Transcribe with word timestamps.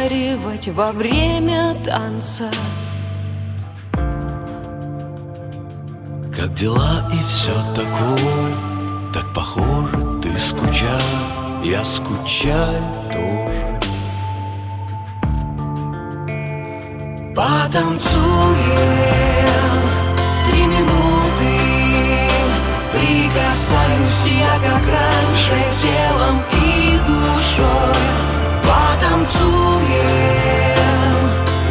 Разговаривать 0.00 0.68
во 0.68 0.92
время 0.92 1.74
танца. 1.84 2.50
Как 6.34 6.54
дела 6.54 7.10
и 7.12 7.22
все 7.26 7.52
такое, 7.74 8.54
так 9.12 9.32
похоже, 9.34 10.20
ты 10.22 10.38
скучал, 10.38 11.00
я 11.62 11.84
скучаю 11.84 12.82
тоже. 13.12 13.80
Потанцуем 17.34 18.56
три 20.46 20.62
минуты, 20.62 21.58
прикасаюсь 22.92 24.26
я, 24.38 24.54
как 24.60 24.82
раньше, 24.86 25.54
телом 25.80 26.38
и 26.52 26.69
душой 28.70 28.98
танцуем 28.98 29.88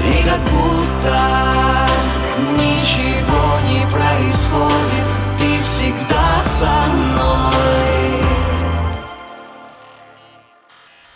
И 0.06 0.24
как 0.24 0.42
будто 0.42 1.88
ничего 2.58 3.60
не 3.70 3.88
происходит 3.88 5.06
Ты 5.38 5.64
всегда 5.64 6.44
со 6.46 6.84
мной. 6.92 7.56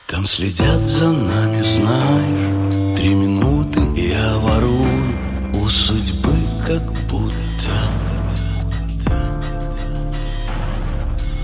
Там 0.08 0.26
следят 0.26 0.86
за 0.86 1.08
нами, 1.08 1.64
знаешь 1.64 2.96
Три 2.98 3.14
минуты 3.16 3.82
я 4.00 4.38
ворую 4.38 5.16
У 5.56 5.68
судьбы 5.68 6.36
как 6.66 6.84
будто 7.10 7.43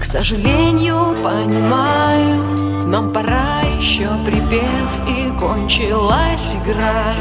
сожалению, 0.10 1.14
понимаю, 1.22 2.42
нам 2.88 3.14
пора 3.14 3.62
еще 3.78 4.10
припев 4.26 5.08
и 5.08 5.30
кончилась 5.40 6.56
игра. 6.56 7.14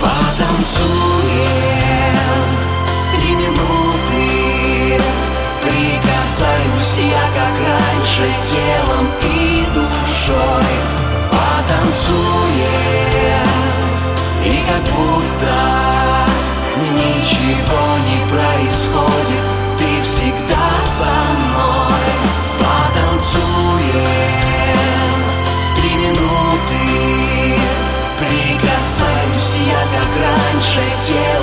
Потанцуем 0.00 1.34
три 3.16 3.30
минуты, 3.34 5.02
прикасаюсь 5.60 6.98
я 7.10 7.26
как 7.34 7.54
раньше 7.66 8.26
телом 8.48 9.08
и 9.24 9.66
душой. 9.74 10.70
Потанцуем 11.32 12.30
и 14.44 14.62
как 14.68 14.84
будто 14.94 15.89
ничего 16.76 17.84
не 18.08 18.26
происходит 18.28 19.44
Ты 19.78 20.02
всегда 20.02 20.68
со 20.86 21.04
мной. 21.04 22.10
Потанцуем. 22.58 24.04
Три 25.76 25.92
минуты. 25.94 27.60
Прикасаюсь 28.18 29.56
я 29.66 29.82
как 29.94 30.12
раньше 30.22 30.82
телом 31.06 31.39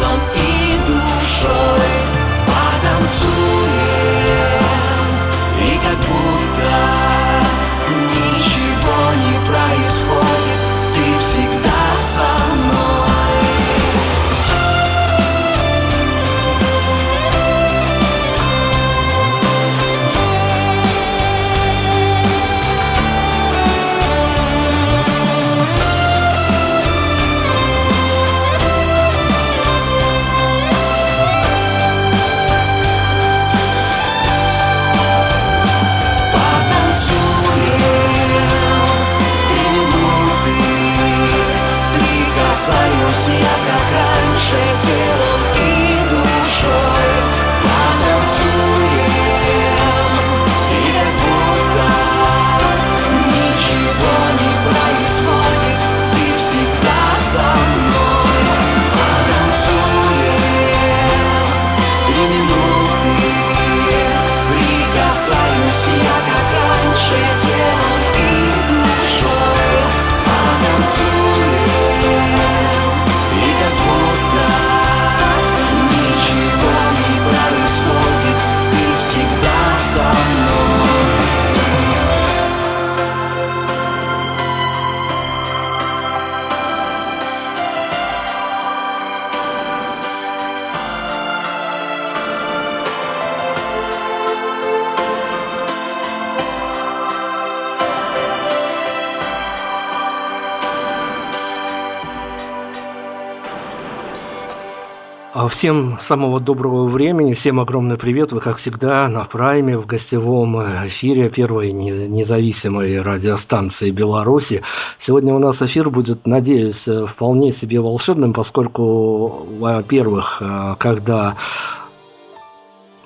Всем 105.57 105.97
самого 105.99 106.39
доброго 106.39 106.87
времени, 106.87 107.33
всем 107.33 107.59
огромный 107.59 107.97
привет. 107.97 108.31
Вы, 108.31 108.41
как 108.41 108.57
всегда, 108.57 109.07
на 109.07 109.23
Прайме 109.23 109.75
в 109.79 109.87
гостевом 109.87 110.55
эфире 110.87 111.31
первой 111.31 111.71
независимой 111.71 113.01
радиостанции 113.01 113.89
Беларуси. 113.89 114.61
Сегодня 114.99 115.33
у 115.33 115.39
нас 115.39 115.63
эфир 115.63 115.89
будет, 115.89 116.27
надеюсь, 116.27 116.87
вполне 117.07 117.51
себе 117.51 117.81
волшебным, 117.81 118.33
поскольку, 118.33 119.47
во-первых, 119.57 120.43
когда 120.77 121.37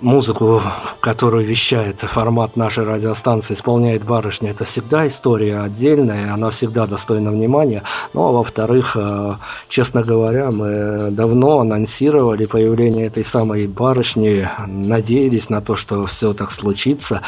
музыку, 0.02 0.62
которую 1.00 1.46
вещает 1.46 2.02
формат 2.02 2.58
нашей 2.58 2.84
радиостанции, 2.84 3.54
исполняет 3.54 4.04
барышня, 4.04 4.52
это 4.52 4.66
всегда 4.66 5.08
история 5.08 5.60
отдельная, 5.60 6.34
она 6.34 6.50
всегда 6.50 6.88
достойна 6.88 7.32
внимания. 7.32 7.84
Ну, 8.14 8.28
а 8.28 8.32
во-вторых, 8.32 8.98
э, 9.00 9.36
честно 9.70 10.04
говоря, 10.04 10.52
мы 10.52 11.10
давно 11.12 11.60
анонсировали 11.60 12.46
появление 12.46 13.08
этой 13.08 13.24
самой 13.24 13.68
барышни, 13.68 14.50
надеялись 14.68 15.50
на 15.50 15.62
то, 15.62 15.76
что 15.76 16.06
все 16.06 16.34
так 16.34 16.52
случится. 16.52 17.22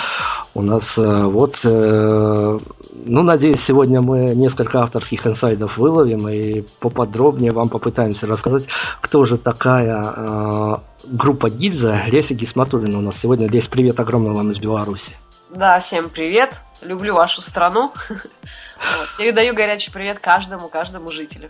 У 0.56 0.62
нас 0.62 0.98
э, 0.98 1.24
вот, 1.26 1.60
э, 1.64 2.60
ну, 3.06 3.24
надеюсь, 3.24 3.62
сегодня 3.62 4.02
мы 4.02 4.34
несколько 4.36 4.82
авторских 4.82 5.26
инсайдов 5.28 5.78
выловим 5.78 6.28
и 6.28 6.64
поподробнее 6.80 7.52
вам 7.52 7.70
попытаемся 7.70 8.28
рассказать, 8.28 8.66
кто 9.02 9.26
же 9.26 9.38
такая 9.38 10.82
группа 11.04 11.50
Гильза, 11.50 12.06
Леся 12.08 12.34
Гисматулина 12.34 12.98
у 12.98 13.02
нас 13.02 13.20
сегодня. 13.20 13.48
Лесь, 13.48 13.68
привет 13.68 14.00
огромный 14.00 14.32
вам 14.32 14.52
из 14.52 14.60
Беларуси. 14.60 15.14
Да, 15.50 15.80
всем 15.80 16.10
привет. 16.10 16.52
Люблю 16.82 17.16
вашу 17.16 17.42
страну. 17.42 17.92
Вот. 18.98 19.08
Передаю 19.18 19.56
горячий 19.56 19.92
привет 19.92 20.20
каждому, 20.20 20.68
каждому 20.68 21.10
жителю. 21.10 21.50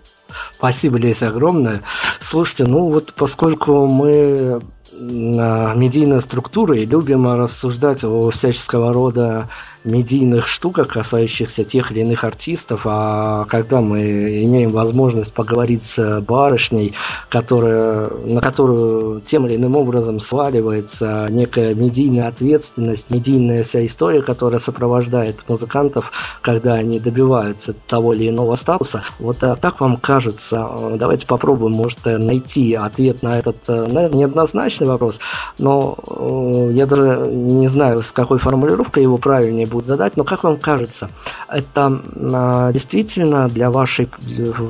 Спасибо, 0.51 0.99
Леся, 0.99 1.29
огромное. 1.29 1.81
Слушайте, 2.21 2.65
ну 2.65 2.91
вот 2.91 3.15
поскольку 3.15 3.87
мы 3.87 4.61
медийные 4.99 6.21
структуры 6.21 6.79
и 6.79 6.85
любим 6.85 7.25
рассуждать 7.27 8.03
о 8.03 8.29
всяческого 8.29 8.93
рода 8.93 9.49
медийных 9.83 10.47
штуках, 10.47 10.89
касающихся 10.89 11.63
тех 11.63 11.91
или 11.91 12.01
иных 12.01 12.23
артистов, 12.23 12.81
а 12.85 13.45
когда 13.45 13.81
мы 13.81 14.43
имеем 14.43 14.71
возможность 14.71 15.33
поговорить 15.33 15.83
с 15.83 16.21
барышней, 16.21 16.93
которая, 17.29 18.09
на 18.25 18.41
которую 18.41 19.21
тем 19.21 19.45
или 19.47 19.55
иным 19.55 19.75
образом 19.75 20.19
сваливается 20.19 21.27
некая 21.29 21.73
медийная 21.73 22.27
ответственность, 22.27 23.09
медийная 23.09 23.63
вся 23.63 23.85
история, 23.85 24.21
которая 24.21 24.59
сопровождает 24.59 25.43
музыкантов, 25.47 26.11
когда 26.41 26.73
они 26.73 26.99
добиваются 26.99 27.73
того 27.87 28.13
или 28.13 28.29
иного 28.29 28.55
статуса. 28.55 29.03
Вот 29.19 29.43
а 29.43 29.55
как 29.55 29.81
вам 29.81 29.97
кажется, 29.97 30.69
давайте 30.95 31.27
попробуем, 31.27 31.73
может, 31.73 31.99
найти 32.05 32.73
ответ 32.73 33.23
на 33.23 33.39
этот, 33.39 33.67
наверное, 33.67 34.09
неоднозначный 34.09 34.87
вопрос, 34.87 35.19
но 35.57 35.97
э, 36.07 36.71
я 36.73 36.85
даже 36.85 37.27
не 37.27 37.67
знаю, 37.67 38.01
с 38.03 38.11
какой 38.11 38.39
формулировкой 38.39 39.03
его 39.03 39.17
правильнее 39.17 39.67
будет 39.73 39.85
задать, 39.85 40.15
но 40.17 40.23
как 40.23 40.43
вам 40.43 40.57
кажется, 40.57 41.09
это 41.49 42.01
а, 42.33 42.71
действительно 42.71 43.49
для 43.49 43.69
вашей, 43.69 44.07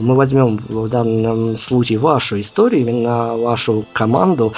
мы 0.02 0.16
возьмем 0.16 0.58
в 0.58 0.90
данном 0.90 1.58
случае 1.58 2.00
вашу 2.00 2.40
историю, 2.40 2.82
именно 2.82 3.36
вашу 3.38 3.86
команду, 3.94 4.54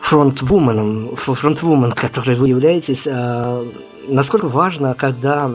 фронтвуменом, 0.00 1.16
фронтвумен, 1.16 1.92
который 1.92 2.36
вы 2.36 2.48
являетесь, 2.48 3.06
а, 3.06 3.66
насколько 4.08 4.48
важно, 4.48 4.94
когда 4.94 5.50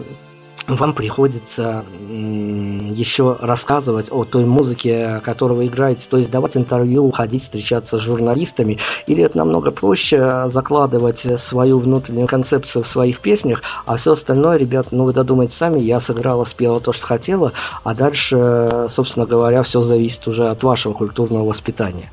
вам 0.76 0.94
приходится 0.94 1.84
еще 2.10 3.38
рассказывать 3.40 4.12
о 4.12 4.24
той 4.24 4.46
музыке, 4.46 5.22
которую 5.24 5.58
вы 5.58 5.68
играете, 5.68 6.08
то 6.10 6.18
есть 6.18 6.30
давать 6.30 6.56
интервью, 6.58 7.10
ходить 7.12 7.44
встречаться 7.44 7.98
с 7.98 8.02
журналистами, 8.02 8.78
или 9.08 9.24
это 9.24 9.38
намного 9.38 9.72
проще 9.72 10.48
закладывать 10.48 11.26
свою 11.40 11.80
внутреннюю 11.80 12.28
концепцию 12.28 12.84
в 12.84 12.88
своих 12.88 13.20
песнях, 13.20 13.64
а 13.86 13.98
все 13.98 14.12
остальное, 14.12 14.58
ребят, 14.58 14.88
ну 14.92 15.06
вы 15.06 15.14
додумайте 15.14 15.56
сами, 15.56 15.80
я 15.80 16.00
сыграла, 16.00 16.44
спела 16.44 16.80
то, 16.80 16.94
что 16.94 17.06
хотела, 17.06 17.52
а 17.84 17.96
дальше, 17.96 18.86
собственно 18.90 19.26
говоря, 19.26 19.64
все 19.64 19.82
зависит 19.82 20.28
уже 20.28 20.50
от 20.50 20.62
вашего 20.64 20.94
культурного 20.94 21.46
воспитания. 21.46 22.12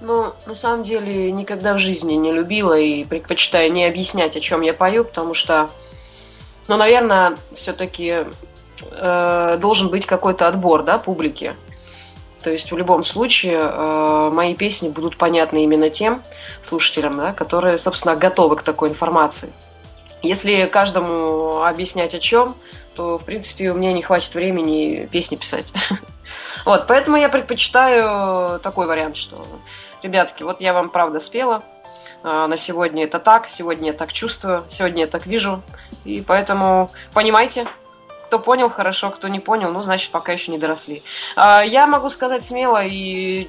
Ну, 0.00 0.34
на 0.46 0.54
самом 0.54 0.84
деле, 0.84 1.32
никогда 1.32 1.74
в 1.74 1.78
жизни 1.78 2.14
не 2.14 2.30
любила 2.30 2.78
и 2.78 3.02
предпочитаю 3.04 3.72
не 3.72 3.84
объяснять, 3.84 4.36
о 4.36 4.40
чем 4.40 4.60
я 4.60 4.72
пою, 4.72 5.04
потому 5.04 5.34
что 5.34 5.68
но, 6.68 6.76
наверное, 6.76 7.36
все-таки 7.54 8.24
э, 8.90 9.58
должен 9.60 9.88
быть 9.88 10.06
какой-то 10.06 10.46
отбор, 10.46 10.82
да, 10.82 10.98
публики. 10.98 11.54
То 12.42 12.50
есть 12.50 12.70
в 12.70 12.76
любом 12.76 13.04
случае 13.04 13.58
э, 13.60 14.30
мои 14.32 14.54
песни 14.54 14.88
будут 14.88 15.16
понятны 15.16 15.64
именно 15.64 15.90
тем 15.90 16.22
слушателям, 16.62 17.18
да, 17.18 17.32
которые, 17.32 17.78
собственно, 17.78 18.16
готовы 18.16 18.56
к 18.56 18.62
такой 18.62 18.88
информации. 18.88 19.52
Если 20.22 20.66
каждому 20.66 21.62
объяснять 21.62 22.14
о 22.14 22.20
чем, 22.20 22.54
то, 22.94 23.18
в 23.18 23.24
принципе, 23.24 23.70
у 23.70 23.74
меня 23.74 23.92
не 23.92 24.02
хватит 24.02 24.34
времени 24.34 25.08
песни 25.10 25.36
писать. 25.36 25.66
Вот, 26.64 26.88
поэтому 26.88 27.16
я 27.16 27.28
предпочитаю 27.28 28.58
такой 28.58 28.88
вариант, 28.88 29.16
что, 29.16 29.46
ребятки, 30.02 30.42
вот 30.42 30.60
я 30.60 30.72
вам 30.72 30.90
правда 30.90 31.20
спела, 31.20 31.62
на 32.26 32.56
сегодня 32.56 33.04
это 33.04 33.20
так, 33.20 33.48
сегодня 33.48 33.88
я 33.88 33.92
так 33.92 34.12
чувствую, 34.12 34.64
сегодня 34.68 35.02
я 35.02 35.06
так 35.06 35.26
вижу. 35.26 35.62
И 36.04 36.24
поэтому 36.26 36.90
понимайте, 37.12 37.68
кто 38.26 38.38
понял, 38.38 38.68
хорошо, 38.68 39.10
кто 39.10 39.28
не 39.28 39.38
понял, 39.38 39.70
ну, 39.70 39.82
значит, 39.82 40.10
пока 40.10 40.32
еще 40.32 40.50
не 40.50 40.58
доросли. 40.58 41.02
А, 41.36 41.62
я 41.64 41.86
могу 41.86 42.10
сказать 42.10 42.44
смело 42.44 42.84
и 42.84 43.48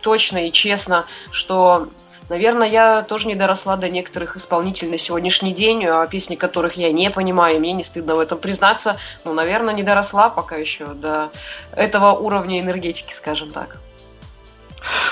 точно, 0.00 0.48
и 0.48 0.52
честно, 0.52 1.04
что, 1.30 1.88
наверное, 2.30 2.68
я 2.68 3.02
тоже 3.02 3.28
не 3.28 3.34
доросла 3.34 3.76
до 3.76 3.90
некоторых 3.90 4.36
исполнителей 4.36 4.90
на 4.90 4.98
сегодняшний 4.98 5.52
день, 5.52 5.84
а 5.84 6.06
песни 6.06 6.36
которых 6.36 6.76
я 6.76 6.90
не 6.92 7.10
понимаю, 7.10 7.60
мне 7.60 7.72
не 7.72 7.84
стыдно 7.84 8.14
в 8.14 8.20
этом 8.20 8.38
признаться. 8.38 8.96
Ну, 9.24 9.34
наверное, 9.34 9.74
не 9.74 9.82
доросла 9.82 10.30
пока 10.30 10.56
еще 10.56 10.86
до 10.86 11.28
этого 11.72 12.12
уровня 12.12 12.60
энергетики, 12.60 13.12
скажем 13.12 13.50
так. 13.50 13.76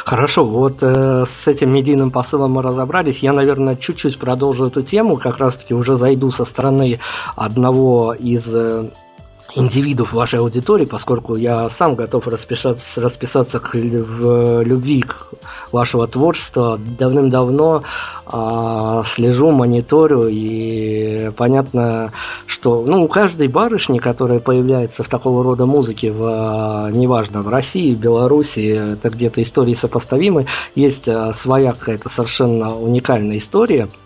Хорошо, 0.04 0.44
вот 0.44 0.78
э, 0.82 1.24
с 1.26 1.46
этим 1.46 1.72
медийным 1.72 2.10
посылом 2.10 2.52
мы 2.52 2.62
разобрались. 2.62 3.20
Я, 3.20 3.32
наверное, 3.32 3.76
чуть-чуть 3.76 4.18
продолжу 4.18 4.66
эту 4.66 4.82
тему, 4.82 5.16
как 5.16 5.38
раз-таки 5.38 5.74
уже 5.74 5.96
зайду 5.96 6.30
со 6.30 6.44
стороны 6.44 6.98
одного 7.36 8.12
из 8.12 8.44
э, 8.52 8.88
индивидов 9.54 10.12
вашей 10.12 10.40
аудитории, 10.40 10.84
поскольку 10.84 11.36
я 11.36 11.68
сам 11.70 11.94
готов 11.94 12.26
расписаться, 12.26 13.00
расписаться 13.00 13.60
в 13.60 14.62
любви 14.62 15.02
к 15.02 15.28
вашего 15.72 16.06
творчества. 16.06 16.78
Давным-давно 16.98 17.82
э, 18.26 19.02
слежу, 19.06 19.50
мониторю, 19.50 20.28
и 20.28 21.30
понятно, 21.36 22.12
что 22.46 22.84
ну, 22.86 23.04
у 23.04 23.08
каждой 23.08 23.48
барышни, 23.48 23.98
которая 23.98 24.40
появляется 24.40 25.02
в 25.02 25.08
такого 25.08 25.42
рода 25.42 25.66
музыке, 25.66 26.12
в, 26.12 26.90
неважно, 26.92 27.42
в 27.42 27.48
России, 27.48 27.94
в 27.94 27.98
Беларуси, 27.98 28.94
это 28.94 29.10
где-то 29.10 29.42
истории 29.42 29.74
сопоставимы, 29.74 30.46
есть 30.74 31.08
а, 31.08 31.32
своя 31.32 31.72
какая-то 31.72 32.08
совершенно 32.08 32.76
уникальная 32.76 33.38
история– 33.38 33.88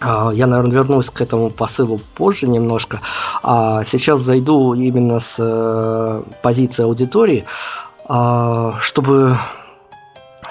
я, 0.00 0.46
наверное, 0.46 0.72
вернусь 0.72 1.10
к 1.10 1.20
этому 1.20 1.50
посылу 1.50 2.00
позже 2.14 2.48
немножко. 2.48 3.00
А 3.42 3.84
сейчас 3.84 4.20
зайду 4.20 4.74
именно 4.74 5.20
с 5.20 5.36
э, 5.38 6.22
позиции 6.42 6.84
аудитории, 6.84 7.44
а, 8.04 8.74
чтобы 8.78 9.36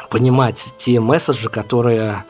понимать 0.09 0.63
те 0.77 0.99
месседжи, 0.99 1.49
которые 1.49 2.25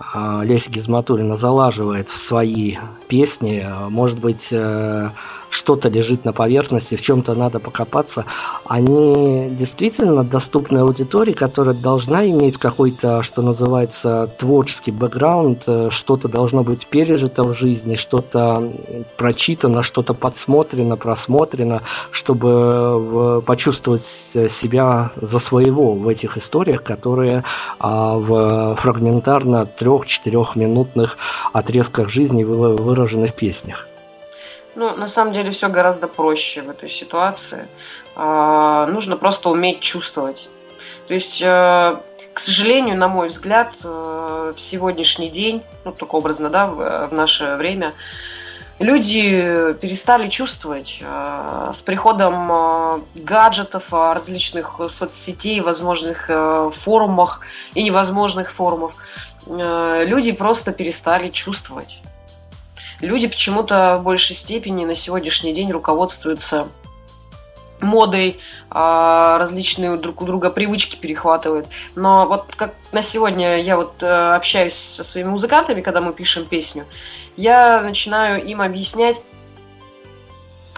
а, 0.00 0.42
Леся 0.42 0.70
Гизматулина 0.70 1.36
залаживает 1.36 2.08
в 2.08 2.16
свои 2.16 2.76
песни. 3.08 3.66
Может 3.88 4.18
быть, 4.18 4.48
э, 4.50 5.10
что-то 5.50 5.88
лежит 5.88 6.24
на 6.24 6.32
поверхности, 6.32 6.96
в 6.96 7.00
чем-то 7.00 7.34
надо 7.34 7.58
покопаться, 7.58 8.24
они 8.64 9.50
действительно 9.50 10.24
доступны 10.24 10.78
аудитории, 10.78 11.32
которая 11.32 11.74
должна 11.74 12.26
иметь 12.26 12.58
какой-то, 12.58 13.22
что 13.22 13.42
называется, 13.42 14.30
творческий 14.38 14.90
бэкграунд, 14.90 15.64
э, 15.66 15.88
что-то 15.90 16.28
должно 16.28 16.62
быть 16.62 16.86
пережито 16.86 17.44
в 17.44 17.54
жизни, 17.54 17.96
что-то 17.96 18.72
прочитано, 19.16 19.82
что-то 19.82 20.14
подсмотрено, 20.14 20.96
просмотрено, 20.96 21.82
чтобы 22.10 23.42
почувствовать 23.46 24.02
себя 24.02 25.10
за 25.16 25.38
своего 25.38 25.94
в 25.94 26.08
этих 26.08 26.36
историях, 26.36 26.82
которые 26.82 27.44
а, 27.78 28.16
в 28.16 28.76
фрагментарно 28.76 29.66
трех-четырехминутных 29.66 31.16
отрезках 31.52 32.08
жизни 32.08 32.44
выражены 32.44 33.28
в 33.28 33.34
песнях. 33.34 33.86
Ну, 34.78 34.94
на 34.94 35.08
самом 35.08 35.32
деле 35.32 35.50
все 35.50 35.68
гораздо 35.68 36.06
проще 36.06 36.62
в 36.62 36.70
этой 36.70 36.88
ситуации. 36.88 37.66
А, 38.14 38.86
нужно 38.86 39.16
просто 39.16 39.50
уметь 39.50 39.80
чувствовать. 39.80 40.48
То 41.08 41.14
есть, 41.14 41.42
э, 41.42 41.96
к 42.32 42.38
сожалению, 42.38 42.96
на 42.96 43.08
мой 43.08 43.26
взгляд, 43.26 43.72
э, 43.82 44.52
в 44.56 44.60
сегодняшний 44.60 45.30
день, 45.30 45.64
ну, 45.84 45.90
только 45.90 46.14
образно, 46.14 46.48
да, 46.48 46.68
в, 46.68 47.08
в 47.08 47.12
наше 47.12 47.56
время, 47.56 47.92
люди 48.78 49.74
перестали 49.80 50.28
чувствовать 50.28 51.00
э, 51.02 51.72
с 51.74 51.80
приходом 51.80 53.02
гаджетов, 53.16 53.92
различных 53.92 54.80
соцсетей, 54.90 55.60
возможных 55.60 56.30
форумах 56.72 57.40
и 57.74 57.82
невозможных 57.82 58.52
форумов. 58.52 58.94
Люди 59.48 60.30
просто 60.30 60.70
перестали 60.70 61.30
чувствовать 61.30 62.00
люди 63.00 63.28
почему-то 63.28 63.96
в 63.98 64.02
большей 64.02 64.36
степени 64.36 64.84
на 64.84 64.94
сегодняшний 64.94 65.52
день 65.52 65.70
руководствуются 65.70 66.68
модой, 67.80 68.40
а, 68.70 69.38
различные 69.38 69.96
друг 69.96 70.20
у 70.20 70.24
друга 70.24 70.50
привычки 70.50 70.96
перехватывают. 70.96 71.68
Но 71.94 72.26
вот 72.26 72.54
как 72.56 72.74
на 72.92 73.02
сегодня 73.02 73.60
я 73.60 73.76
вот 73.76 74.02
э, 74.02 74.06
общаюсь 74.06 74.74
со 74.74 75.04
своими 75.04 75.28
музыкантами, 75.28 75.80
когда 75.80 76.00
мы 76.00 76.12
пишем 76.12 76.46
песню, 76.46 76.84
я 77.36 77.80
начинаю 77.80 78.44
им 78.44 78.60
объяснять, 78.60 79.16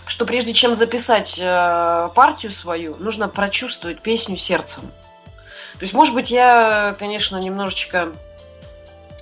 что 0.07 0.27
прежде 0.27 0.53
чем 0.53 0.77
записать 0.77 1.39
э, 1.41 2.09
партию 2.15 2.53
свою, 2.53 2.97
нужно 2.97 3.29
прочувствовать 3.29 4.01
песню 4.01 4.37
сердцем. 4.37 4.83
То 5.79 5.85
есть, 5.85 5.95
может 5.95 6.15
быть, 6.15 6.31
я, 6.31 6.95
конечно, 6.99 7.39
немножечко 7.39 8.09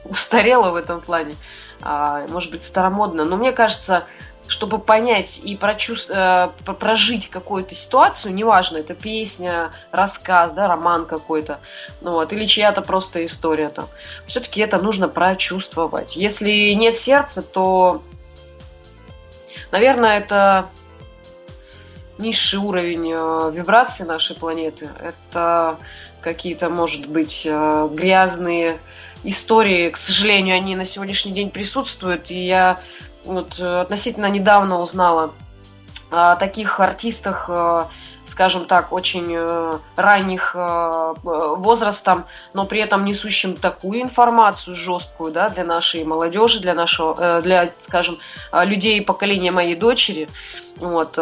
устарела 0.04 0.70
в 0.70 0.76
этом 0.76 1.00
плане, 1.00 1.36
может 1.82 2.50
быть, 2.50 2.64
старомодно, 2.64 3.24
но 3.24 3.36
мне 3.36 3.52
кажется, 3.52 4.04
чтобы 4.48 4.78
понять 4.78 5.40
и 5.44 5.56
прочувствовать, 5.56 6.52
э, 6.66 6.72
прожить 6.72 7.28
какую-то 7.28 7.74
ситуацию, 7.74 8.34
неважно, 8.34 8.78
это 8.78 8.94
песня, 8.94 9.70
рассказ, 9.92 10.52
да, 10.52 10.66
роман 10.66 11.06
какой-то, 11.06 11.60
ну 12.00 12.12
вот, 12.12 12.32
или 12.32 12.46
чья-то 12.46 12.80
просто 12.82 13.24
история 13.26 13.68
там, 13.68 13.86
все-таки 14.26 14.60
это 14.60 14.78
нужно 14.78 15.08
прочувствовать. 15.08 16.16
Если 16.16 16.72
нет 16.72 16.96
сердца, 16.96 17.42
то, 17.42 18.02
наверное, 19.70 20.18
это 20.18 20.66
низший 22.16 22.58
уровень 22.58 23.12
э, 23.14 23.50
вибрации 23.52 24.04
нашей 24.04 24.34
планеты. 24.34 24.88
Это 25.00 25.76
какие-то, 26.20 26.68
может 26.68 27.06
быть, 27.08 27.42
э, 27.44 27.88
грязные 27.92 28.78
истории, 29.24 29.88
к 29.88 29.96
сожалению, 29.96 30.56
они 30.56 30.76
на 30.76 30.84
сегодняшний 30.84 31.32
день 31.32 31.50
присутствуют, 31.50 32.30
и 32.30 32.46
я 32.46 32.78
вот 33.24 33.58
э, 33.58 33.80
относительно 33.80 34.26
недавно 34.26 34.80
узнала 34.80 35.32
о 36.10 36.36
таких 36.36 36.80
артистах, 36.80 37.46
э, 37.48 37.84
скажем 38.26 38.66
так, 38.66 38.92
очень 38.92 39.34
ранних 39.96 40.54
возрастом, 40.54 42.26
но 42.52 42.66
при 42.66 42.78
этом 42.80 43.06
несущим 43.06 43.56
такую 43.56 44.02
информацию 44.02 44.76
жесткую, 44.76 45.32
да, 45.32 45.48
для 45.48 45.64
нашей 45.64 46.04
молодежи, 46.04 46.60
для 46.60 46.74
нашего, 46.74 47.40
для, 47.40 47.70
скажем, 47.86 48.18
людей 48.52 49.00
поколения 49.00 49.50
моей 49.50 49.76
дочери, 49.76 50.28
вот, 50.76 51.18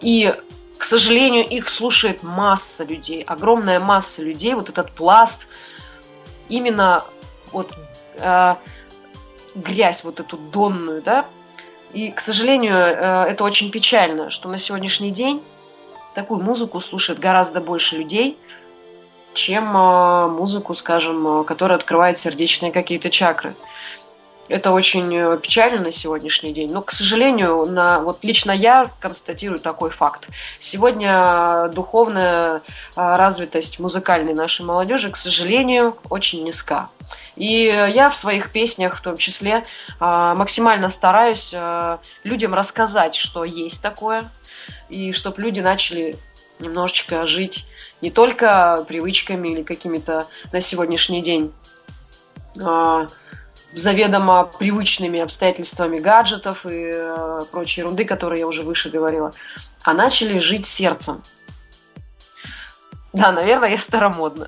и 0.00 0.34
к 0.78 0.84
сожалению, 0.84 1.46
их 1.46 1.68
слушает 1.68 2.22
масса 2.22 2.84
людей, 2.84 3.22
огромная 3.22 3.80
масса 3.80 4.22
людей, 4.22 4.54
вот 4.54 4.68
этот 4.68 4.92
пласт, 4.92 5.46
именно 6.48 7.04
вот 7.52 7.72
э, 8.18 8.54
грязь 9.54 10.04
вот 10.04 10.20
эту 10.20 10.36
донную, 10.36 11.02
да, 11.02 11.26
и, 11.92 12.10
к 12.10 12.20
сожалению, 12.20 12.76
э, 12.76 13.24
это 13.30 13.44
очень 13.44 13.70
печально, 13.70 14.30
что 14.30 14.48
на 14.48 14.58
сегодняшний 14.58 15.10
день 15.10 15.42
такую 16.14 16.40
музыку 16.40 16.80
слушает 16.80 17.18
гораздо 17.18 17.60
больше 17.60 17.96
людей, 17.96 18.38
чем 19.34 19.76
э, 19.76 20.26
музыку, 20.28 20.74
скажем, 20.74 21.40
э, 21.40 21.44
которая 21.44 21.78
открывает 21.78 22.18
сердечные 22.18 22.72
какие-то 22.72 23.10
чакры. 23.10 23.54
Это 24.48 24.72
очень 24.72 25.38
печально 25.40 25.82
на 25.82 25.92
сегодняшний 25.92 26.52
день. 26.52 26.72
Но, 26.72 26.82
к 26.82 26.92
сожалению, 26.92 27.66
на, 27.66 28.00
вот 28.00 28.24
лично 28.24 28.52
я 28.52 28.90
констатирую 28.98 29.58
такой 29.58 29.90
факт. 29.90 30.28
Сегодня 30.60 31.68
духовная 31.74 32.62
развитость 32.96 33.78
музыкальной 33.78 34.34
нашей 34.34 34.64
молодежи, 34.64 35.10
к 35.10 35.16
сожалению, 35.16 35.96
очень 36.08 36.44
низка. 36.44 36.88
И 37.36 37.64
я 37.64 38.10
в 38.10 38.16
своих 38.16 38.50
песнях 38.50 38.96
в 38.96 39.02
том 39.02 39.16
числе 39.16 39.64
максимально 40.00 40.90
стараюсь 40.90 41.54
людям 42.24 42.54
рассказать, 42.54 43.16
что 43.16 43.44
есть 43.44 43.82
такое, 43.82 44.24
и 44.88 45.12
чтобы 45.12 45.42
люди 45.42 45.60
начали 45.60 46.16
немножечко 46.58 47.26
жить 47.26 47.66
не 48.00 48.10
только 48.10 48.84
привычками 48.88 49.48
или 49.48 49.62
какими-то 49.62 50.26
на 50.52 50.60
сегодняшний 50.60 51.22
день 51.22 51.52
а, 52.60 53.06
заведомо 53.72 54.50
привычными 54.58 55.20
обстоятельствами 55.20 55.98
гаджетов 55.98 56.66
и 56.68 56.94
прочей 57.50 57.82
ерунды, 57.82 58.04
которые 58.04 58.40
я 58.40 58.46
уже 58.46 58.62
выше 58.62 58.90
говорила, 58.90 59.32
а 59.82 59.94
начали 59.94 60.38
жить 60.38 60.66
сердцем. 60.66 61.22
Да, 63.12 63.32
наверное, 63.32 63.70
я 63.70 63.78
старомодна. 63.78 64.46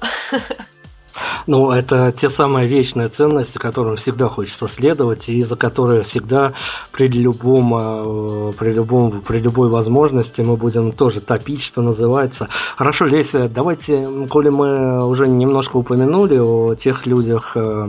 Ну, 1.47 1.71
это 1.71 2.12
те 2.12 2.31
самые 2.31 2.69
вечные 2.69 3.09
ценности, 3.09 3.59
которым 3.59 3.97
всегда 3.97 4.29
хочется 4.29 4.69
следовать, 4.69 5.29
и 5.29 5.43
за 5.43 5.57
которые 5.57 6.03
всегда 6.03 6.53
при 6.93 7.09
любом, 7.09 7.75
э, 7.75 8.53
при 8.59 8.73
любом, 8.73 9.21
при 9.23 9.39
любой 9.41 9.69
возможности 9.69 10.43
мы 10.43 10.57
будем 10.57 10.93
тоже 10.93 11.21
топить, 11.21 11.62
что 11.62 11.83
называется. 11.83 12.49
Хорошо, 12.77 13.07
Леся, 13.07 13.49
давайте, 13.49 14.07
коли 14.29 14.50
мы 14.50 15.05
уже 15.05 15.27
немножко 15.27 15.77
упомянули 15.77 16.39
о 16.39 16.75
тех 16.75 17.07
людях, 17.07 17.57
э, 17.57 17.89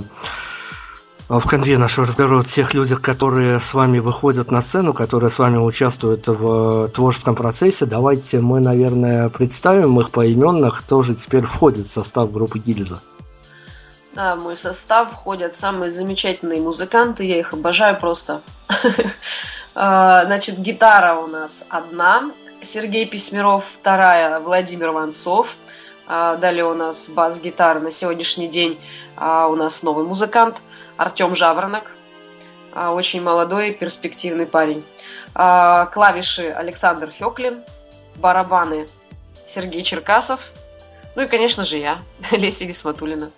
в 1.40 1.48
конве 1.48 1.78
нашего 1.78 2.08
разговора 2.08 2.42
о 2.42 2.44
тех 2.44 2.74
людях, 2.74 3.02
которые 3.02 3.62
с 3.62 3.74
вами 3.74 4.00
выходят 4.00 4.52
на 4.52 4.62
сцену, 4.62 4.94
которые 4.94 5.30
с 5.30 5.40
вами 5.40 5.58
участвуют 5.58 6.28
в 6.28 6.90
творческом 6.90 7.36
процессе. 7.36 7.86
Давайте 7.86 8.42
мы, 8.42 8.60
наверное, 8.60 9.30
представим 9.30 9.98
их 10.02 10.12
поименно, 10.12 10.72
кто 10.72 11.02
же 11.04 11.16
теперь 11.16 11.46
входит 11.46 11.86
в 11.86 11.90
состав 11.90 12.34
группы 12.34 12.60
Гильза. 12.60 13.00
Да, 14.14 14.36
в 14.36 14.44
мой 14.44 14.58
состав 14.58 15.14
входят 15.14 15.56
самые 15.56 15.90
замечательные 15.90 16.60
музыканты, 16.60 17.24
я 17.24 17.40
их 17.40 17.54
обожаю 17.54 17.98
просто. 18.00 18.42
А, 19.74 20.26
значит, 20.26 20.60
гитара 20.60 21.16
у 21.16 21.28
нас 21.28 21.64
одна, 21.70 22.32
Сергей 22.62 23.06
Письмеров 23.06 23.64
вторая, 23.80 24.42
Владимир 24.42 24.92
Ванцов. 24.92 25.56
А, 26.08 26.36
далее 26.36 26.66
у 26.66 26.74
нас 26.74 27.08
бас-гитара 27.08 27.80
на 27.80 27.90
сегодняшний 27.90 28.50
день 28.50 28.78
а, 29.16 29.48
у 29.48 29.56
нас 29.56 29.82
новый 29.82 30.06
музыкант 30.06 30.58
Артем 31.02 31.36
Жаворонок, 31.36 31.90
очень 32.76 33.24
молодой, 33.24 33.72
перспективный 33.72 34.46
парень. 34.46 34.84
Клавиши 35.34 36.48
Александр 36.50 37.10
Феклин, 37.10 37.64
барабаны 38.18 38.88
Сергей 39.48 39.82
Черкасов, 39.82 40.40
ну 41.16 41.24
и, 41.24 41.28
конечно 41.28 41.66
же, 41.66 41.78
я, 41.78 41.98
Леся 42.32 42.66
Висматулина. 42.66 43.32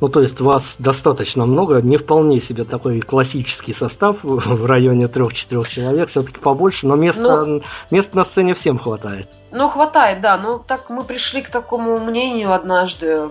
Ну, 0.00 0.08
то 0.08 0.20
есть 0.20 0.40
вас 0.40 0.76
достаточно 0.80 1.46
много, 1.46 1.80
не 1.80 1.96
вполне 1.96 2.40
себе 2.40 2.64
такой 2.64 3.00
классический 3.00 3.72
состав 3.72 4.24
в 4.24 4.66
районе 4.66 5.06
трех-четырех 5.06 5.68
человек, 5.68 6.08
все-таки 6.08 6.40
побольше, 6.40 6.88
но 6.88 6.96
места, 6.96 7.44
ну, 7.44 7.62
места 7.92 8.16
на 8.16 8.24
сцене 8.24 8.54
всем 8.54 8.78
хватает. 8.78 9.28
Ну, 9.52 9.68
хватает, 9.68 10.20
да. 10.20 10.36
Ну, 10.36 10.58
так 10.58 10.90
мы 10.90 11.04
пришли 11.04 11.40
к 11.40 11.50
такому 11.50 11.98
мнению 11.98 12.52
однажды, 12.52 13.28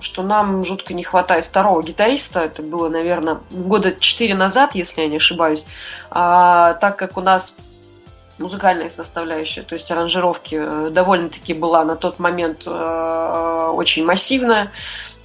что 0.00 0.22
нам 0.22 0.64
жутко 0.64 0.94
не 0.94 1.02
хватает 1.02 1.46
второго 1.46 1.82
гитариста. 1.82 2.40
Это 2.40 2.62
было, 2.62 2.88
наверное, 2.88 3.40
года 3.50 3.92
четыре 3.98 4.34
назад, 4.34 4.74
если 4.74 5.02
я 5.02 5.08
не 5.08 5.16
ошибаюсь. 5.16 5.64
А, 6.10 6.74
так 6.74 6.96
как 6.96 7.16
у 7.16 7.20
нас 7.20 7.54
музыкальная 8.38 8.90
составляющая, 8.90 9.62
то 9.62 9.74
есть 9.74 9.90
аранжировки 9.90 10.56
э, 10.60 10.90
довольно-таки 10.90 11.54
была 11.54 11.84
на 11.84 11.96
тот 11.96 12.18
момент 12.18 12.62
э, 12.66 13.70
очень 13.74 14.04
массивная. 14.04 14.70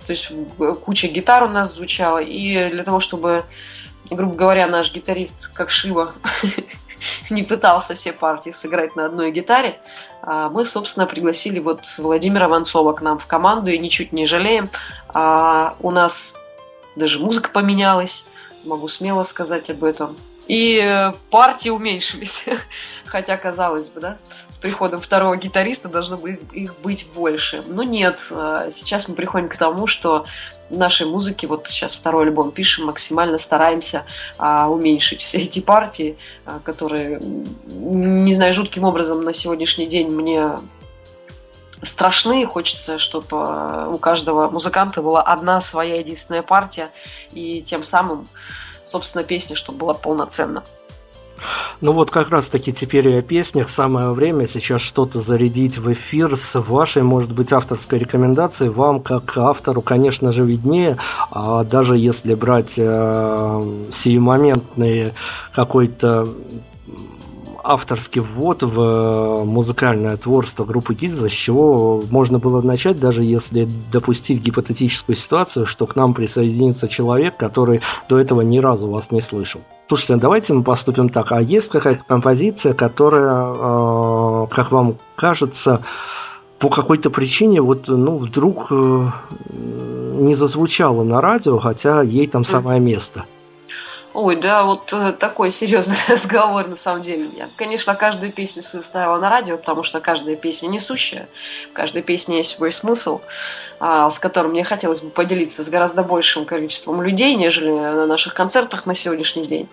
То 0.05 0.13
есть 0.13 0.31
куча 0.83 1.07
гитар 1.07 1.43
у 1.43 1.47
нас 1.47 1.75
звучала. 1.75 2.17
И 2.17 2.69
для 2.69 2.83
того, 2.83 2.99
чтобы, 2.99 3.45
грубо 4.09 4.35
говоря, 4.35 4.67
наш 4.67 4.91
гитарист, 4.93 5.47
как 5.53 5.69
Шива, 5.69 6.13
не 7.29 7.43
пытался 7.43 7.95
все 7.95 8.13
партии 8.13 8.51
сыграть 8.51 8.95
на 8.95 9.05
одной 9.05 9.31
гитаре, 9.31 9.79
а 10.21 10.49
мы, 10.49 10.65
собственно, 10.65 11.05
пригласили 11.05 11.59
вот 11.59 11.81
Владимира 11.97 12.47
Ванцова 12.47 12.93
к 12.93 13.01
нам 13.01 13.19
в 13.19 13.25
команду 13.25 13.71
и 13.71 13.77
ничуть 13.77 14.13
не 14.13 14.25
жалеем. 14.25 14.69
А 15.13 15.75
у 15.79 15.91
нас 15.91 16.35
даже 16.95 17.19
музыка 17.19 17.49
поменялась, 17.49 18.25
могу 18.65 18.87
смело 18.87 19.23
сказать 19.23 19.69
об 19.69 19.83
этом. 19.83 20.15
И 20.47 21.11
партии 21.29 21.69
уменьшились, 21.69 22.45
хотя 23.05 23.37
казалось 23.37 23.89
бы, 23.89 24.01
да 24.01 24.17
приходом 24.63 25.01
второго 25.01 25.35
гитариста 25.35 25.89
должно 25.89 26.17
быть 26.17 26.39
их 26.53 26.79
быть 26.79 27.05
больше. 27.13 27.61
Но 27.67 27.83
нет, 27.83 28.17
а, 28.31 28.71
сейчас 28.73 29.09
мы 29.09 29.13
приходим 29.13 29.49
к 29.49 29.57
тому, 29.57 29.87
что 29.87 30.25
нашей 30.77 31.07
музыке, 31.07 31.47
вот 31.47 31.67
сейчас 31.67 31.93
второй 31.95 32.25
альбом 32.25 32.51
пишем, 32.51 32.85
максимально 32.85 33.37
стараемся 33.37 34.03
а, 34.37 34.69
уменьшить 34.69 35.21
все 35.21 35.39
эти 35.39 35.59
партии, 35.59 36.17
а, 36.45 36.59
которые, 36.63 37.19
не 37.67 38.33
знаю, 38.33 38.53
жутким 38.53 38.83
образом 38.83 39.23
на 39.23 39.33
сегодняшний 39.33 39.87
день 39.87 40.09
мне 40.09 40.51
страшны. 41.83 42.45
Хочется, 42.45 42.97
чтобы 42.97 43.93
у 43.93 43.97
каждого 43.97 44.49
музыканта 44.49 45.01
была 45.01 45.21
одна 45.21 45.61
своя 45.61 45.99
единственная 45.99 46.43
партия, 46.43 46.89
и 47.31 47.61
тем 47.61 47.83
самым, 47.83 48.27
собственно, 48.85 49.23
песня, 49.23 49.55
чтобы 49.55 49.79
была 49.79 49.93
полноценна. 49.93 50.63
Ну 51.81 51.91
вот 51.93 52.11
как 52.11 52.29
раз 52.29 52.47
таки 52.47 52.73
теперь 52.73 53.07
и 53.07 53.17
о 53.17 53.21
песнях. 53.21 53.69
Самое 53.69 54.11
время 54.11 54.47
сейчас 54.47 54.81
что-то 54.81 55.21
зарядить 55.21 55.77
в 55.77 55.91
эфир 55.91 56.37
с 56.37 56.59
вашей, 56.59 57.03
может 57.03 57.31
быть, 57.31 57.51
авторской 57.51 57.99
рекомендацией. 57.99 58.69
Вам, 58.69 58.99
как 58.99 59.37
автору, 59.37 59.81
конечно 59.81 60.31
же, 60.31 60.43
виднее. 60.43 60.97
А 61.31 61.63
даже 61.63 61.97
если 61.97 62.35
брать 62.35 62.75
э, 62.77 63.87
сиюмоментные 63.91 65.13
какой-то 65.53 66.27
авторский 67.63 68.21
ввод 68.21 68.61
в 68.61 68.81
э, 68.81 69.43
музыкальное 69.45 70.17
творчество 70.17 70.65
группы 70.65 70.93
Гильза, 70.93 71.29
с 71.29 71.31
чего 71.31 72.03
можно 72.11 72.37
было 72.37 72.61
начать, 72.61 72.99
даже 72.99 73.23
если 73.23 73.67
допустить 73.91 74.41
гипотетическую 74.41 75.15
ситуацию, 75.15 75.65
что 75.65 75.85
к 75.85 75.95
нам 75.95 76.13
присоединится 76.13 76.87
человек, 76.87 77.37
который 77.37 77.81
до 78.09 78.19
этого 78.19 78.41
ни 78.41 78.59
разу 78.59 78.89
вас 78.89 79.11
не 79.11 79.21
слышал. 79.21 79.61
Слушайте, 79.87 80.17
давайте 80.17 80.53
мы 80.53 80.63
поступим 80.63 81.09
так. 81.09 81.31
А 81.31 81.41
есть 81.41 81.69
какая-то 81.69 82.03
композиция, 82.03 82.73
которая, 82.73 83.53
э, 83.53 84.47
как 84.51 84.71
вам 84.71 84.97
кажется, 85.15 85.81
по 86.59 86.69
какой-то 86.69 87.09
причине 87.09 87.61
вот, 87.61 87.87
ну, 87.87 88.17
вдруг 88.17 88.67
э, 88.71 89.07
не 89.49 90.35
зазвучала 90.35 91.03
на 91.03 91.21
радио, 91.21 91.59
хотя 91.59 92.01
ей 92.01 92.27
там 92.27 92.43
самое 92.43 92.79
место? 92.79 93.25
Ой, 94.13 94.35
да, 94.35 94.63
вот 94.63 94.93
э, 94.93 95.13
такой 95.13 95.49
серьезный 95.49 95.97
разговор 96.07 96.67
на 96.67 96.75
самом 96.75 97.01
деле. 97.01 97.25
Я, 97.35 97.47
конечно, 97.55 97.95
каждую 97.95 98.31
песню 98.31 98.61
свою 98.61 98.83
ставила 98.83 99.17
на 99.17 99.29
радио, 99.29 99.57
потому 99.57 99.81
что 99.81 99.99
каждая 100.01 100.35
песня 100.35 100.67
несущая, 100.67 101.27
в 101.71 101.73
каждой 101.73 102.03
песне 102.03 102.37
есть 102.37 102.51
свой 102.51 102.71
смысл, 102.71 103.21
а, 103.79 104.11
с 104.11 104.19
которым 104.19 104.51
мне 104.51 104.63
хотелось 104.63 105.01
бы 105.01 105.09
поделиться 105.09 105.63
с 105.63 105.69
гораздо 105.69 106.03
большим 106.03 106.45
количеством 106.45 107.01
людей, 107.01 107.33
нежели 107.35 107.71
на 107.71 108.05
наших 108.05 108.35
концертах 108.35 108.85
на 108.85 108.93
сегодняшний 108.93 109.45
день. 109.45 109.67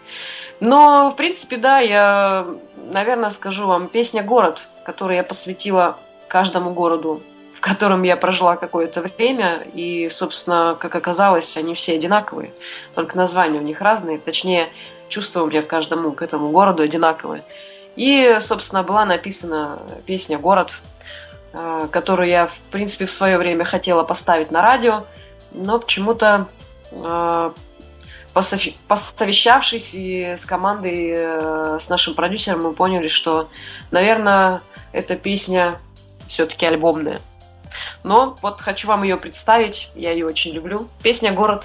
Но, 0.58 1.10
в 1.10 1.16
принципе, 1.16 1.58
да, 1.58 1.80
я, 1.80 2.46
наверное, 2.90 3.30
скажу 3.30 3.66
вам 3.66 3.88
песня 3.88 4.22
«Город», 4.22 4.58
которую 4.84 5.16
я 5.16 5.22
посвятила 5.22 5.98
каждому 6.28 6.72
городу 6.72 7.22
в 7.60 7.62
котором 7.62 8.04
я 8.04 8.16
прожила 8.16 8.56
какое-то 8.56 9.02
время, 9.02 9.62
и, 9.74 10.08
собственно, 10.10 10.78
как 10.80 10.94
оказалось, 10.94 11.58
они 11.58 11.74
все 11.74 11.92
одинаковые, 11.94 12.54
только 12.94 13.18
названия 13.18 13.58
у 13.58 13.62
них 13.62 13.82
разные, 13.82 14.16
точнее, 14.16 14.70
чувства 15.10 15.42
у 15.42 15.46
меня 15.46 15.60
к 15.60 15.66
каждому, 15.66 16.12
к 16.12 16.22
этому 16.22 16.52
городу 16.52 16.82
одинаковые. 16.82 17.44
И, 17.96 18.38
собственно, 18.40 18.82
была 18.82 19.04
написана 19.04 19.78
песня 20.06 20.38
«Город», 20.38 20.70
э, 21.52 21.88
которую 21.92 22.30
я, 22.30 22.46
в 22.46 22.58
принципе, 22.70 23.04
в 23.04 23.10
свое 23.10 23.36
время 23.36 23.66
хотела 23.66 24.04
поставить 24.04 24.50
на 24.50 24.62
радио, 24.62 25.04
но 25.52 25.78
почему-то 25.80 26.46
э, 26.92 27.50
посовещавшись 28.88 29.90
и 29.92 30.34
с 30.38 30.46
командой, 30.46 31.12
э, 31.14 31.78
с 31.78 31.90
нашим 31.90 32.14
продюсером, 32.14 32.62
мы 32.62 32.72
поняли, 32.72 33.08
что, 33.08 33.50
наверное, 33.90 34.62
эта 34.92 35.14
песня 35.14 35.78
все-таки 36.26 36.64
альбомная. 36.64 37.20
Но 38.02 38.36
вот 38.42 38.60
хочу 38.60 38.88
вам 38.88 39.02
ее 39.02 39.16
представить, 39.16 39.90
я 39.94 40.12
ее 40.12 40.26
очень 40.26 40.52
люблю. 40.52 40.86
Песня 41.02 41.32
«Город». 41.32 41.64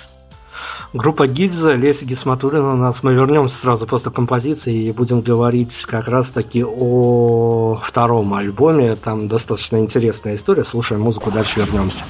Группа 0.94 1.27
Гильза, 1.27 1.74
Леся 1.74 2.06
Гисматулина 2.06 2.74
у 2.74 2.77
нас. 2.77 3.04
Мы 3.04 3.13
вернемся 3.13 3.58
сразу 3.58 3.86
после 3.86 4.12
композиции 4.12 4.88
и 4.88 4.92
будем 4.94 5.22
говорить 5.22 5.86
как 5.86 6.08
раз 6.08 6.32
таки 6.32 6.63
о 6.63 7.75
втором 7.82 8.34
альбоме. 8.34 8.96
Там 8.96 9.27
достаточно 9.27 9.77
интересная 9.77 10.36
история. 10.36 10.63
Слушаем 10.63 11.01
музыку, 11.01 11.32
дальше 11.32 11.60
вернемся. 11.60 12.06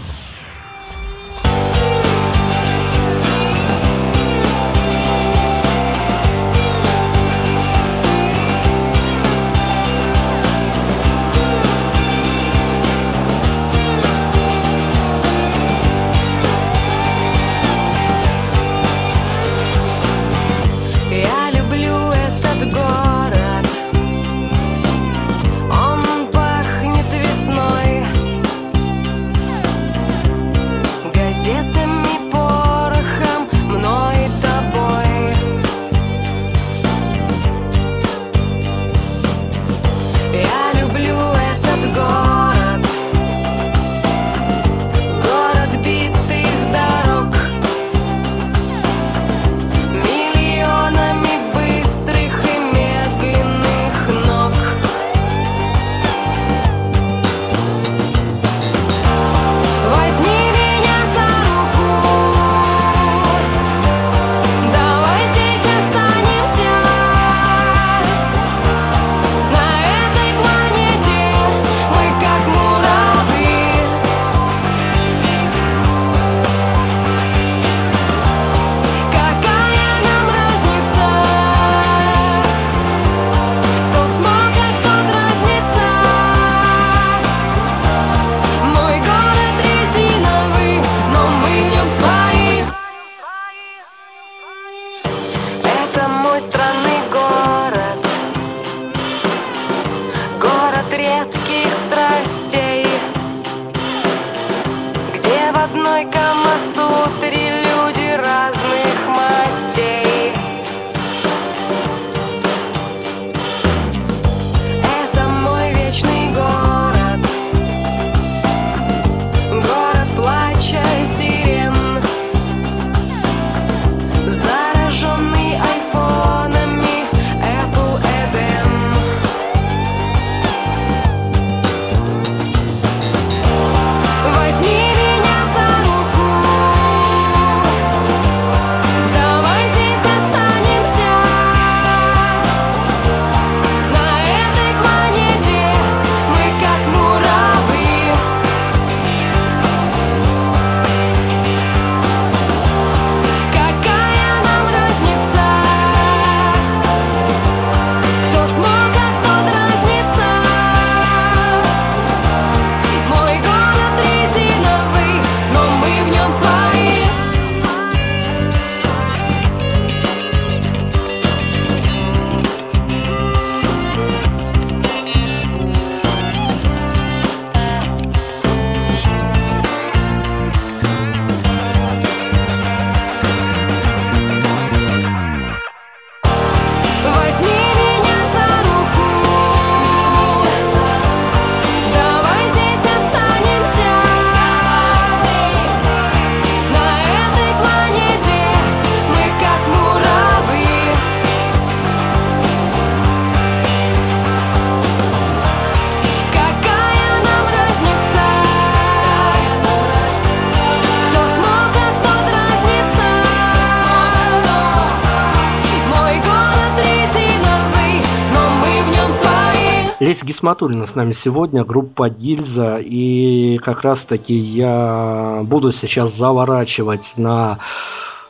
Гисматулина 220.25 220.87
с 220.87 220.95
нами 220.95 221.11
сегодня, 221.11 221.63
группа 221.63 222.09
Гильза, 222.09 222.77
и 222.77 223.59
как 223.59 223.83
раз 223.83 224.05
таки 224.07 224.33
я 224.33 225.41
буду 225.43 225.71
сейчас 225.71 226.15
заворачивать 226.15 227.13
на 227.15 227.59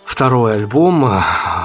второй 0.03 0.55
альбом. 0.55 1.21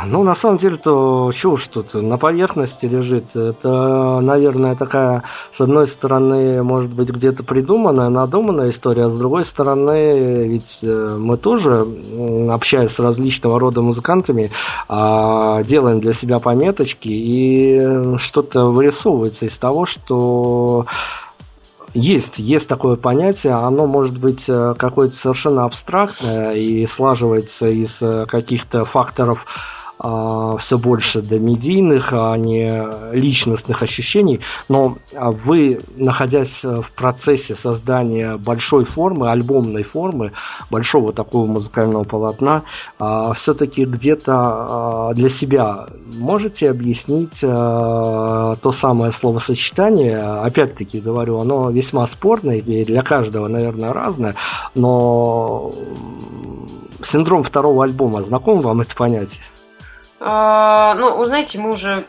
Ну, 0.06 0.22
на 0.22 0.34
самом 0.34 0.58
деле, 0.58 0.76
то 0.76 1.30
чего 1.34 1.56
ж 1.56 1.68
тут 1.68 1.94
на 1.94 2.16
поверхности 2.18 2.86
лежит. 2.86 3.36
Это, 3.36 4.20
наверное, 4.20 4.74
такая, 4.76 5.22
с 5.52 5.60
одной 5.60 5.86
стороны, 5.86 6.62
может 6.62 6.92
быть, 6.92 7.10
где-то 7.10 7.44
придуманная, 7.44 8.08
надуманная 8.08 8.70
история, 8.70 9.06
а 9.06 9.10
с 9.10 9.16
другой 9.16 9.44
стороны, 9.44 10.48
ведь 10.48 10.80
э, 10.82 11.16
мы 11.18 11.36
тоже, 11.36 11.86
общаясь 12.50 12.92
с 12.92 13.00
различного 13.00 13.58
рода 13.58 13.82
музыкантами, 13.82 14.50
а, 14.88 15.62
делаем 15.62 16.00
для 16.00 16.12
себя 16.12 16.38
пометочки, 16.38 17.08
и 17.08 18.16
что-то 18.18 18.66
вырисовывается 18.66 19.46
из 19.46 19.58
того, 19.58 19.86
что 19.86 20.86
есть, 21.94 22.38
есть 22.38 22.68
такое 22.68 22.96
понятие, 22.96 23.54
оно 23.54 23.86
может 23.86 24.18
быть 24.18 24.44
э, 24.48 24.74
какое-то 24.78 25.14
совершенно 25.14 25.64
абстрактное 25.64 26.54
и 26.54 26.86
слаживается 26.86 27.68
из 27.68 28.00
э, 28.00 28.26
каких-то 28.26 28.84
факторов 28.84 29.46
все 30.00 30.78
больше 30.78 31.20
до 31.20 31.38
медийных, 31.38 32.12
а 32.12 32.34
не 32.36 32.84
личностных 33.12 33.82
ощущений, 33.82 34.40
но 34.68 34.96
а, 35.14 35.30
вы, 35.30 35.80
находясь 35.96 36.64
в 36.64 36.90
процессе 36.92 37.54
создания 37.54 38.36
большой 38.36 38.84
формы, 38.84 39.30
альбомной 39.30 39.82
формы, 39.82 40.32
большого 40.70 41.12
такого 41.12 41.46
музыкального 41.46 42.04
полотна, 42.04 42.62
а, 42.98 43.34
все-таки 43.34 43.84
где-то 43.84 45.12
для 45.14 45.28
себя 45.28 45.86
можете 46.14 46.70
объяснить 46.70 47.40
то 47.40 48.72
самое 48.72 49.12
словосочетание, 49.12 50.18
опять-таки 50.18 51.00
говорю, 51.00 51.40
оно 51.40 51.70
весьма 51.70 52.06
спорное 52.06 52.56
и 52.56 52.84
для 52.84 53.02
каждого, 53.02 53.48
наверное, 53.48 53.92
разное, 53.92 54.34
но 54.74 55.72
синдром 57.02 57.42
второго 57.42 57.84
альбома, 57.84 58.22
знаком 58.22 58.60
вам 58.60 58.80
это 58.80 58.94
понятие? 58.94 59.42
А, 60.20 60.94
ну, 60.94 61.16
вы 61.16 61.26
знаете, 61.26 61.58
мы 61.58 61.72
уже, 61.72 62.04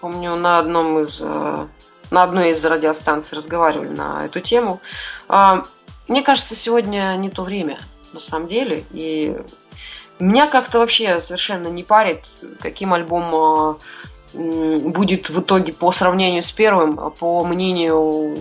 помню, 0.00 0.36
на 0.36 0.58
одном 0.58 1.00
из 1.00 1.20
э, 1.22 1.66
на 2.10 2.22
одной 2.22 2.50
из 2.50 2.64
радиостанций 2.64 3.36
разговаривали 3.36 3.88
на 3.88 4.26
эту 4.26 4.40
тему. 4.40 4.80
А, 5.28 5.62
мне 6.06 6.22
кажется, 6.22 6.54
сегодня 6.54 7.16
не 7.16 7.30
то 7.30 7.42
время, 7.42 7.78
на 8.12 8.20
самом 8.20 8.46
деле. 8.46 8.84
И 8.92 9.36
меня 10.18 10.46
как-то 10.46 10.78
вообще 10.78 11.20
совершенно 11.20 11.68
не 11.68 11.82
парит, 11.82 12.20
каким 12.60 12.92
альбом 12.92 13.34
а, 13.34 13.76
будет 14.34 15.30
в 15.30 15.40
итоге 15.40 15.72
по 15.72 15.90
сравнению 15.90 16.42
с 16.42 16.52
первым, 16.52 17.12
по 17.12 17.44
мнению 17.44 18.38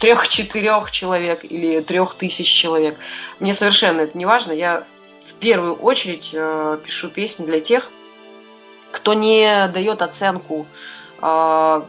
трех-четырех 0.00 0.90
человек 0.90 1.44
или 1.44 1.80
трех 1.80 2.14
тысяч 2.14 2.48
человек. 2.48 2.96
Мне 3.38 3.52
совершенно 3.52 4.02
это 4.02 4.18
не 4.18 4.26
важно. 4.26 4.52
Я 4.52 4.84
в 5.24 5.34
первую 5.34 5.74
очередь 5.74 6.30
э, 6.32 6.78
пишу 6.84 7.10
песни 7.10 7.44
для 7.44 7.60
тех, 7.60 7.90
кто 8.90 9.14
не 9.14 9.68
дает 9.68 10.02
оценку 10.02 10.66
э, 11.20 11.82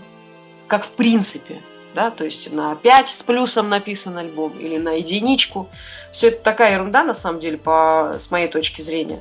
как 0.69 0.85
в 0.85 0.91
принципе, 0.91 1.61
да, 1.93 2.11
то 2.11 2.23
есть 2.23 2.51
на 2.51 2.75
5 2.75 3.09
с 3.09 3.23
плюсом 3.23 3.67
написан 3.67 4.17
альбом 4.17 4.57
или 4.57 4.77
на 4.77 4.91
единичку. 4.93 5.67
Все 6.13 6.29
это 6.29 6.41
такая 6.43 6.73
ерунда, 6.73 7.03
на 7.03 7.13
самом 7.13 7.39
деле, 7.39 7.57
по, 7.57 8.15
с 8.17 8.31
моей 8.31 8.47
точки 8.47 8.81
зрения. 8.81 9.19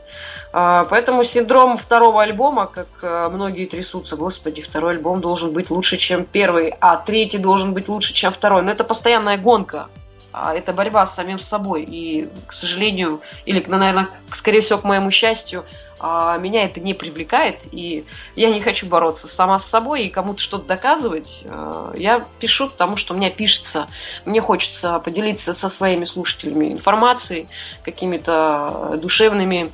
А, 0.52 0.84
поэтому 0.88 1.24
синдром 1.24 1.76
второго 1.76 2.22
альбома, 2.22 2.66
как 2.66 2.86
а, 3.02 3.28
многие 3.28 3.66
трясутся, 3.66 4.16
господи, 4.16 4.62
второй 4.62 4.92
альбом 4.92 5.20
должен 5.20 5.52
быть 5.52 5.70
лучше, 5.70 5.96
чем 5.96 6.24
первый, 6.24 6.74
а 6.80 6.96
третий 6.96 7.38
должен 7.38 7.74
быть 7.74 7.88
лучше, 7.88 8.14
чем 8.14 8.32
второй. 8.32 8.62
Но 8.62 8.70
это 8.70 8.84
постоянная 8.84 9.36
гонка. 9.36 9.88
Это 10.32 10.72
борьба 10.72 11.04
с 11.06 11.14
самим 11.14 11.38
собой. 11.38 11.84
И, 11.84 12.28
к 12.46 12.52
сожалению, 12.52 13.20
или, 13.44 13.62
наверное, 13.66 14.08
скорее 14.32 14.60
всего, 14.60 14.78
к 14.78 14.84
моему 14.84 15.10
счастью, 15.10 15.64
а 15.87 15.87
меня 16.00 16.64
это 16.64 16.80
не 16.80 16.94
привлекает, 16.94 17.60
и 17.72 18.04
я 18.36 18.50
не 18.50 18.60
хочу 18.60 18.86
бороться 18.86 19.26
сама 19.26 19.58
с 19.58 19.66
собой 19.66 20.04
и 20.04 20.10
кому-то 20.10 20.40
что-то 20.40 20.66
доказывать. 20.66 21.42
А, 21.44 21.92
я 21.96 22.24
пишу, 22.38 22.68
потому 22.68 22.96
что 22.96 23.14
у 23.14 23.16
меня 23.16 23.30
пишется. 23.30 23.88
Мне 24.24 24.40
хочется 24.40 24.98
поделиться 25.00 25.54
со 25.54 25.68
своими 25.68 26.04
слушателями 26.04 26.72
информацией, 26.72 27.48
какими-то 27.82 28.98
душевными 29.00 29.70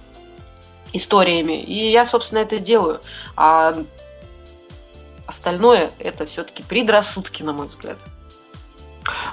историями. 0.92 1.60
И 1.60 1.90
я, 1.90 2.06
собственно, 2.06 2.38
это 2.40 2.58
делаю. 2.58 3.00
А 3.37 3.76
остальное 5.26 5.92
это 5.98 6.26
все-таки 6.26 6.62
предрассудки, 6.62 7.42
на 7.42 7.52
мой 7.52 7.66
взгляд. 7.66 7.98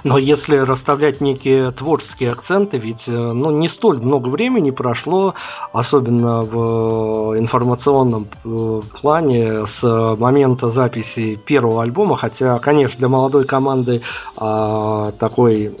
Но 0.04 0.18
если 0.18 0.56
расставлять 0.56 1.20
некие 1.20 1.70
творческие 1.70 2.32
акценты, 2.32 2.78
ведь 2.78 3.08
э, 3.08 3.12
ну, 3.12 3.50
не 3.50 3.68
столь 3.68 4.00
много 4.00 4.28
времени 4.28 4.70
прошло, 4.70 5.34
особенно 5.72 6.42
в 6.42 7.38
информационном 7.38 8.28
э, 8.44 8.80
плане, 9.00 9.66
с 9.66 9.82
момента 10.16 10.68
записи 10.68 11.36
первого 11.36 11.82
альбома, 11.82 12.16
хотя, 12.16 12.58
конечно, 12.58 12.98
для 12.98 13.08
молодой 13.08 13.44
команды 13.44 14.02
а, 14.36 15.12
такой 15.18 15.76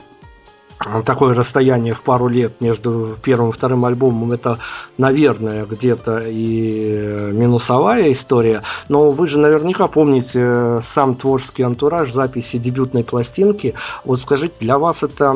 такое 1.04 1.34
расстояние 1.34 1.94
в 1.94 2.02
пару 2.02 2.28
лет 2.28 2.60
между 2.60 3.16
первым 3.22 3.50
и 3.50 3.52
вторым 3.52 3.84
альбомом, 3.84 4.32
это, 4.32 4.58
наверное, 4.98 5.64
где-то 5.64 6.18
и 6.18 7.30
минусовая 7.32 8.12
история. 8.12 8.62
Но 8.88 9.10
вы 9.10 9.26
же 9.26 9.38
наверняка 9.38 9.86
помните 9.86 10.80
сам 10.82 11.14
творческий 11.14 11.62
антураж 11.62 12.12
записи 12.12 12.58
дебютной 12.58 13.04
пластинки. 13.04 13.74
Вот 14.04 14.20
скажите, 14.20 14.54
для 14.60 14.78
вас 14.78 15.02
это 15.02 15.34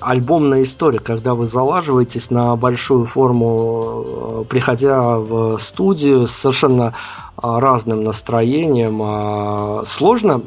альбомная 0.00 0.62
история, 0.62 1.00
когда 1.00 1.34
вы 1.34 1.46
залаживаетесь 1.46 2.30
на 2.30 2.56
большую 2.56 3.06
форму, 3.06 4.04
э, 4.06 4.44
приходя 4.48 5.18
в 5.18 5.58
студию 5.58 6.26
с 6.26 6.32
совершенно 6.32 6.94
разным 7.36 8.04
настроением. 8.04 9.00
А 9.02 9.82
сложно 9.86 10.42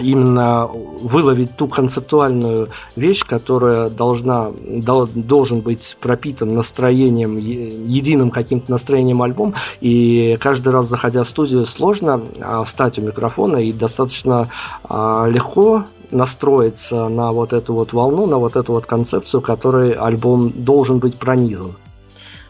именно 0.00 0.66
выловить 0.66 1.56
ту 1.56 1.68
концептуальную 1.68 2.68
вещь, 2.96 3.24
которая 3.24 3.88
должна, 3.88 4.50
должен 4.56 5.60
быть 5.60 5.96
пропитан 6.00 6.54
настроением, 6.54 7.36
единым 7.36 8.30
каким-то 8.30 8.70
настроением 8.70 9.22
альбом, 9.22 9.54
и 9.80 10.36
каждый 10.40 10.72
раз, 10.72 10.86
заходя 10.86 11.24
в 11.24 11.28
студию, 11.28 11.66
сложно 11.66 12.20
а, 12.40 12.64
встать 12.64 12.98
у 12.98 13.02
микрофона 13.02 13.58
и 13.58 13.72
достаточно 13.72 14.48
а, 14.84 15.26
легко 15.26 15.84
настроиться 16.10 17.08
на 17.08 17.30
вот 17.30 17.52
эту 17.52 17.74
вот 17.74 17.92
волну, 17.92 18.26
на 18.26 18.38
вот 18.38 18.56
эту 18.56 18.72
вот 18.72 18.86
концепцию, 18.86 19.40
которой 19.40 19.92
альбом 19.92 20.50
должен 20.50 20.98
быть 20.98 21.18
пронизан. 21.18 21.74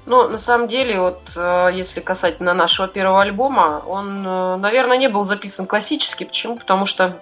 Ну, 0.06 0.28
на 0.28 0.38
самом 0.38 0.66
деле, 0.66 0.98
вот 0.98 1.20
э, 1.36 1.70
если 1.72 2.00
касательно 2.00 2.52
нашего 2.52 2.88
первого 2.88 3.22
альбома, 3.22 3.80
он, 3.86 4.26
э, 4.26 4.56
наверное, 4.56 4.96
не 4.96 5.08
был 5.08 5.24
записан 5.24 5.66
классически. 5.66 6.24
Почему? 6.24 6.56
Потому 6.56 6.84
что 6.84 7.16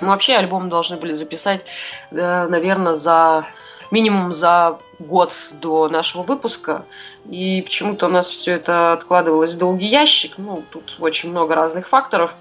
мы 0.00 0.08
вообще 0.08 0.34
альбом 0.34 0.68
должны 0.68 0.96
были 0.96 1.12
записать, 1.12 1.62
наверное, 2.10 2.94
за 2.94 3.46
минимум 3.90 4.32
за 4.32 4.78
год 4.98 5.32
до 5.52 5.88
нашего 5.88 6.22
выпуска. 6.22 6.84
И 7.28 7.62
почему-то 7.62 8.06
у 8.06 8.08
нас 8.08 8.28
все 8.28 8.52
это 8.52 8.92
откладывалось 8.92 9.52
в 9.52 9.58
долгий 9.58 9.88
ящик. 9.88 10.34
Ну, 10.38 10.62
тут 10.70 10.96
очень 10.98 11.30
много 11.30 11.54
разных 11.54 11.88
факторов. 11.88 12.34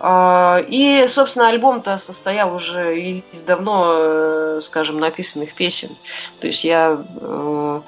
А, 0.00 0.62
и, 0.66 1.06
собственно, 1.08 1.48
альбом-то 1.48 1.98
состоял 1.98 2.54
уже 2.54 2.98
из 2.98 3.42
давно, 3.42 3.94
э, 3.96 4.60
скажем, 4.62 5.00
написанных 5.00 5.54
песен. 5.54 5.88
То 6.40 6.46
есть 6.46 6.62
я, 6.62 6.98
э, 7.20 7.80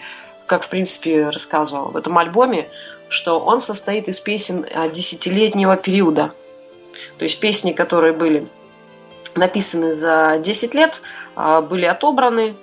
как 0.47 0.65
в 0.65 0.69
принципе 0.69 1.29
рассказывала 1.29 1.91
в 1.91 1.97
этом 1.97 2.19
альбоме, 2.19 2.69
что 3.09 3.39
он 3.39 3.61
состоит 3.61 4.09
из 4.09 4.19
песен 4.19 4.67
десятилетнего 4.93 5.77
периода. 5.77 6.33
То 7.19 7.25
есть 7.25 7.39
песни, 7.39 7.73
которые 7.73 8.13
были 8.13 8.47
написаны 9.35 9.93
за 9.93 10.39
10 10.39 10.75
лет, 10.75 11.01
а, 11.37 11.61
были 11.61 11.85
отобраны, 11.85 12.57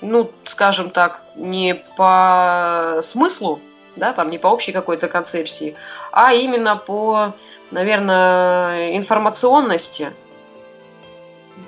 ну, 0.00 0.30
скажем 0.46 0.90
так, 0.90 1.22
не 1.34 1.74
по 1.96 3.00
смыслу, 3.02 3.60
да, 3.96 4.12
там 4.12 4.30
не 4.30 4.38
по 4.38 4.48
общей 4.48 4.72
какой-то 4.72 5.08
концепции, 5.08 5.74
а 6.12 6.34
именно 6.34 6.76
по, 6.76 7.34
наверное, 7.70 8.96
информационности 8.96 10.12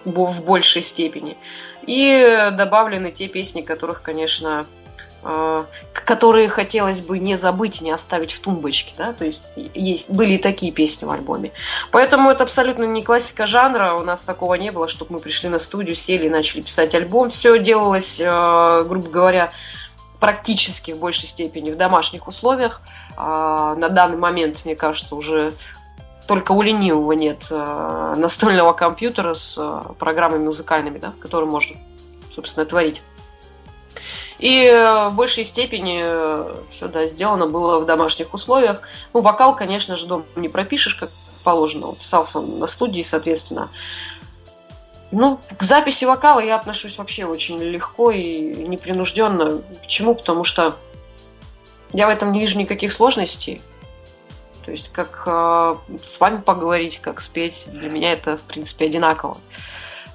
в 0.05 0.45
большей 0.45 0.83
степени. 0.83 1.37
И 1.87 2.51
добавлены 2.53 3.11
те 3.11 3.29
песни, 3.29 3.63
которых, 3.63 4.03
конечно, 4.03 4.67
которые 5.93 6.49
хотелось 6.49 7.01
бы 7.01 7.19
не 7.19 7.37
забыть, 7.37 7.81
не 7.81 7.91
оставить 7.91 8.33
в 8.33 8.41
тумбочке, 8.41 8.95
да, 8.97 9.13
то 9.13 9.25
есть 9.25 9.43
есть, 9.75 10.09
были 10.09 10.35
и 10.35 10.39
такие 10.39 10.73
песни 10.73 11.05
в 11.05 11.11
альбоме. 11.11 11.53
Поэтому 11.91 12.31
это 12.31 12.45
абсолютно 12.45 12.85
не 12.85 13.03
классика 13.03 13.47
жанра, 13.47 13.95
у 13.95 14.05
нас 14.05 14.21
такого 14.21 14.55
не 14.55 14.71
было, 14.71 14.89
чтобы 14.89 15.15
мы 15.15 15.19
пришли 15.19 15.49
на 15.49 15.59
студию, 15.59 15.97
сели 15.97 16.27
и 16.27 16.31
начали 16.31 16.63
писать 16.63 16.95
альбом. 16.95 17.31
Все 17.31 17.59
делалось, 17.59 18.19
э, 18.21 18.85
грубо 18.89 19.09
говоря, 19.09 19.51
практически 20.21 20.93
в 20.93 20.99
большей 20.99 21.29
степени 21.29 21.71
в 21.71 21.77
домашних 21.77 22.27
условиях. 22.27 22.81
А, 23.17 23.75
на 23.75 23.89
данный 23.89 24.17
момент, 24.17 24.65
мне 24.65 24.77
кажется, 24.77 25.15
уже 25.15 25.53
только 26.27 26.53
у 26.53 26.63
ленивого 26.63 27.13
нет 27.13 27.47
настольного 27.51 28.75
компьютера 28.75 29.33
с 29.35 29.59
программами 29.99 30.45
музыкальными, 30.45 30.99
да, 30.99 31.13
которые 31.21 31.51
можно, 31.51 31.77
собственно, 32.35 32.67
творить. 32.67 33.01
И 34.39 34.65
э, 34.65 35.09
в 35.09 35.17
большей 35.17 35.45
степени 35.45 36.03
э, 36.07 36.55
все 36.71 36.89
да, 36.89 37.07
сделано 37.07 37.47
было 37.47 37.81
в 37.81 37.87
домашних 37.87 38.33
условиях. 38.35 38.83
Ну, 39.13 39.21
вокал, 39.21 39.57
конечно 39.57 39.97
же, 39.97 40.07
дома 40.07 40.25
не 40.37 40.49
пропишешь, 40.49 40.95
как 40.95 41.11
положено. 41.43 41.95
Писался 41.95 42.39
он 42.39 42.59
на 42.59 42.69
студии, 42.69 43.03
соответственно. 43.03 43.71
Ну, 45.11 45.41
к 45.57 45.63
записи 45.65 46.05
вокала 46.05 46.41
я 46.41 46.57
отношусь 46.57 46.99
вообще 46.99 47.25
очень 47.25 47.59
легко 47.59 48.11
и 48.11 48.55
непринужденно. 48.55 49.61
Почему? 49.81 50.15
Потому 50.15 50.45
что 50.45 50.77
я 51.93 52.07
в 52.07 52.11
этом 52.11 52.31
не 52.31 52.41
вижу 52.41 52.59
никаких 52.59 52.93
сложностей. 52.93 53.61
То 54.65 54.71
есть, 54.71 54.93
как 54.93 55.23
э, 55.27 55.77
с 56.07 56.21
вами 56.21 56.37
поговорить, 56.43 57.01
как 57.01 57.21
спеть, 57.21 57.65
для 57.73 57.91
меня 57.91 58.13
это, 58.13 58.37
в 58.37 58.43
принципе, 58.43 58.85
одинаково. 58.85 59.39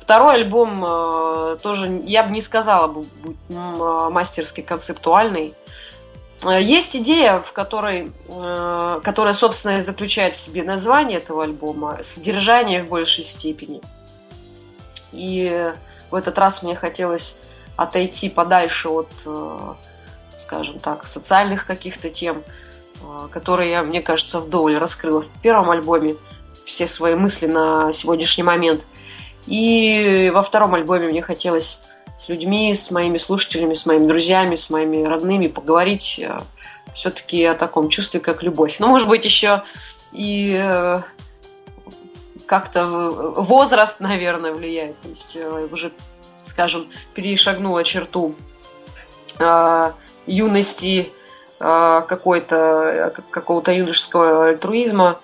Второй 0.03 0.33
альбом 0.33 0.83
э, 0.85 1.57
тоже, 1.63 2.01
я 2.05 2.25
бы 2.25 2.31
не 2.31 2.41
сказала, 2.41 2.87
будет 2.87 3.37
э, 3.49 4.09
мастерски 4.11 4.59
концептуальный. 4.59 5.53
Э, 6.43 6.61
есть 6.61 6.93
идея, 6.93 7.39
в 7.39 7.53
которой, 7.53 8.11
э, 8.27 9.01
которая, 9.01 9.33
собственно, 9.33 9.81
заключает 9.81 10.35
в 10.35 10.39
себе 10.41 10.63
название 10.63 11.19
этого 11.19 11.45
альбома, 11.45 11.99
содержание 12.03 12.83
в 12.83 12.89
большей 12.89 13.23
степени. 13.23 13.79
И 15.13 15.71
в 16.11 16.15
этот 16.15 16.37
раз 16.37 16.63
мне 16.63 16.75
хотелось 16.75 17.39
отойти 17.77 18.29
подальше 18.29 18.89
от, 18.89 19.09
э, 19.25 19.73
скажем 20.41 20.79
так, 20.79 21.07
социальных 21.07 21.65
каких-то 21.65 22.09
тем, 22.09 22.43
э, 23.01 23.27
которые 23.31 23.71
я, 23.71 23.83
мне 23.83 24.01
кажется, 24.01 24.41
вдоволь 24.41 24.77
раскрыла 24.77 25.21
в 25.21 25.29
первом 25.41 25.71
альбоме, 25.71 26.15
все 26.65 26.87
свои 26.87 27.15
мысли 27.15 27.47
на 27.47 27.93
сегодняшний 27.93 28.43
момент– 28.43 28.81
и 29.47 30.31
во 30.33 30.43
втором 30.43 30.73
альбоме 30.75 31.07
мне 31.07 31.21
хотелось 31.21 31.81
с 32.23 32.29
людьми, 32.29 32.73
с 32.75 32.91
моими 32.91 33.17
слушателями, 33.17 33.73
с 33.73 33.85
моими 33.85 34.07
друзьями, 34.07 34.55
с 34.55 34.69
моими 34.69 35.03
родными 35.03 35.47
поговорить 35.47 36.19
э, 36.19 36.39
все-таки 36.93 37.43
о 37.43 37.55
таком 37.55 37.89
чувстве, 37.89 38.19
как 38.19 38.43
любовь. 38.43 38.77
Ну, 38.79 38.87
может 38.87 39.07
быть, 39.07 39.25
еще 39.25 39.63
и 40.13 40.57
э, 40.57 41.01
как-то 42.45 42.85
возраст, 42.85 43.99
наверное, 43.99 44.53
влияет. 44.53 44.99
То 45.01 45.09
есть 45.09 45.35
э, 45.35 45.67
уже, 45.71 45.91
скажем, 46.45 46.87
перешагнула 47.13 47.83
черту 47.83 48.35
юности, 50.27 51.09
какой-то, 51.57 53.13
какого-то 53.31 53.71
юношеского 53.71 54.49
альтруизма, 54.49 55.19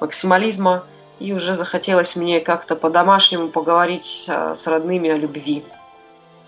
максимализма 0.00 0.84
и 1.22 1.32
уже 1.32 1.54
захотелось 1.54 2.16
мне 2.16 2.40
как-то 2.40 2.74
по-домашнему 2.74 3.48
поговорить 3.48 4.24
а, 4.28 4.54
с 4.54 4.66
родными 4.66 5.08
о 5.08 5.16
любви. 5.16 5.62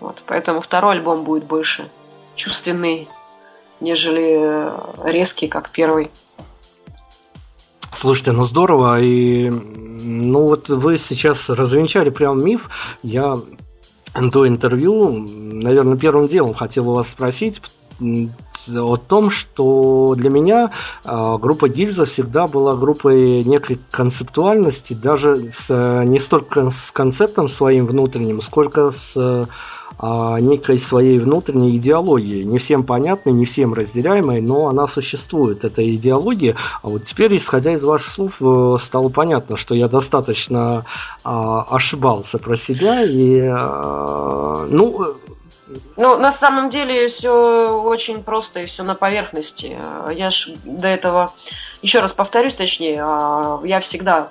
Вот, 0.01 0.21
поэтому 0.25 0.59
второй 0.61 0.95
альбом 0.95 1.23
будет 1.23 1.45
больше 1.45 1.89
чувственный, 2.35 3.07
нежели 3.79 4.37
э, 4.37 4.71
резкий, 5.05 5.47
как 5.47 5.69
первый. 5.69 6.11
Слушайте, 7.93 8.33
ну 8.33 8.43
здорово. 8.43 8.99
И 8.99 9.49
ну 9.49 10.47
вот 10.47 10.67
вы 10.67 10.97
сейчас 10.97 11.49
развенчали 11.49 12.09
прям 12.09 12.43
миф. 12.43 12.69
Я 13.01 13.37
до 14.13 14.47
интервью, 14.47 15.09
наверное, 15.09 15.97
первым 15.97 16.27
делом 16.27 16.53
хотел 16.53 16.89
у 16.89 16.95
вас 16.95 17.07
спросить, 17.07 17.61
о 18.67 18.97
том, 18.97 19.29
что 19.29 20.15
для 20.17 20.29
меня 20.29 20.71
э, 21.03 21.37
группа 21.39 21.69
Гильза 21.69 22.05
всегда 22.05 22.47
была 22.47 22.75
группой 22.75 23.43
некой 23.43 23.79
концептуальности, 23.91 24.93
даже 24.93 25.51
с, 25.51 26.03
не 26.05 26.19
столько 26.19 26.69
с 26.69 26.91
концептом 26.91 27.47
своим 27.47 27.85
внутренним, 27.85 28.41
сколько 28.41 28.91
с 28.91 29.15
э, 29.15 29.45
некой 30.41 30.79
своей 30.79 31.19
внутренней 31.19 31.77
идеологией. 31.77 32.43
Не 32.43 32.59
всем 32.59 32.83
понятной, 32.83 33.33
не 33.33 33.45
всем 33.45 33.73
разделяемой, 33.73 34.41
но 34.41 34.67
она 34.67 34.87
существует, 34.87 35.63
эта 35.63 35.87
идеология. 35.95 36.55
А 36.81 36.89
вот 36.89 37.03
теперь, 37.03 37.35
исходя 37.37 37.73
из 37.73 37.83
ваших 37.83 38.11
слов, 38.11 38.41
э, 38.41 38.77
стало 38.83 39.09
понятно, 39.09 39.57
что 39.57 39.75
я 39.75 39.87
достаточно 39.87 40.85
э, 41.23 41.29
ошибался 41.29 42.39
про 42.39 42.55
себя. 42.57 43.03
И, 43.03 43.41
ну, 44.69 45.15
ну, 45.97 46.17
на 46.17 46.31
самом 46.31 46.69
деле 46.69 47.07
все 47.07 47.81
очень 47.81 48.23
просто 48.23 48.61
и 48.61 48.65
все 48.65 48.83
на 48.83 48.95
поверхности. 48.95 49.77
Я 50.13 50.29
ж 50.29 50.49
до 50.63 50.87
этого, 50.87 51.33
еще 51.81 51.99
раз 51.99 52.13
повторюсь, 52.13 52.55
точнее, 52.55 53.01
а, 53.03 53.61
я 53.63 53.79
всегда 53.79 54.29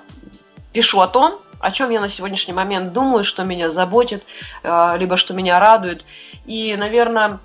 пишу 0.71 1.01
о 1.01 1.07
том, 1.07 1.33
о 1.59 1.71
чем 1.71 1.89
я 1.89 1.99
на 1.99 2.09
сегодняшний 2.09 2.53
момент 2.53 2.93
думаю, 2.93 3.23
что 3.23 3.43
меня 3.43 3.69
заботит, 3.69 4.23
а, 4.63 4.95
либо 4.97 5.17
что 5.17 5.33
меня 5.33 5.59
радует. 5.59 6.05
И, 6.45 6.75
наверное, 6.75 7.39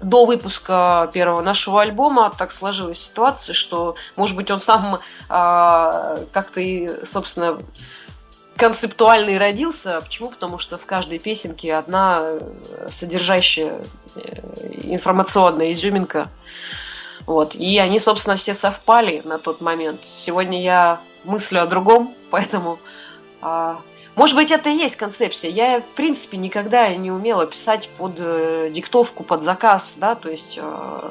до 0.00 0.24
выпуска 0.24 1.10
первого 1.12 1.40
нашего 1.40 1.82
альбома 1.82 2.32
так 2.36 2.52
сложилась 2.52 2.98
ситуация, 2.98 3.54
что, 3.54 3.96
может 4.16 4.36
быть, 4.36 4.50
он 4.50 4.60
сам 4.60 4.98
а, 5.28 6.18
как-то 6.32 6.60
и, 6.60 6.90
собственно, 7.06 7.58
концептуальный 8.62 9.38
родился. 9.38 10.00
Почему? 10.00 10.30
Потому 10.30 10.58
что 10.58 10.78
в 10.78 10.86
каждой 10.86 11.18
песенке 11.18 11.74
одна 11.74 12.20
э, 12.20 12.88
содержащая 12.92 13.80
э, 14.14 14.20
информационная 14.84 15.72
изюминка. 15.72 16.28
Вот. 17.26 17.56
И 17.56 17.76
они, 17.78 17.98
собственно, 17.98 18.36
все 18.36 18.54
совпали 18.54 19.20
на 19.24 19.38
тот 19.38 19.60
момент. 19.60 20.00
Сегодня 20.16 20.62
я 20.62 21.00
мыслю 21.24 21.60
о 21.60 21.66
другом, 21.66 22.14
поэтому... 22.30 22.78
А, 23.40 23.80
может 24.14 24.36
быть, 24.36 24.52
это 24.52 24.70
и 24.70 24.76
есть 24.76 24.94
концепция. 24.94 25.50
Я, 25.50 25.80
в 25.80 25.94
принципе, 25.96 26.36
никогда 26.36 26.94
не 26.94 27.10
умела 27.10 27.46
писать 27.46 27.88
под 27.98 28.12
э, 28.18 28.70
диктовку, 28.72 29.24
под 29.24 29.42
заказ, 29.42 29.94
да, 29.96 30.14
то 30.14 30.30
есть... 30.30 30.56
Э, 30.62 31.10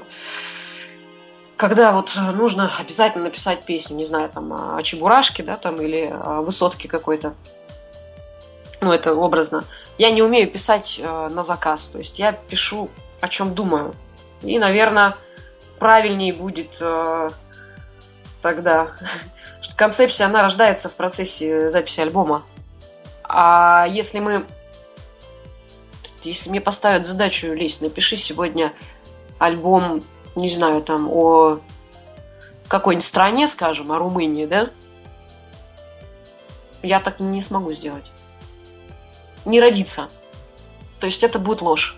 когда 1.61 1.91
вот 1.91 2.15
нужно 2.15 2.71
обязательно 2.79 3.25
написать 3.25 3.63
песню, 3.63 3.95
не 3.95 4.05
знаю, 4.05 4.29
там, 4.29 4.51
о 4.51 4.81
Чебурашке, 4.81 5.43
да, 5.43 5.57
там, 5.57 5.79
или 5.79 6.11
о 6.11 6.41
Высотке 6.41 6.87
какой-то, 6.87 7.35
ну, 8.79 8.91
это 8.91 9.13
образно, 9.13 9.63
я 9.99 10.09
не 10.09 10.23
умею 10.23 10.49
писать 10.49 10.95
э, 10.97 11.27
на 11.29 11.43
заказ, 11.43 11.85
то 11.89 11.99
есть 11.99 12.17
я 12.17 12.31
пишу, 12.33 12.89
о 13.21 13.27
чем 13.27 13.53
думаю. 13.53 13.93
И, 14.41 14.57
наверное, 14.57 15.13
правильнее 15.77 16.33
будет 16.33 16.71
э, 16.79 17.29
тогда, 18.41 18.95
концепция, 19.75 20.25
она 20.25 20.41
рождается 20.41 20.89
в 20.89 20.93
процессе 20.93 21.69
записи 21.69 21.99
альбома. 21.99 22.41
А 23.23 23.85
если 23.87 24.17
мы, 24.17 24.45
если 26.23 26.49
мне 26.49 26.59
поставят 26.59 27.05
задачу, 27.05 27.53
Лесь, 27.53 27.81
напиши 27.81 28.17
сегодня 28.17 28.73
альбом 29.37 30.01
не 30.35 30.49
знаю, 30.49 30.81
там, 30.81 31.09
о 31.09 31.59
какой-нибудь 32.67 33.05
стране, 33.05 33.47
скажем, 33.47 33.91
о 33.91 33.99
Румынии, 33.99 34.45
да, 34.45 34.69
я 36.83 36.99
так 36.99 37.19
не 37.19 37.41
смогу 37.41 37.73
сделать. 37.73 38.05
Не 39.45 39.59
родиться. 39.59 40.07
То 40.99 41.07
есть 41.07 41.23
это 41.23 41.39
будет 41.39 41.61
ложь. 41.61 41.97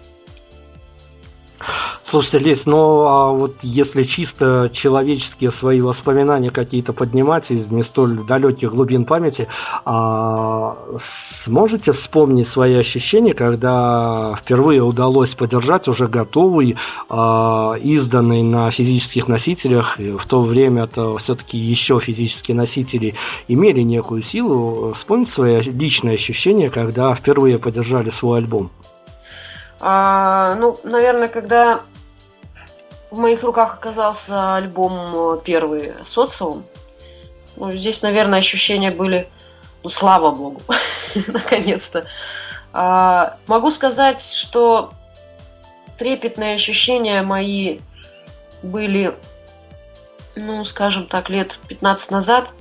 Слушайте, 2.13 2.37
Лесь, 2.37 2.65
ну 2.67 3.07
а 3.07 3.31
вот 3.31 3.55
если 3.63 4.03
чисто 4.03 4.69
человеческие 4.71 5.49
свои 5.49 5.81
воспоминания 5.81 6.51
какие-то 6.51 6.93
поднимать 6.93 7.49
из 7.49 7.71
не 7.71 7.81
столь 7.81 8.23
далеких 8.23 8.69
глубин 8.69 9.05
памяти, 9.05 9.47
а 9.83 10.77
сможете 10.95 11.91
вспомнить 11.91 12.47
свои 12.47 12.75
ощущения, 12.75 13.33
когда 13.33 14.35
впервые 14.35 14.83
удалось 14.83 15.33
подержать 15.33 15.87
уже 15.87 16.05
готовый, 16.05 16.77
а, 17.09 17.73
изданный 17.81 18.43
на 18.43 18.69
физических 18.69 19.27
носителях, 19.27 19.97
в 19.97 20.25
то 20.27 20.43
время 20.43 20.83
это 20.83 21.15
все-таки 21.15 21.57
еще 21.57 21.99
физические 21.99 22.55
носители 22.55 23.15
имели 23.47 23.81
некую 23.81 24.21
силу, 24.21 24.93
вспомнить 24.93 25.29
свои 25.29 25.59
личные 25.63 26.13
ощущения, 26.13 26.69
когда 26.69 27.15
впервые 27.15 27.57
подержали 27.57 28.11
свой 28.11 28.37
альбом? 28.37 28.69
А, 29.79 30.53
ну, 30.55 30.77
наверное, 30.83 31.27
когда 31.27 31.81
в 33.13 33.19
моих 33.19 33.43
руках 33.43 33.75
оказался 33.75 34.55
альбом 34.55 35.35
э, 35.35 35.41
первый 35.45 35.93
«Социум». 36.03 36.63
Ну, 37.57 37.71
здесь, 37.71 38.01
наверное, 38.01 38.39
ощущения 38.39 38.89
были, 38.89 39.29
ну, 39.83 39.89
слава 39.91 40.33
богу, 40.33 40.59
наконец-то. 41.27 42.07
А, 42.73 43.37
могу 43.45 43.69
сказать, 43.69 44.19
что 44.19 44.93
трепетные 45.99 46.55
ощущения 46.55 47.21
мои 47.21 47.81
были, 48.63 49.13
ну, 50.35 50.65
скажем 50.65 51.05
так, 51.05 51.29
лет 51.29 51.59
15 51.67 52.09
назад, 52.09 52.51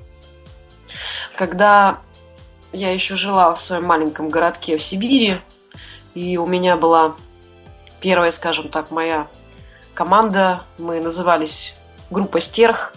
когда 1.35 2.01
я 2.75 2.93
еще 2.93 3.17
жила 3.17 3.55
в 3.55 3.61
своем 3.61 3.85
маленьком 3.85 4.29
городке 4.29 4.77
в 4.77 4.83
Сибири, 4.83 5.39
и 6.13 6.37
у 6.37 6.45
меня 6.45 6.77
была 6.77 7.15
первая, 8.03 8.31
скажем 8.33 8.69
так, 8.69 8.91
моя 8.91 9.29
команда, 9.95 10.65
мы 10.79 11.01
назывались 11.01 11.75
группа 12.11 12.41
Стерх. 12.41 12.95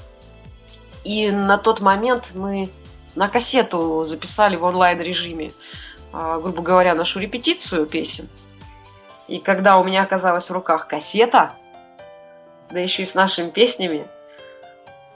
И 1.04 1.30
на 1.30 1.58
тот 1.58 1.82
момент 1.82 2.32
мы 2.34 2.70
на 3.16 3.28
кассету 3.28 4.04
записали 4.04 4.56
в 4.56 4.64
онлайн 4.64 5.00
режиме, 5.00 5.52
грубо 6.12 6.62
говоря, 6.62 6.96
нашу 6.96 7.20
репетицию 7.20 7.86
песен. 7.86 8.28
И 9.28 9.40
когда 9.40 9.78
у 9.78 9.84
меня 9.84 10.02
оказалась 10.04 10.50
в 10.50 10.54
руках 10.54 10.88
кассета, 10.88 11.54
да 12.72 12.80
еще 12.80 13.04
и 13.04 13.06
с 13.06 13.14
нашими 13.14 13.50
песнями, 13.50 14.08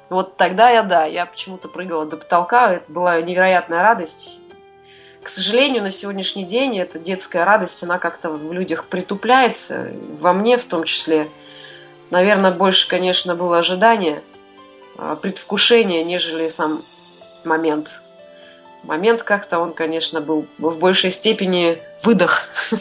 вот 0.09 0.37
тогда 0.37 0.69
я, 0.69 0.83
да, 0.83 1.05
я 1.05 1.25
почему-то 1.25 1.67
прыгала 1.67 2.05
до 2.05 2.17
потолка, 2.17 2.73
это 2.73 2.91
была 2.91 3.19
невероятная 3.21 3.81
радость. 3.81 4.39
К 5.21 5.29
сожалению, 5.29 5.83
на 5.83 5.91
сегодняшний 5.91 6.45
день 6.45 6.79
эта 6.79 6.97
детская 6.97 7.43
радость, 7.43 7.83
она 7.83 7.99
как-то 7.99 8.29
в 8.31 8.53
людях 8.53 8.85
притупляется, 8.85 9.91
во 10.17 10.33
мне 10.33 10.57
в 10.57 10.65
том 10.65 10.83
числе. 10.83 11.29
Наверное, 12.11 12.51
больше, 12.51 12.87
конечно, 12.87 13.35
было 13.35 13.59
ожидание, 13.59 14.23
а, 14.97 15.15
предвкушение, 15.15 16.03
нежели 16.03 16.49
сам 16.49 16.81
момент. 17.43 17.89
Момент 18.83 19.23
как-то 19.23 19.59
он, 19.59 19.73
конечно, 19.73 20.21
был 20.21 20.45
в 20.57 20.79
большей 20.79 21.11
степени 21.11 21.79
выдох. 22.03 22.47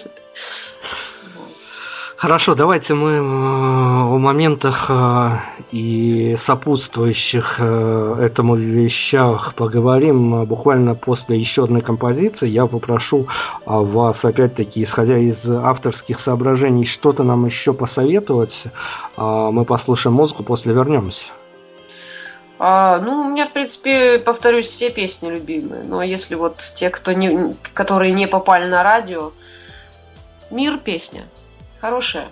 Хорошо, 2.18 2.56
давайте 2.56 2.94
мы 2.94 3.12
э, 3.12 3.20
о 3.20 4.18
моментах 4.18 4.86
э, 4.88 5.38
и 5.70 6.34
сопутствующих 6.36 7.60
э, 7.60 8.16
этому 8.20 8.56
вещах 8.56 9.54
поговорим 9.54 10.44
буквально 10.44 10.96
после 10.96 11.38
еще 11.38 11.62
одной 11.62 11.80
композиции. 11.80 12.48
Я 12.48 12.66
попрошу 12.66 13.28
вас, 13.64 14.24
опять-таки, 14.24 14.82
исходя 14.82 15.16
из 15.16 15.48
авторских 15.48 16.18
соображений, 16.18 16.84
что-то 16.84 17.22
нам 17.22 17.46
еще 17.46 17.72
посоветовать. 17.72 18.64
Мы 19.16 19.64
послушаем 19.64 20.16
музыку, 20.16 20.42
после 20.42 20.72
вернемся. 20.72 21.26
А, 22.58 22.98
ну, 22.98 23.20
у 23.20 23.24
меня, 23.30 23.46
в 23.46 23.52
принципе, 23.52 24.18
повторюсь, 24.18 24.66
все 24.66 24.90
песни 24.90 25.30
любимые. 25.30 25.84
Но 25.84 26.02
если 26.02 26.34
вот 26.34 26.56
те, 26.74 26.90
кто 26.90 27.12
не, 27.12 27.54
которые 27.74 28.12
не 28.12 28.26
попали 28.26 28.68
на 28.68 28.82
радио, 28.82 29.30
«Мир» 30.50 30.78
песня– 30.78 31.22
Хорошая. 31.80 32.28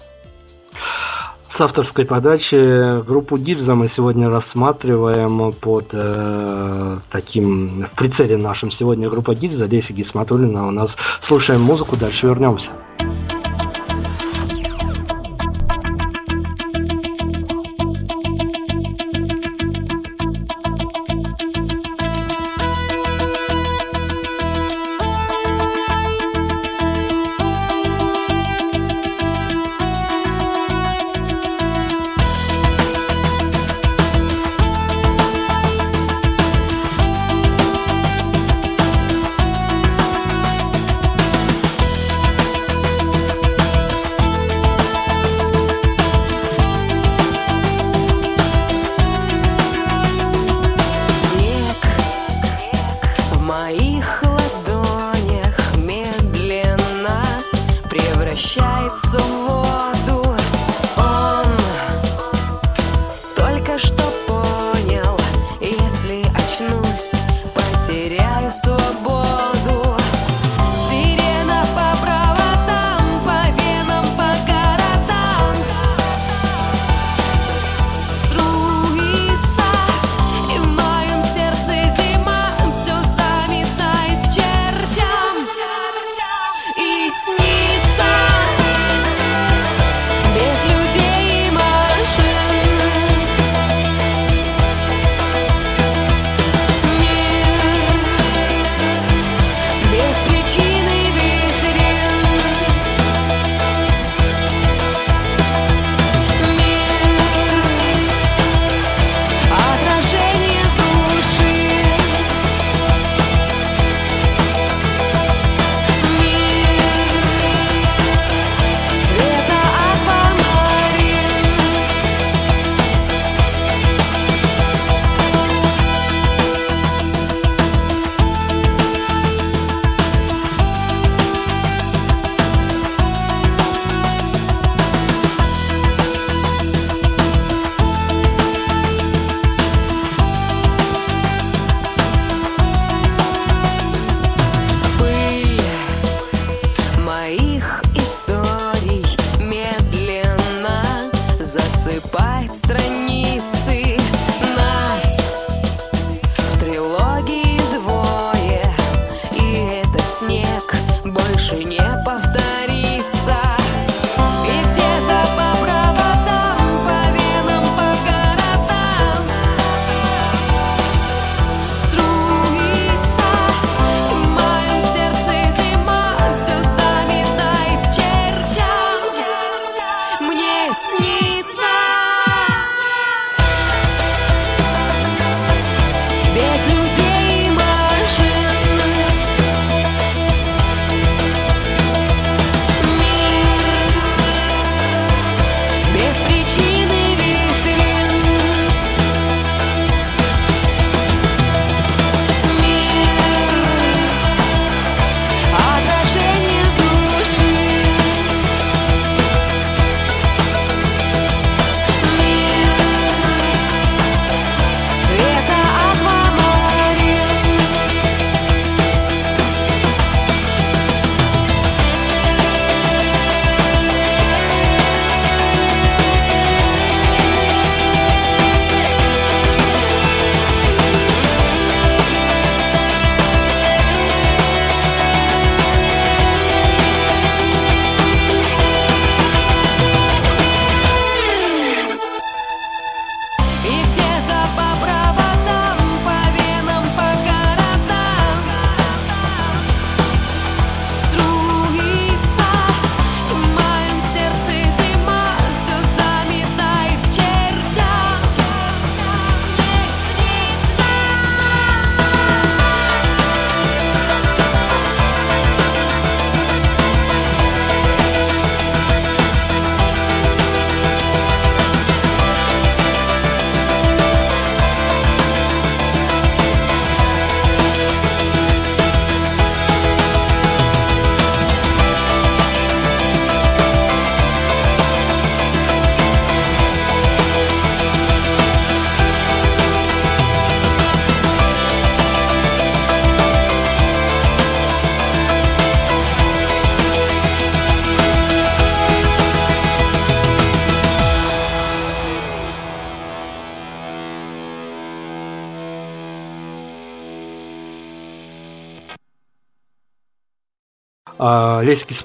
С 1.48 1.60
авторской 1.60 2.04
подачи 2.04 3.02
группу 3.02 3.38
Гильза 3.38 3.74
мы 3.74 3.88
сегодня 3.88 4.28
рассматриваем 4.28 5.52
под 5.52 5.88
э, 5.92 6.98
таким 7.10 7.88
в 8.36 8.42
нашим 8.42 8.70
сегодня 8.70 9.08
группа 9.08 9.34
Гильза, 9.34 9.64
Леся 9.64 9.94
Гисматулина 9.94 10.68
у 10.68 10.70
нас. 10.70 10.98
Слушаем 11.22 11.62
музыку, 11.62 11.96
дальше 11.96 12.26
вернемся. 12.26 12.72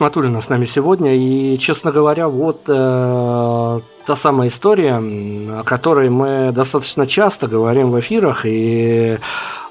А, 0.01 0.05
Леся 0.05 0.11
Кисматулина 0.11 0.41
с 0.41 0.49
нами 0.49 0.65
сегодня. 0.65 1.15
И, 1.15 1.57
честно 1.57 1.91
говоря, 1.91 2.27
вот 2.27 2.61
э, 2.67 3.79
та 4.05 4.15
самая 4.15 4.49
история, 4.49 4.95
о 4.95 5.63
которой 5.63 6.09
мы 6.09 6.51
достаточно 6.51 7.05
часто 7.05 7.47
говорим 7.47 7.91
в 7.91 7.99
эфирах. 7.99 8.45
И 8.45 9.19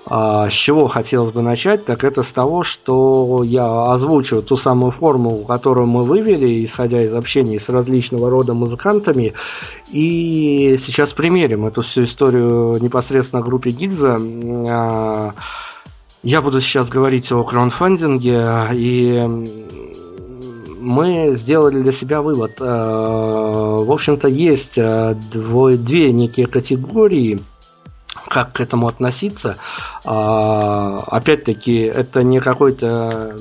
а, 0.06 0.48
с 0.48 0.52
чего 0.52 0.86
хотелось 0.86 1.30
бы 1.30 1.42
начать, 1.42 1.84
так 1.84 2.04
это 2.04 2.22
с 2.22 2.32
того, 2.32 2.62
что 2.62 3.42
я 3.44 3.92
озвучу 3.92 4.42
ту 4.42 4.56
самую 4.56 4.92
формулу, 4.92 5.44
которую 5.44 5.86
мы 5.86 6.02
вывели, 6.02 6.64
исходя 6.64 7.02
из 7.02 7.14
общения 7.14 7.58
с 7.58 7.68
различного 7.68 8.30
рода 8.30 8.54
музыкантами. 8.54 9.34
И 9.92 10.76
сейчас 10.78 11.12
примерим 11.12 11.66
эту 11.66 11.82
всю 11.82 12.04
историю 12.04 12.78
непосредственно 12.80 13.42
группе 13.42 13.70
Гильза. 13.70 14.16
А, 14.68 15.34
я 16.22 16.42
буду 16.42 16.60
сейчас 16.60 16.88
говорить 16.88 17.32
о 17.32 17.42
краудфандинге, 17.44 18.68
и 18.74 19.79
мы 20.80 21.34
сделали 21.34 21.80
для 21.82 21.92
себя 21.92 22.22
вывод. 22.22 22.56
Э, 22.60 22.64
в 22.64 23.92
общем-то, 23.92 24.28
есть 24.28 24.78
э, 24.78 25.14
две 25.32 26.12
некие 26.12 26.46
категории, 26.46 27.40
как 28.28 28.52
к 28.52 28.60
этому 28.60 28.88
относиться. 28.88 29.56
А, 30.04 31.04
опять-таки, 31.08 31.78
это 31.78 32.22
не 32.22 32.40
какой-то 32.40 33.34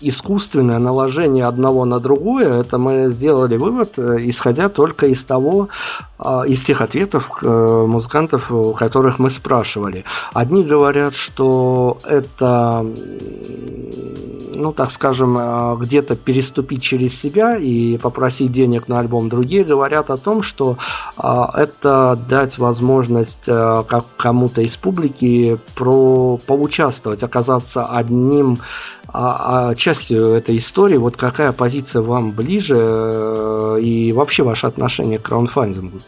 искусственное 0.00 0.78
наложение 0.78 1.46
одного 1.46 1.86
на 1.86 2.00
другое, 2.00 2.60
это 2.60 2.76
мы 2.76 3.10
сделали 3.10 3.56
вывод, 3.56 3.98
э, 3.98 4.18
исходя 4.20 4.68
только 4.68 5.06
из 5.06 5.24
того, 5.24 5.68
из 6.46 6.62
тех 6.62 6.80
ответов 6.80 7.42
музыкантов, 7.42 8.50
которых 8.78 9.18
мы 9.18 9.28
спрашивали. 9.28 10.04
Одни 10.32 10.64
говорят, 10.64 11.14
что 11.14 11.98
это 12.04 12.86
ну, 14.56 14.72
так 14.72 14.90
скажем, 14.90 15.36
э, 15.38 15.76
где-то 15.78 16.16
переступить 16.16 16.82
через 16.82 17.18
себя 17.18 17.56
и 17.56 17.98
попросить 17.98 18.52
денег 18.52 18.88
на 18.88 19.00
альбом. 19.00 19.28
Другие 19.28 19.64
говорят 19.64 20.10
о 20.10 20.16
том, 20.16 20.42
что 20.42 20.76
это 21.16 22.18
дать 22.28 22.58
возможность 22.58 23.46
как 23.46 24.04
кому-то 24.16 24.62
из 24.62 24.76
публики 24.76 25.58
про 25.74 26.38
поучаствовать, 26.46 27.22
оказаться 27.22 27.84
одним 27.84 28.58
а, 29.18 29.70
а 29.70 29.74
частью 29.74 30.34
этой 30.34 30.58
истории, 30.58 30.96
вот 30.96 31.16
какая 31.16 31.52
позиция 31.52 32.02
вам 32.02 32.32
ближе 32.32 32.76
э, 32.78 33.78
и 33.80 34.12
вообще 34.12 34.42
ваше 34.42 34.66
отношение 34.66 35.18
к 35.18 35.22
краундфандингу? 35.22 36.00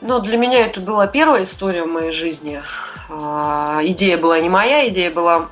Ну, 0.00 0.20
для 0.20 0.36
меня 0.36 0.66
это 0.66 0.80
была 0.80 1.06
первая 1.06 1.44
история 1.44 1.84
в 1.84 1.88
моей 1.88 2.12
жизни. 2.12 2.60
А, 3.08 3.80
идея 3.82 4.18
была 4.18 4.40
не 4.40 4.48
моя, 4.48 4.88
идея 4.88 5.12
была 5.12 5.46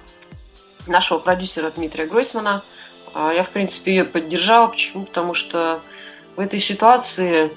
нашего 0.90 1.18
продюсера 1.18 1.70
Дмитрия 1.70 2.06
Гройсмана. 2.06 2.62
А, 3.14 3.32
я, 3.32 3.42
в 3.42 3.50
принципе, 3.50 3.92
ее 3.92 4.04
поддержала. 4.04 4.68
Почему? 4.68 5.04
Потому 5.04 5.34
что 5.34 5.80
в 6.36 6.40
этой 6.40 6.60
ситуации 6.60 7.50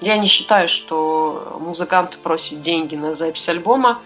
я 0.00 0.18
не 0.18 0.26
считаю, 0.26 0.68
что 0.68 1.56
музыкант 1.58 2.18
просит 2.22 2.60
деньги 2.60 2.96
на 2.96 3.14
запись 3.14 3.48
альбома. 3.48 4.00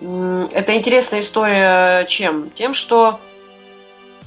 Это 0.00 0.74
интересная 0.74 1.20
история 1.20 2.04
чем? 2.06 2.50
Тем, 2.50 2.74
что 2.74 3.18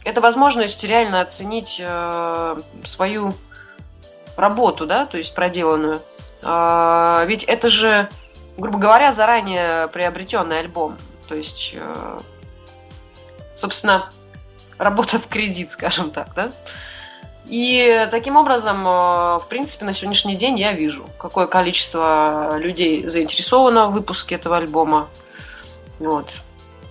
это 0.03 0.21
возможность 0.21 0.83
реально 0.83 1.21
оценить 1.21 1.77
э, 1.79 2.57
свою 2.85 3.33
работу, 4.37 4.85
да, 4.85 5.05
то 5.05 5.17
есть 5.17 5.35
проделанную. 5.35 5.99
Э, 6.43 7.25
ведь 7.27 7.43
это 7.43 7.69
же, 7.69 8.07
грубо 8.57 8.77
говоря, 8.77 9.11
заранее 9.11 9.87
приобретенный 9.89 10.59
альбом. 10.59 10.95
То 11.27 11.35
есть, 11.35 11.75
э, 11.75 12.19
собственно, 13.65 14.09
работа 14.77 15.17
в 15.17 15.27
кредит, 15.27 15.71
скажем 15.71 16.11
так, 16.11 16.27
да. 16.35 16.49
И 17.47 18.07
таким 18.11 18.35
образом, 18.35 18.87
э, 18.87 19.39
в 19.39 19.45
принципе, 19.49 19.85
на 19.85 19.93
сегодняшний 19.93 20.35
день 20.35 20.59
я 20.59 20.73
вижу, 20.73 21.05
какое 21.17 21.47
количество 21.47 22.57
людей 22.59 23.07
заинтересовано 23.07 23.87
в 23.87 23.93
выпуске 23.93 24.35
этого 24.35 24.57
альбома. 24.57 25.07
Вот. 25.99 26.29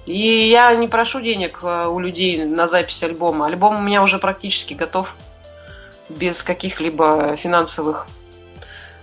И 0.07 0.49
я 0.49 0.75
не 0.75 0.89
прошу 0.89 1.21
денег 1.21 1.61
э, 1.63 1.87
у 1.87 2.01
людей 2.01 2.45
на 2.45 2.67
запись 2.67 3.03
альбома. 3.05 3.47
Альбом 3.47 3.77
у 3.77 3.81
меня 3.81 4.03
уже 4.03 4.19
практически 4.19 4.75
готов 4.75 5.15
без 6.09 6.43
каких-либо 6.43 7.37
финансовых 7.37 8.07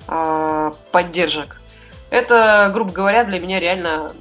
э, 0.09 0.71
поддержек. 0.91 1.61
Это, 2.09 2.69
грубо 2.73 2.91
говоря, 2.91 3.23
для 3.23 3.39
меня 3.39 3.59
реально 3.59 4.11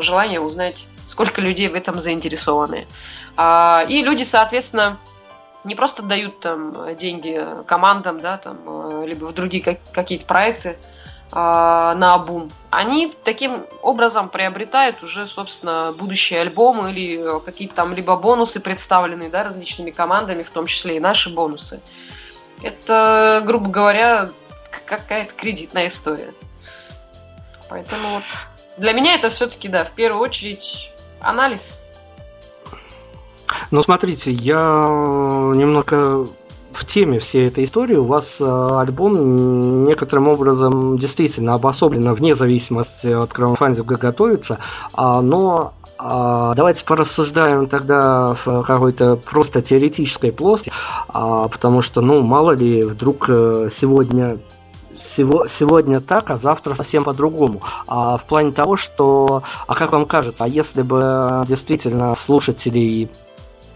желание 0.00 0.40
узнать, 0.40 0.86
сколько 1.12 1.42
людей 1.42 1.68
в 1.68 1.74
этом 1.74 2.00
заинтересованы. 2.00 2.86
А, 3.36 3.84
и 3.86 4.02
люди, 4.02 4.24
соответственно, 4.24 4.96
не 5.62 5.74
просто 5.74 6.02
дают 6.02 6.40
там 6.40 6.96
деньги 6.96 7.46
командам, 7.66 8.18
да, 8.20 8.38
там, 8.38 8.58
э, 8.64 9.06
либо 9.06 9.26
в 9.26 9.34
другие 9.34 9.78
какие-то 9.92 10.24
проекты, 10.24 10.76
а, 11.30 11.94
на 11.94 12.14
обум, 12.14 12.50
они 12.70 13.14
таким 13.24 13.66
образом 13.82 14.28
приобретают 14.28 15.02
уже, 15.02 15.26
собственно, 15.26 15.94
будущие 15.98 16.40
альбомы 16.40 16.90
или 16.90 17.40
какие-то 17.44 17.74
там 17.74 17.92
либо 17.92 18.16
бонусы 18.16 18.60
представленные 18.60 19.30
да, 19.30 19.44
различными 19.44 19.90
командами, 19.90 20.42
в 20.42 20.50
том 20.50 20.66
числе 20.66 20.96
и 20.96 21.00
наши 21.00 21.32
бонусы. 21.32 21.80
Это, 22.62 23.42
грубо 23.44 23.70
говоря, 23.70 24.28
какая-то 24.86 25.32
кредитная 25.34 25.88
история. 25.88 26.32
Поэтому 27.68 28.16
вот 28.16 28.24
для 28.76 28.92
меня 28.92 29.14
это 29.14 29.28
все-таки, 29.30 29.68
да, 29.68 29.84
в 29.84 29.92
первую 29.92 30.22
очередь 30.22 30.91
анализ. 31.22 31.78
Ну, 33.70 33.82
смотрите, 33.82 34.32
я 34.32 34.56
немного 35.54 36.26
в 36.72 36.86
теме 36.86 37.18
всей 37.18 37.48
этой 37.48 37.64
истории. 37.64 37.96
У 37.96 38.04
вас 38.04 38.36
э, 38.40 38.78
альбом 38.80 39.84
некоторым 39.84 40.28
образом 40.28 40.98
действительно 40.98 41.54
обособленно 41.54 42.14
вне 42.14 42.34
зависимости 42.34 43.08
от 43.08 43.32
краудфандинга 43.32 43.96
готовится, 43.96 44.58
а, 44.94 45.20
но 45.20 45.74
а, 45.98 46.54
давайте 46.54 46.84
порассуждаем 46.84 47.66
тогда 47.66 48.34
в 48.44 48.62
какой-то 48.64 49.16
просто 49.16 49.62
теоретической 49.62 50.32
плоскости, 50.32 50.72
а, 51.08 51.48
потому 51.48 51.82
что, 51.82 52.00
ну, 52.00 52.22
мало 52.22 52.52
ли, 52.52 52.82
вдруг 52.82 53.26
э, 53.28 53.68
сегодня 53.74 54.38
сегодня 55.16 56.00
так, 56.00 56.30
а 56.30 56.36
завтра 56.36 56.74
совсем 56.74 57.04
по-другому. 57.04 57.60
А 57.86 58.16
в 58.16 58.24
плане 58.24 58.52
того, 58.52 58.76
что, 58.76 59.42
а 59.66 59.74
как 59.74 59.92
вам 59.92 60.06
кажется, 60.06 60.44
а 60.44 60.48
если 60.48 60.82
бы 60.82 61.44
действительно 61.46 62.14
слушателей 62.14 63.10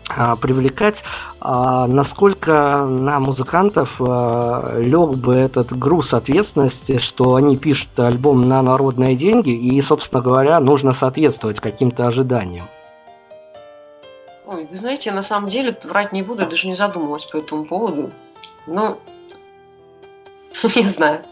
а, 0.08 0.36
привлекать, 0.36 1.02
а, 1.40 1.86
насколько 1.88 2.86
на 2.86 3.18
музыкантов 3.18 4.00
а, 4.00 4.78
лег 4.78 5.16
бы 5.16 5.34
этот 5.34 5.76
груз 5.76 6.14
ответственности, 6.14 6.98
что 6.98 7.34
они 7.34 7.56
пишут 7.56 7.98
альбом 7.98 8.46
на 8.46 8.62
народные 8.62 9.16
деньги, 9.16 9.50
и, 9.50 9.80
собственно 9.82 10.22
говоря, 10.22 10.60
нужно 10.60 10.92
соответствовать 10.92 11.58
каким-то 11.58 12.06
ожиданиям. 12.06 12.66
Ой, 14.46 14.68
вы 14.70 14.78
знаете, 14.78 15.10
на 15.10 15.22
самом 15.22 15.50
деле, 15.50 15.76
врать 15.82 16.12
не 16.12 16.22
буду, 16.22 16.42
я 16.42 16.48
даже 16.48 16.68
не 16.68 16.76
задумывалась 16.76 17.24
по 17.24 17.38
этому 17.38 17.64
поводу. 17.64 18.12
Ну, 18.68 18.98
не 20.76 20.86
знаю. 20.86 21.22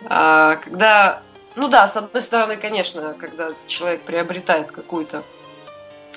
Когда, 0.00 1.22
ну 1.56 1.68
да, 1.68 1.88
с 1.88 1.96
одной 1.96 2.22
стороны, 2.22 2.56
конечно, 2.56 3.14
когда 3.18 3.50
человек 3.66 4.02
приобретает 4.02 4.70
какую-то 4.70 5.24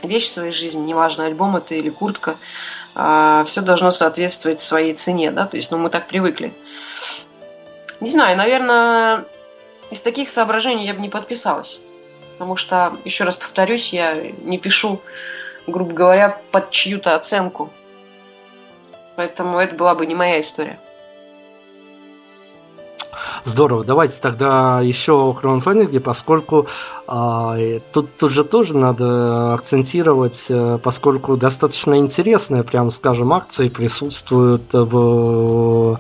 вещь 0.04 0.26
в 0.26 0.34
своей 0.34 0.52
жизни, 0.52 0.82
неважно, 0.82 1.26
альбом 1.26 1.58
это 1.58 1.76
или 1.76 1.90
куртка, 1.90 2.36
а, 2.96 3.44
все 3.46 3.62
должно 3.62 3.92
соответствовать 3.92 4.62
своей 4.62 4.94
цене, 4.94 5.32
да, 5.32 5.48
то 5.48 5.58
есть, 5.58 5.72
ну, 5.72 5.78
мы 5.78 5.90
так 5.90 6.08
привыкли. 6.08 6.54
Не 8.00 8.10
знаю, 8.10 8.36
наверное, 8.38 9.26
из 9.92 10.00
таких 10.00 10.30
соображений 10.30 10.86
я 10.86 10.94
бы 10.94 11.02
не 11.02 11.10
подписалась, 11.10 11.80
потому 12.34 12.56
что, 12.56 12.96
еще 13.06 13.24
раз 13.24 13.36
повторюсь, 13.36 13.94
я 13.94 14.16
не 14.16 14.58
пишу, 14.58 15.02
грубо 15.68 15.94
говоря, 15.94 16.38
под 16.52 16.72
чью-то 16.72 17.16
оценку, 17.16 17.72
поэтому 19.16 19.60
это 19.60 19.76
была 19.76 19.96
бы 19.96 20.06
не 20.06 20.16
моя 20.16 20.42
история. 20.42 20.80
Здорово. 23.44 23.84
Давайте 23.84 24.22
тогда 24.22 24.82
еще 24.82 25.14
о 25.14 25.34
краудфандинге, 25.34 26.00
поскольку 26.00 26.68
а, 27.08 27.58
тут, 27.92 28.16
тут 28.18 28.32
же 28.32 28.44
тоже 28.44 28.78
надо 28.78 29.54
акцентировать, 29.54 30.46
э, 30.50 30.78
поскольку 30.82 31.38
достаточно 31.38 31.98
интересные, 31.98 32.64
прям 32.64 32.92
скажем, 32.92 33.34
акции 33.34 33.70
присутствуют 33.70 34.62
в 34.72 36.00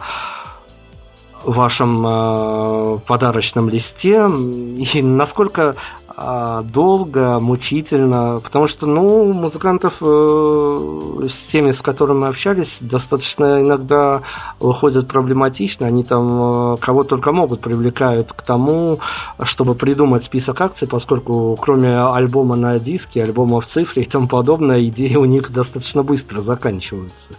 вашем 1.43 2.05
э, 2.07 2.99
подарочном 3.07 3.69
листе. 3.69 4.27
И 4.27 5.01
насколько 5.01 5.75
э, 6.15 6.63
долго, 6.65 7.39
мучительно, 7.39 8.39
потому 8.43 8.67
что, 8.67 8.85
ну, 8.85 9.31
музыкантов 9.33 9.97
э, 10.01 11.27
с 11.29 11.51
теми, 11.51 11.71
с 11.71 11.81
которыми 11.81 12.19
мы 12.19 12.27
общались, 12.27 12.77
достаточно 12.81 13.61
иногда 13.61 14.21
выходят 14.59 15.07
проблематично, 15.07 15.87
они 15.87 16.03
там 16.03 16.73
э, 16.73 16.77
кого 16.77 17.03
только 17.03 17.31
могут 17.31 17.61
привлекают 17.61 18.33
к 18.33 18.41
тому, 18.41 18.99
чтобы 19.43 19.75
придумать 19.75 20.23
список 20.23 20.61
акций, 20.61 20.87
поскольку 20.87 21.57
кроме 21.59 21.99
альбома 21.99 22.55
на 22.55 22.77
диске, 22.79 23.23
альбома 23.23 23.61
в 23.61 23.65
цифре 23.65 24.03
и 24.03 24.05
тому 24.05 24.27
подобное, 24.27 24.83
идеи 24.83 25.15
у 25.15 25.25
них 25.25 25.51
достаточно 25.51 26.03
быстро 26.03 26.41
заканчиваются. 26.41 27.33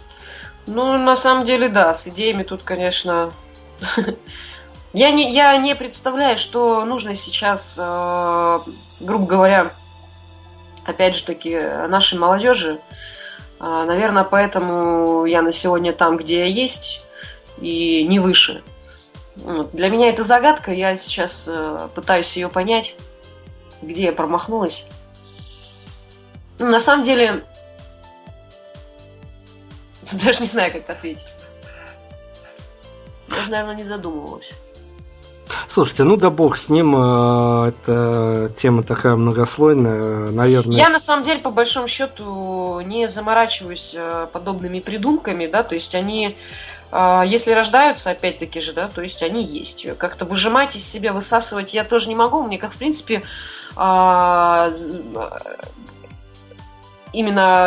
Ну, 0.65 0.97
на 0.97 1.15
самом 1.15 1.45
деле, 1.45 1.67
да, 1.67 1.93
с 1.93 2.07
идеями 2.07 2.43
тут, 2.43 2.61
конечно, 2.63 3.31
я 4.93 5.11
не, 5.11 5.33
я 5.33 5.57
не 5.57 5.75
представляю, 5.75 6.37
что 6.37 6.85
нужно 6.85 7.15
сейчас, 7.15 7.75
э, 7.77 8.59
грубо 8.99 9.25
говоря, 9.25 9.71
опять 10.85 11.15
же 11.15 11.23
таки, 11.23 11.57
нашей 11.87 12.17
молодежи. 12.17 12.79
Э, 13.59 13.85
наверное, 13.85 14.23
поэтому 14.23 15.25
я 15.25 15.41
на 15.41 15.51
сегодня 15.51 15.93
там, 15.93 16.17
где 16.17 16.39
я 16.39 16.45
есть, 16.45 17.01
и 17.59 18.05
не 18.05 18.19
выше. 18.19 18.63
Для 19.35 19.89
меня 19.89 20.09
это 20.09 20.23
загадка, 20.23 20.71
я 20.71 20.95
сейчас 20.95 21.45
э, 21.47 21.87
пытаюсь 21.95 22.35
ее 22.35 22.49
понять, 22.49 22.95
где 23.81 24.03
я 24.03 24.11
промахнулась. 24.13 24.85
Ну, 26.59 26.67
на 26.67 26.79
самом 26.79 27.03
деле, 27.03 27.43
даже 30.11 30.41
не 30.41 30.47
знаю, 30.47 30.71
как 30.71 30.89
ответить. 30.89 31.32
Я, 33.45 33.51
наверное, 33.51 33.75
не 33.75 33.83
задумывалась. 33.83 34.53
Слушайте, 35.67 36.03
ну 36.03 36.17
да 36.17 36.29
бог 36.29 36.57
с 36.57 36.69
ним, 36.69 36.95
э, 36.95 37.69
это 37.69 38.51
тема 38.55 38.83
такая 38.83 39.15
многослойная, 39.15 40.31
наверное. 40.31 40.77
Я 40.77 40.89
на 40.89 40.99
самом 40.99 41.23
деле, 41.23 41.39
по 41.39 41.51
большому 41.51 41.87
счету, 41.87 42.79
не 42.81 43.07
заморачиваюсь 43.07 43.91
э, 43.93 44.27
подобными 44.31 44.79
придумками, 44.79 45.47
да, 45.47 45.63
то 45.63 45.75
есть 45.75 45.95
они, 45.95 46.35
э, 46.91 47.21
если 47.25 47.51
рождаются, 47.51 48.11
опять-таки 48.11 48.61
же, 48.61 48.73
да, 48.73 48.87
то 48.87 49.01
есть 49.01 49.23
они 49.23 49.43
есть. 49.43 49.85
Как-то 49.97 50.25
выжимать 50.25 50.75
из 50.75 50.85
себя, 50.85 51.13
высасывать 51.13 51.73
я 51.73 51.83
тоже 51.83 52.07
не 52.07 52.15
могу. 52.15 52.43
Мне, 52.43 52.57
как 52.57 52.73
в 52.73 52.77
принципе, 52.77 53.23
именно 53.75 54.69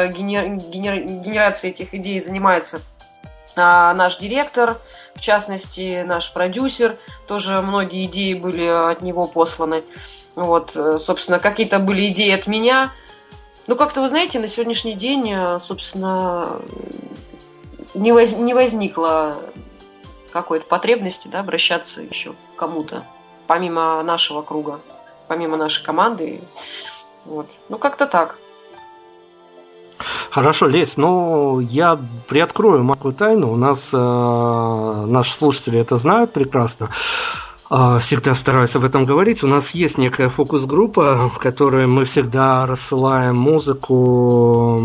генерацией 0.07 1.73
этих 1.73 1.95
идей 1.95 2.21
занимается 2.21 2.81
наш 3.57 4.17
директор, 4.17 4.77
в 5.15 5.21
частности, 5.21 6.03
наш 6.07 6.33
продюсер, 6.33 6.97
тоже 7.27 7.61
многие 7.63 8.07
идеи 8.07 8.35
были 8.35 8.67
от 8.67 9.03
него 9.03 9.27
посланы. 9.27 9.83
Вот, 10.35 10.73
э, 10.75 10.99
собственно, 10.99 11.41
какие-то 11.41 11.79
были 11.79 12.09
идеи 12.09 12.33
от 12.33 12.47
меня. 12.47 12.93
Ну, 13.67 13.75
как-то, 13.75 14.03
вы 14.03 14.09
знаете, 14.09 14.39
на 14.39 14.49
сегодняшний 14.49 14.93
день, 14.93 15.33
э, 15.33 15.59
собственно, 15.61 16.61
не, 17.95 18.13
воз, 18.13 18.37
не 18.37 18.53
возникло 18.53 19.35
какой-то 20.33 20.67
потребности 20.67 21.29
да, 21.29 21.41
обращаться 21.41 22.03
еще 22.03 22.33
к 22.33 22.59
кому-то, 22.59 23.05
помимо 23.47 24.03
нашего 24.03 24.43
круга, 24.43 24.81
помимо 25.29 25.57
нашей 25.57 25.83
команды. 25.83 26.43
Вот. 27.25 27.49
Ну, 27.71 27.79
как-то 27.79 28.07
так. 28.07 28.39
Хорошо, 30.37 30.67
Лесь, 30.67 30.99
ну 30.99 31.61
я 31.61 31.99
приоткрою 32.29 32.85
маленькую 32.85 33.15
тайну. 33.15 33.51
У 33.51 33.57
нас 33.57 33.89
э, 33.91 33.97
наши 35.09 35.33
слушатели 35.33 35.81
это 35.81 35.97
знают 35.97 36.35
прекрасно. 36.35 36.91
Э, 37.71 37.99
всегда 38.03 38.35
стараюсь 38.35 38.77
об 38.77 38.85
этом 38.85 39.07
говорить. 39.07 39.43
У 39.43 39.47
нас 39.47 39.71
есть 39.71 39.97
некая 39.97 40.29
фокус-группа, 40.29 41.31
в 41.31 41.39
которой 41.39 41.87
мы 41.87 42.05
всегда 42.05 42.67
рассылаем 42.67 43.35
музыку 43.39 44.79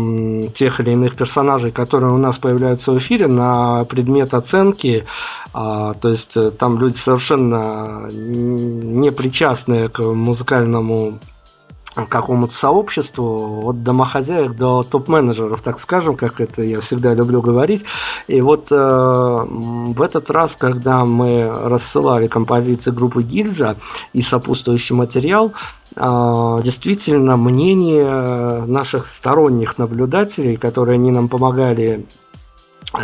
тех 0.54 0.80
или 0.80 0.92
иных 0.92 1.16
персонажей, 1.16 1.70
которые 1.70 2.14
у 2.14 2.18
нас 2.18 2.38
появляются 2.38 2.92
в 2.92 2.96
эфире, 2.96 3.26
на 3.26 3.84
предмет 3.84 4.32
оценки. 4.32 5.04
А, 5.52 5.92
то 5.92 6.08
есть 6.08 6.34
э, 6.34 6.50
там 6.50 6.78
люди 6.78 6.96
совершенно 6.96 8.08
не 8.10 9.12
причастные 9.12 9.90
к 9.90 10.00
музыкальному 10.00 11.18
какому-то 11.94 12.54
сообществу, 12.54 13.68
от 13.68 13.82
домохозяек 13.82 14.52
до 14.52 14.82
топ-менеджеров, 14.82 15.60
так 15.62 15.78
скажем, 15.78 16.16
как 16.16 16.40
это 16.40 16.62
я 16.62 16.80
всегда 16.80 17.14
люблю 17.14 17.42
говорить. 17.42 17.84
И 18.28 18.40
вот 18.40 18.68
э, 18.70 18.74
в 18.76 20.00
этот 20.02 20.30
раз, 20.30 20.56
когда 20.56 21.04
мы 21.04 21.52
рассылали 21.52 22.26
композиции 22.26 22.90
группы 22.90 23.22
Гильза 23.22 23.76
и 24.12 24.22
сопутствующий 24.22 24.94
материал, 24.94 25.52
э, 25.96 26.00
действительно 26.62 27.36
мнение 27.36 28.64
наших 28.66 29.06
сторонних 29.06 29.78
наблюдателей, 29.78 30.56
которые 30.56 30.94
они 30.94 31.10
нам 31.10 31.28
помогали 31.28 32.06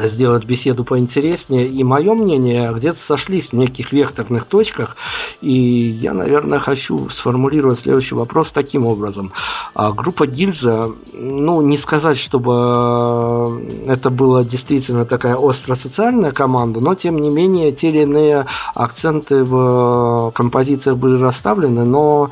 сделать 0.04 0.44
беседу 0.44 0.84
поинтереснее. 0.84 1.68
И 1.68 1.84
мое 1.84 2.14
мнение 2.14 2.72
где-то 2.74 2.98
сошлись 2.98 3.50
в 3.50 3.52
неких 3.54 3.92
векторных 3.92 4.46
точках. 4.46 4.96
И 5.40 5.52
я, 5.52 6.12
наверное, 6.12 6.58
хочу 6.58 7.08
сформулировать 7.10 7.80
следующий 7.80 8.14
вопрос 8.14 8.52
таким 8.52 8.86
образом. 8.86 9.32
А 9.74 9.92
группа 9.92 10.26
Гильза, 10.26 10.90
ну, 11.12 11.62
не 11.62 11.76
сказать, 11.76 12.18
чтобы 12.18 13.62
это 13.86 14.10
была 14.10 14.42
действительно 14.42 15.04
такая 15.04 15.36
остро-социальная 15.36 16.32
команда, 16.32 16.80
но, 16.80 16.94
тем 16.94 17.18
не 17.18 17.30
менее, 17.30 17.72
те 17.72 17.88
или 17.88 18.02
иные 18.02 18.46
акценты 18.74 19.44
в 19.44 20.32
композициях 20.34 20.96
были 20.96 21.20
расставлены, 21.20 21.84
но 21.84 22.30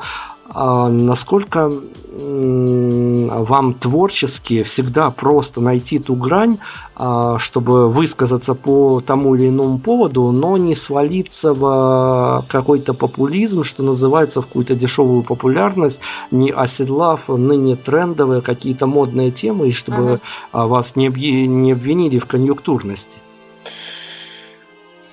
насколько 0.53 1.71
вам 2.19 3.73
творчески 3.73 4.63
всегда 4.63 5.11
просто 5.11 5.61
найти 5.61 5.99
ту 5.99 6.15
грань, 6.15 6.57
а, 6.95 7.37
чтобы 7.37 7.89
высказаться 7.89 8.55
по 8.55 9.01
тому 9.01 9.35
или 9.35 9.49
иному 9.49 9.77
поводу, 9.77 10.31
но 10.31 10.57
не 10.57 10.73
свалиться 10.73 11.53
в 11.53 12.43
какой-то 12.47 12.93
популизм, 12.93 13.63
что 13.63 13.83
называется, 13.83 14.41
в 14.41 14.47
какую-то 14.47 14.73
дешевую 14.75 15.23
популярность, 15.23 16.01
не 16.31 16.51
оседлав 16.51 17.29
ныне 17.29 17.75
трендовые 17.75 18.41
какие-то 18.41 18.87
модные 18.87 19.31
темы, 19.31 19.69
и 19.69 19.71
чтобы 19.71 20.19
uh-huh. 20.53 20.67
вас 20.67 20.95
не, 20.95 21.07
не 21.09 21.71
обвинили 21.73 22.19
в 22.19 22.25
конъюнктурности. 22.25 23.19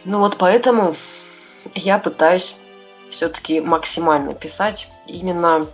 Ну 0.05 0.19
вот 0.21 0.37
поэтому 0.39 0.97
я 1.75 1.99
пытаюсь 1.99 2.57
все-таки 3.15 3.61
максимально 3.61 4.35
писать 4.35 4.89
именно 5.07 5.67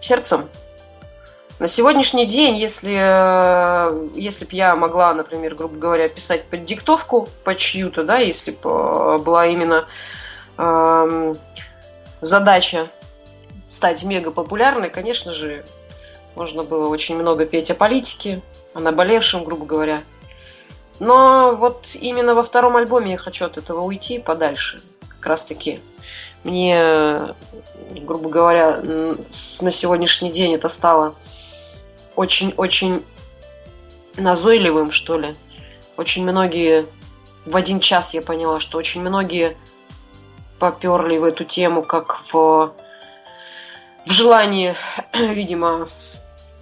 сердцем. 0.00 0.48
На 1.58 1.66
сегодняшний 1.66 2.24
день, 2.24 2.56
если, 2.56 2.92
если 4.16 4.44
бы 4.44 4.50
я 4.52 4.76
могла, 4.76 5.12
например, 5.12 5.56
грубо 5.56 5.76
говоря, 5.76 6.08
писать 6.08 6.44
под 6.44 6.64
диктовку, 6.64 7.28
по 7.42 7.56
чью-то, 7.56 8.04
да, 8.04 8.18
если 8.18 8.52
бы 8.52 8.70
э, 8.70 9.18
была 9.18 9.46
именно 9.46 9.88
э, 10.56 11.34
задача 12.20 12.86
стать 13.72 14.04
мега 14.04 14.30
популярной, 14.30 14.88
конечно 14.88 15.34
же, 15.34 15.64
можно 16.36 16.62
было 16.62 16.88
очень 16.88 17.16
много 17.16 17.44
петь 17.44 17.72
о 17.72 17.74
политике, 17.74 18.40
о 18.72 18.78
наболевшем, 18.78 19.44
грубо 19.44 19.66
говоря. 19.66 20.00
Но 21.00 21.56
вот 21.56 21.86
именно 21.94 22.36
во 22.36 22.44
втором 22.44 22.76
альбоме 22.76 23.12
я 23.12 23.18
хочу 23.18 23.44
от 23.44 23.58
этого 23.58 23.82
уйти 23.82 24.20
подальше 24.20 24.80
как 25.18 25.26
раз 25.26 25.44
таки 25.44 25.80
мне, 26.44 27.18
грубо 27.90 28.28
говоря, 28.28 28.80
на 29.60 29.70
сегодняшний 29.72 30.30
день 30.30 30.54
это 30.54 30.68
стало 30.68 31.14
очень-очень 32.16 33.02
назойливым, 34.16 34.92
что 34.92 35.18
ли. 35.18 35.34
Очень 35.96 36.24
многие, 36.24 36.86
в 37.44 37.56
один 37.56 37.80
час 37.80 38.14
я 38.14 38.22
поняла, 38.22 38.60
что 38.60 38.78
очень 38.78 39.00
многие 39.00 39.56
поперли 40.58 41.18
в 41.18 41.24
эту 41.24 41.44
тему, 41.44 41.82
как 41.82 42.20
в, 42.32 42.72
в 44.06 44.10
желании, 44.10 44.76
видимо, 45.12 45.88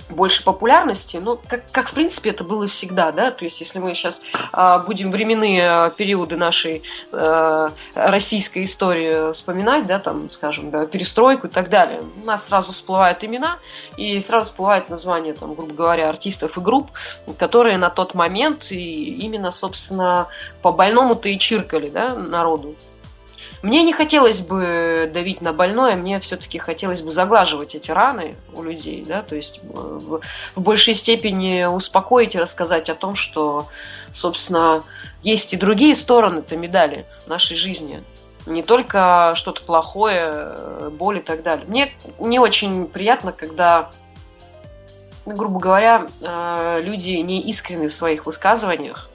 больше 0.09 0.45
популярности, 0.45 1.21
ну, 1.23 1.39
как, 1.49 1.71
как 1.71 1.89
в 1.89 1.93
принципе 1.95 2.31
это 2.31 2.45
было 2.45 2.67
всегда, 2.67 3.13
да, 3.13 3.31
то 3.31 3.45
есть 3.45 3.61
если 3.61 3.79
мы 3.79 3.95
сейчас 3.95 4.23
э, 4.53 4.79
будем 4.87 5.11
временные 5.11 5.69
а, 5.69 5.91
периоды 5.91 6.37
нашей 6.37 6.83
э, 7.13 7.69
российской 7.95 8.65
истории 8.65 9.33
вспоминать, 9.33 9.87
да, 9.87 9.99
там, 9.99 10.31
скажем, 10.31 10.71
да, 10.71 10.87
перестройку 10.87 11.49
и 11.49 11.51
так 11.51 11.71
далее, 11.71 12.03
у 12.23 12.27
нас 12.27 12.47
сразу 12.47 12.73
всплывают 12.73 13.23
имена 13.25 13.59
и 13.97 14.21
сразу 14.21 14.47
всплывает 14.47 14.89
название, 14.89 15.35
там, 15.35 15.55
грубо 15.55 15.73
говоря, 15.73 16.09
артистов 16.09 16.57
и 16.57 16.61
групп, 16.61 16.91
которые 17.39 17.79
на 17.79 17.91
тот 17.91 18.15
момент 18.15 18.71
и 18.71 19.17
именно, 19.19 19.53
собственно, 19.53 20.29
по 20.63 20.73
больному-то 20.73 21.29
и 21.29 21.39
чиркали, 21.39 21.89
да, 21.89 22.15
народу. 22.15 22.77
Мне 23.67 23.83
не 23.83 23.93
хотелось 23.93 24.43
бы 24.43 25.11
давить 25.13 25.41
на 25.41 25.53
больное, 25.53 25.97
мне 25.97 26.21
все-таки 26.21 26.57
хотелось 26.57 27.03
бы 27.03 27.11
заглаживать 27.11 27.75
эти 27.75 27.91
раны 27.91 28.37
у 28.55 28.63
людей, 28.63 29.05
да, 29.05 29.23
то 29.23 29.35
есть 29.35 29.61
в, 29.65 30.21
в 30.55 30.61
большей 30.61 30.95
степени 30.95 31.65
успокоить 31.65 32.37
и 32.37 32.39
рассказать 32.39 32.89
о 32.89 32.95
том, 32.95 33.17
что, 33.17 33.67
собственно, 34.15 34.85
есть 35.25 35.53
и 35.53 35.57
другие 35.57 35.97
стороны 35.97 36.39
этой 36.39 36.57
медали 36.57 37.07
нашей 37.27 37.57
жизни. 37.57 38.05
Не 38.47 38.63
только 38.63 39.33
что-то 39.35 39.63
плохое, 39.63 40.57
боль 40.93 41.17
и 41.17 41.21
так 41.21 41.43
далее. 41.43 41.65
Мне 41.67 41.93
не 42.21 42.39
очень 42.39 42.87
приятно, 42.87 43.33
когда, 43.33 43.91
грубо 45.25 45.59
говоря, 45.59 46.07
э, 46.23 46.83
люди 46.85 47.17
не 47.17 47.41
искренны 47.41 47.89
в 47.89 47.93
своих 47.93 48.27
высказываниях, 48.27 49.11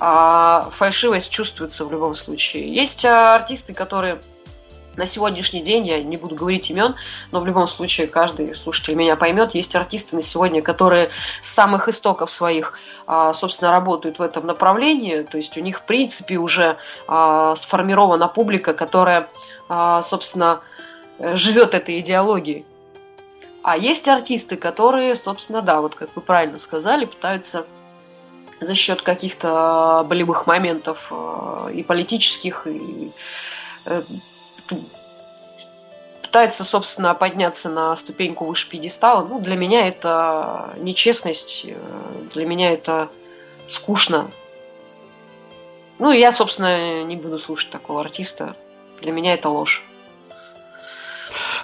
а 0.00 0.70
фальшивость 0.76 1.30
чувствуется 1.30 1.84
в 1.84 1.92
любом 1.92 2.14
случае. 2.14 2.72
Есть 2.74 3.04
артисты, 3.04 3.74
которые 3.74 4.18
на 4.96 5.06
сегодняшний 5.06 5.62
день, 5.62 5.86
я 5.86 6.02
не 6.02 6.16
буду 6.16 6.34
говорить 6.34 6.70
имен, 6.70 6.96
но 7.32 7.40
в 7.40 7.46
любом 7.46 7.68
случае 7.68 8.06
каждый 8.06 8.54
слушатель 8.54 8.94
меня 8.94 9.16
поймет, 9.16 9.54
есть 9.54 9.74
артисты 9.76 10.16
на 10.16 10.22
сегодня, 10.22 10.62
которые 10.62 11.10
с 11.42 11.50
самых 11.50 11.88
истоков 11.88 12.30
своих, 12.30 12.78
а, 13.06 13.32
собственно, 13.32 13.70
работают 13.70 14.18
в 14.18 14.22
этом 14.22 14.46
направлении, 14.46 15.22
то 15.22 15.36
есть 15.36 15.56
у 15.56 15.60
них, 15.60 15.80
в 15.80 15.82
принципе, 15.84 16.38
уже 16.38 16.76
а, 17.06 17.54
сформирована 17.56 18.26
публика, 18.28 18.74
которая, 18.74 19.28
а, 19.68 20.02
собственно, 20.02 20.60
живет 21.18 21.74
этой 21.74 22.00
идеологией. 22.00 22.64
А 23.62 23.76
есть 23.76 24.08
артисты, 24.08 24.56
которые, 24.56 25.16
собственно, 25.16 25.60
да, 25.60 25.82
вот 25.82 25.94
как 25.94 26.16
вы 26.16 26.22
правильно 26.22 26.58
сказали, 26.58 27.04
пытаются 27.04 27.66
за 28.60 28.74
счет 28.74 29.02
каких-то 29.02 30.04
болевых 30.08 30.46
моментов 30.46 31.12
и 31.72 31.82
политических, 31.82 32.66
и 32.66 33.10
э, 33.86 34.02
пытается, 36.22 36.62
собственно, 36.62 37.12
подняться 37.14 37.68
на 37.68 37.96
ступеньку 37.96 38.44
выше 38.44 38.68
пьедестала. 38.68 39.26
Ну, 39.26 39.40
для 39.40 39.56
меня 39.56 39.88
это 39.88 40.74
нечестность, 40.76 41.62
э, 41.64 41.76
для 42.34 42.46
меня 42.46 42.72
это 42.72 43.08
скучно. 43.68 44.30
Ну, 45.98 46.12
я, 46.12 46.30
собственно, 46.30 47.02
не 47.02 47.16
буду 47.16 47.38
слушать 47.38 47.70
такого 47.70 48.00
артиста. 48.00 48.54
Для 49.00 49.10
меня 49.10 49.34
это 49.34 49.48
ложь. 49.48 49.84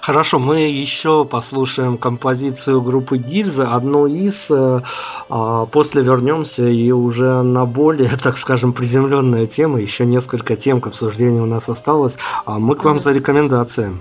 Хорошо, 0.00 0.38
мы 0.38 0.60
еще 0.60 1.24
послушаем 1.24 1.98
композицию 1.98 2.80
группы 2.82 3.18
Гильза, 3.18 3.74
одну 3.74 4.06
из, 4.06 4.50
э, 4.50 4.82
а 5.28 5.66
после 5.66 6.02
вернемся 6.02 6.64
и 6.64 6.90
уже 6.92 7.42
на 7.42 7.64
более, 7.66 8.10
так 8.22 8.38
скажем, 8.38 8.72
приземленная 8.72 9.46
тема, 9.46 9.80
еще 9.80 10.06
несколько 10.06 10.56
тем 10.56 10.80
к 10.80 10.86
обсуждению 10.86 11.44
у 11.44 11.46
нас 11.46 11.68
осталось. 11.68 12.16
А 12.44 12.58
мы 12.58 12.76
к 12.76 12.84
вам 12.84 13.00
за 13.00 13.12
рекомендацией. 13.12 13.92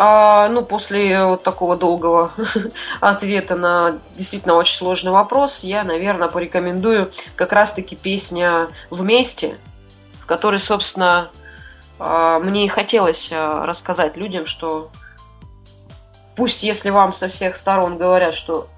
А, 0.00 0.48
ну, 0.48 0.62
после 0.62 1.24
вот 1.24 1.42
такого 1.42 1.76
долгого 1.76 2.30
ответа 3.00 3.56
на 3.56 3.98
действительно 4.16 4.54
очень 4.54 4.76
сложный 4.76 5.10
вопрос, 5.10 5.60
я, 5.64 5.82
наверное, 5.82 6.28
порекомендую 6.28 7.10
как 7.34 7.52
раз-таки 7.52 7.96
песня 7.96 8.68
«Вместе», 8.90 9.56
в 10.20 10.26
которой, 10.26 10.60
собственно, 10.60 11.30
мне 11.98 12.66
и 12.66 12.68
хотелось 12.68 13.30
а, 13.32 13.66
рассказать 13.66 14.16
людям, 14.16 14.46
что 14.46 14.90
Пусть, 16.38 16.62
если 16.62 16.90
вам 16.90 17.12
со 17.12 17.26
всех 17.26 17.56
сторон 17.56 17.98
говорят, 17.98 18.32
что 18.32 18.68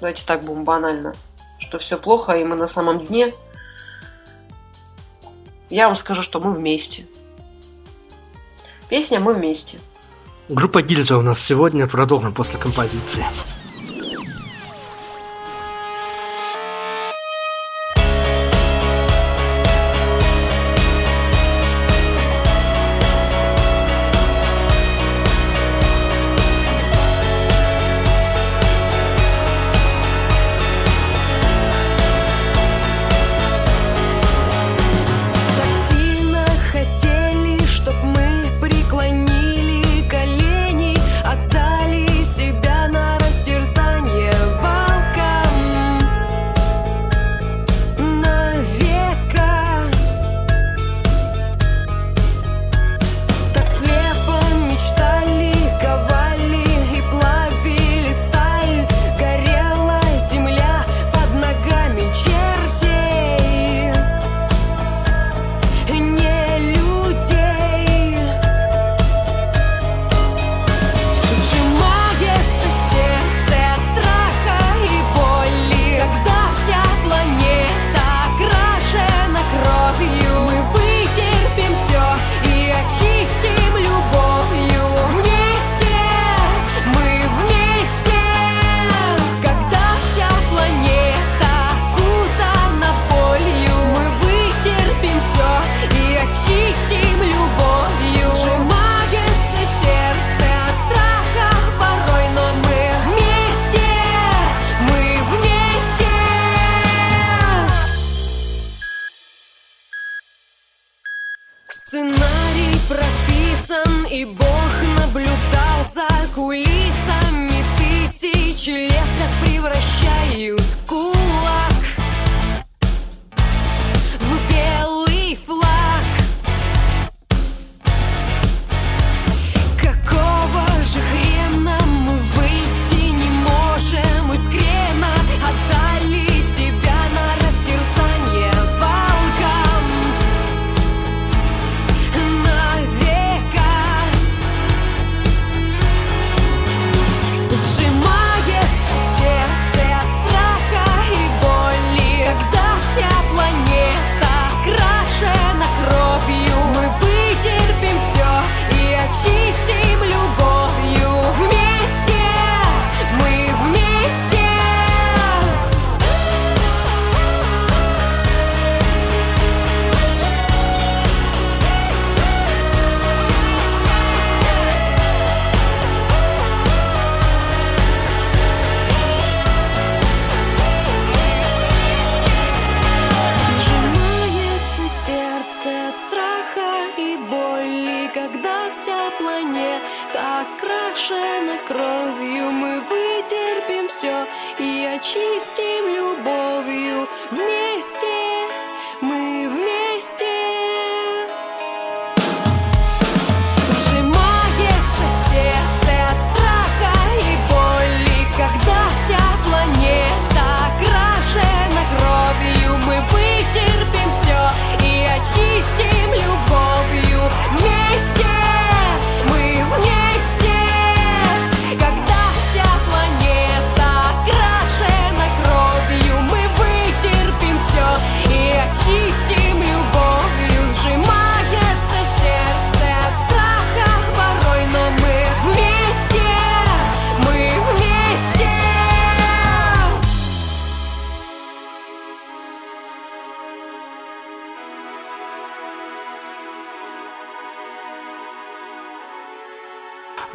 давайте 0.00 0.24
так 0.26 0.42
будем 0.42 0.64
банально, 0.64 1.14
что 1.60 1.78
все 1.78 1.96
плохо, 1.96 2.32
и 2.32 2.42
мы 2.42 2.56
на 2.56 2.66
самом 2.66 3.06
дне, 3.06 3.32
я 5.70 5.86
вам 5.86 5.94
скажу, 5.94 6.22
что 6.22 6.40
мы 6.40 6.52
вместе. 6.52 7.06
Песня 8.88 9.20
«Мы 9.20 9.34
вместе». 9.34 9.78
Группа 10.48 10.82
Гильза 10.82 11.16
у 11.16 11.22
нас 11.22 11.40
сегодня. 11.40 11.86
Продолжим 11.86 12.34
после 12.34 12.58
композиции. 12.58 13.24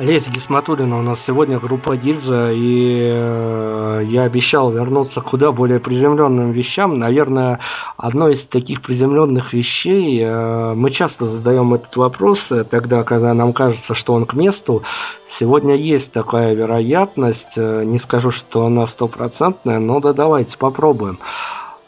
Лесь 0.07 0.29
Гисматулина 0.29 0.99
у 0.99 1.01
нас 1.01 1.19
сегодня 1.19 1.59
группа 1.59 1.97
Гильза, 1.97 2.53
и 2.53 3.11
э, 3.11 4.03
я 4.05 4.23
обещал 4.23 4.71
вернуться 4.71 5.19
куда 5.19 5.51
более 5.51 5.81
приземленным 5.81 6.53
вещам. 6.53 6.97
Наверное, 6.97 7.59
одно 7.97 8.29
из 8.29 8.47
таких 8.47 8.81
приземленных 8.81 9.51
вещей, 9.51 10.21
э, 10.23 10.73
мы 10.75 10.91
часто 10.91 11.25
задаем 11.25 11.73
этот 11.73 11.93
вопрос, 11.97 12.53
э, 12.53 12.63
тогда, 12.63 13.03
когда 13.03 13.33
нам 13.33 13.51
кажется, 13.51 13.95
что 13.95 14.13
он 14.13 14.25
к 14.25 14.33
месту. 14.33 14.81
Сегодня 15.27 15.75
есть 15.75 16.13
такая 16.13 16.53
вероятность, 16.53 17.57
не 17.57 17.99
скажу, 17.99 18.31
что 18.31 18.65
она 18.65 18.87
стопроцентная, 18.87 19.79
но 19.79 19.99
да 19.99 20.13
давайте 20.13 20.57
попробуем. 20.57 21.19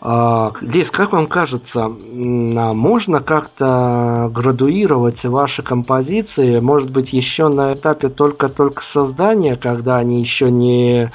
А, 0.02 0.54
Лиз, 0.62 0.92
как 0.92 1.12
вам 1.12 1.28
кажется, 1.28 1.90
можно 1.90 3.20
как-то 3.20 4.32
градуировать 4.34 5.26
ваши 5.26 5.62
композиции, 5.62 6.60
может 6.62 6.90
быть, 6.90 7.12
еще 7.12 7.50
на 7.50 7.74
этапе 7.74 8.08
только-только 8.08 8.82
создания, 8.82 9.58
когда 9.58 9.98
они 9.98 10.22
еще 10.22 10.50
не 10.52 11.12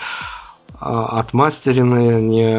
а, 0.79 1.19
отмастерены, 1.19 2.21
не, 2.21 2.53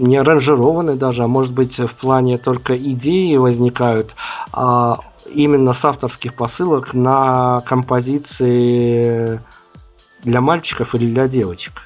не 0.00 0.16
аранжированы 0.16 0.94
даже, 0.94 1.24
а 1.24 1.28
может 1.28 1.52
быть 1.52 1.78
в 1.78 1.94
плане 1.94 2.38
только 2.38 2.76
идеи 2.76 3.34
возникают, 3.36 4.14
а 4.52 5.00
именно 5.34 5.72
с 5.72 5.84
авторских 5.84 6.34
посылок 6.34 6.94
на 6.94 7.62
композиции 7.66 9.40
для 10.22 10.40
мальчиков 10.40 10.94
или 10.94 11.12
для 11.12 11.26
девочек? 11.26 11.85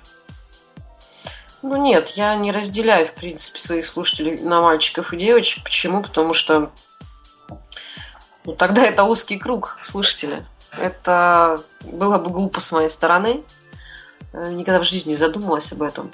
Ну 1.63 1.77
нет, 1.77 2.09
я 2.11 2.35
не 2.37 2.53
разделяю, 2.53 3.07
в 3.07 3.13
принципе, 3.13 3.59
своих 3.59 3.87
слушателей 3.87 4.39
на 4.39 4.61
мальчиков 4.61 5.13
и 5.13 5.19
девочек. 5.19 5.63
Почему? 5.63 6.03
Потому 6.03 6.33
что 6.33 6.71
ну, 8.45 8.55
тогда 8.55 8.83
это 8.83 9.05
узкий 9.05 9.39
круг 9.39 9.79
слушателя. 9.85 10.47
Это 10.79 11.61
было 11.83 12.19
бы 12.19 12.31
глупо 12.31 12.61
с 12.61 12.73
моей 12.73 12.89
стороны. 12.89 13.43
Э, 14.33 14.51
никогда 14.53 14.81
в 14.81 14.85
жизни 14.85 15.11
не 15.11 15.17
задумывалась 15.17 15.73
об 15.73 15.83
этом. 15.83 16.11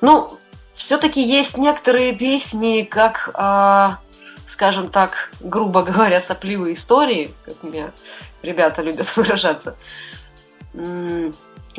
Ну, 0.00 0.38
все-таки 0.74 1.22
есть 1.22 1.58
некоторые 1.58 2.14
песни, 2.14 2.82
как, 2.82 3.30
а, 3.34 3.98
скажем 4.46 4.88
так, 4.88 5.30
грубо 5.40 5.82
говоря, 5.82 6.20
сопливые 6.20 6.74
истории, 6.74 7.30
как 7.44 7.62
меня 7.62 7.92
ребята 8.42 8.80
любят 8.80 9.14
выражаться 9.16 9.76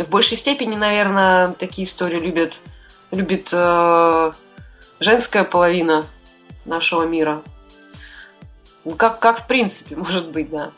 в 0.04 0.10
большей 0.10 0.38
степени, 0.38 0.76
наверное, 0.76 1.54
такие 1.54 1.88
истории 1.88 2.20
любят, 2.20 2.54
любит 3.12 3.50
э, 3.52 4.32
женская 5.00 5.44
половина 5.44 6.06
нашего 6.66 7.04
мира. 7.04 7.42
Как, 8.98 9.20
как 9.20 9.42
в 9.42 9.48
принципе, 9.48 9.96
может 9.98 10.30
быть, 10.30 10.50
да. 10.50 10.72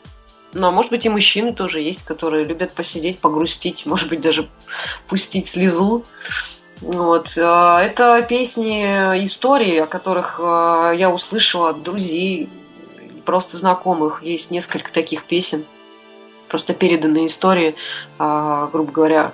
Но 0.52 0.70
может 0.72 0.90
быть 0.90 1.04
и 1.04 1.08
мужчины 1.08 1.52
тоже 1.52 1.80
есть, 1.80 2.04
которые 2.04 2.44
любят 2.44 2.72
посидеть, 2.72 3.20
погрустить, 3.20 3.84
может 3.84 4.08
быть 4.08 4.20
даже 4.20 4.48
пустить 5.08 5.48
слезу. 5.48 6.04
Вот. 6.80 7.36
Э, 7.36 7.78
это 7.82 8.24
песни, 8.28 8.84
истории, 9.24 9.78
о 9.78 9.86
которых 9.86 10.38
э, 10.42 10.94
я 10.96 11.10
услышала 11.10 11.70
от 11.70 11.82
друзей, 11.82 12.48
просто 13.24 13.56
знакомых. 13.56 14.22
Есть 14.22 14.50
несколько 14.50 14.92
таких 14.92 15.24
песен 15.24 15.66
просто 16.48 16.74
переданные 16.74 17.26
истории, 17.26 17.74
а, 18.18 18.68
грубо 18.72 18.92
говоря, 18.92 19.32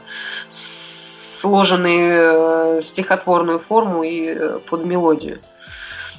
сложенные 0.49 2.81
в 2.81 2.83
стихотворную 2.83 3.59
форму 3.59 4.03
и 4.03 4.29
э, 4.29 4.59
под 4.69 4.85
мелодию. 4.85 5.39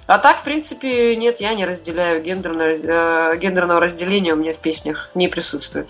А 0.08 0.20
так, 0.20 0.42
в 0.42 0.44
принципе, 0.44 1.16
нет, 1.16 1.42
я 1.42 1.56
не 1.56 1.66
разделяю 1.66 2.22
гендерное, 2.22 2.78
э, 2.78 3.38
гендерного 3.38 3.80
разделения 3.80 4.34
у 4.34 4.38
меня 4.38 4.54
в 4.54 4.58
песнях 4.58 5.10
не 5.16 5.28
присутствует. 5.28 5.90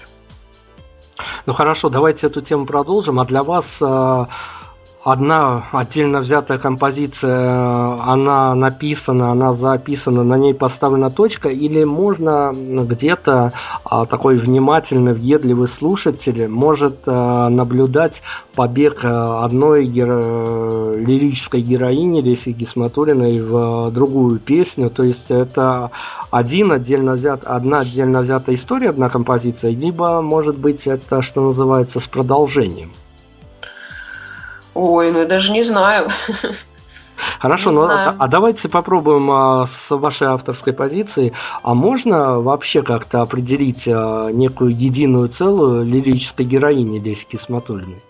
Ну 1.46 1.54
хорошо, 1.54 1.90
давайте 1.90 2.28
эту 2.28 2.42
тему 2.42 2.66
продолжим. 2.66 3.20
А 3.20 3.26
для 3.26 3.44
вас 3.44 3.80
э, 3.82 4.26
одна 5.06 5.66
отдельно 5.72 6.20
взятая 6.20 6.58
композиция, 6.58 8.02
она 8.02 8.56
написана, 8.56 9.32
она 9.32 9.54
записана, 9.54 10.24
на 10.24 10.34
ней 10.34 10.56
поставлена 10.56 11.12
точка, 11.12 11.50
или 11.50 11.84
можно 11.84 12.52
где-то 12.56 13.54
а, 13.84 14.08
такой 14.08 14.40
внимательный, 14.40 15.14
въедливый 15.14 15.68
слушатель 15.68 16.48
может 16.48 17.04
а, 17.06 17.50
наблюдать 17.50 18.24
побег 18.56 19.02
а, 19.04 19.46
одной 19.46 19.86
геро... 19.86 20.96
лирической 20.96 21.62
героини 21.62 22.22
Леси 22.22 22.50
Гисматулиной 22.52 23.42
в 23.42 23.92
другую 23.92 24.40
песню, 24.40 24.90
то 24.90 25.04
есть 25.04 25.30
это 25.30 25.92
один 26.32 26.72
отдельно 26.72 27.14
взят, 27.14 27.44
одна 27.44 27.82
отдельно 27.82 28.22
взятая 28.22 28.56
история, 28.56 28.90
одна 28.90 29.10
композиция, 29.10 29.70
либо, 29.70 30.22
может 30.22 30.58
быть, 30.58 30.88
это, 30.88 31.22
что 31.22 31.42
называется, 31.42 32.00
с 32.00 32.08
продолжением. 32.08 32.90
Ой, 34.76 35.12
ну 35.12 35.20
я 35.20 35.26
даже 35.26 35.52
не 35.52 35.64
знаю. 35.64 36.10
Хорошо, 37.40 37.72
не 37.72 37.78
ну 37.78 37.86
а, 37.86 38.16
а 38.20 38.28
давайте 38.28 38.68
попробуем 38.68 39.32
а, 39.32 39.66
с 39.66 39.90
вашей 39.96 40.28
авторской 40.28 40.74
позиции. 40.74 41.34
А 41.64 41.74
можно 41.74 42.40
вообще 42.40 42.84
как-то 42.84 43.22
определить 43.22 43.88
а, 43.88 44.30
некую 44.30 44.72
единую 44.72 45.30
целую 45.30 45.86
лирической 45.86 46.46
героини 46.46 47.00
Леси 47.00 47.26
Кисматулиной? 47.26 48.02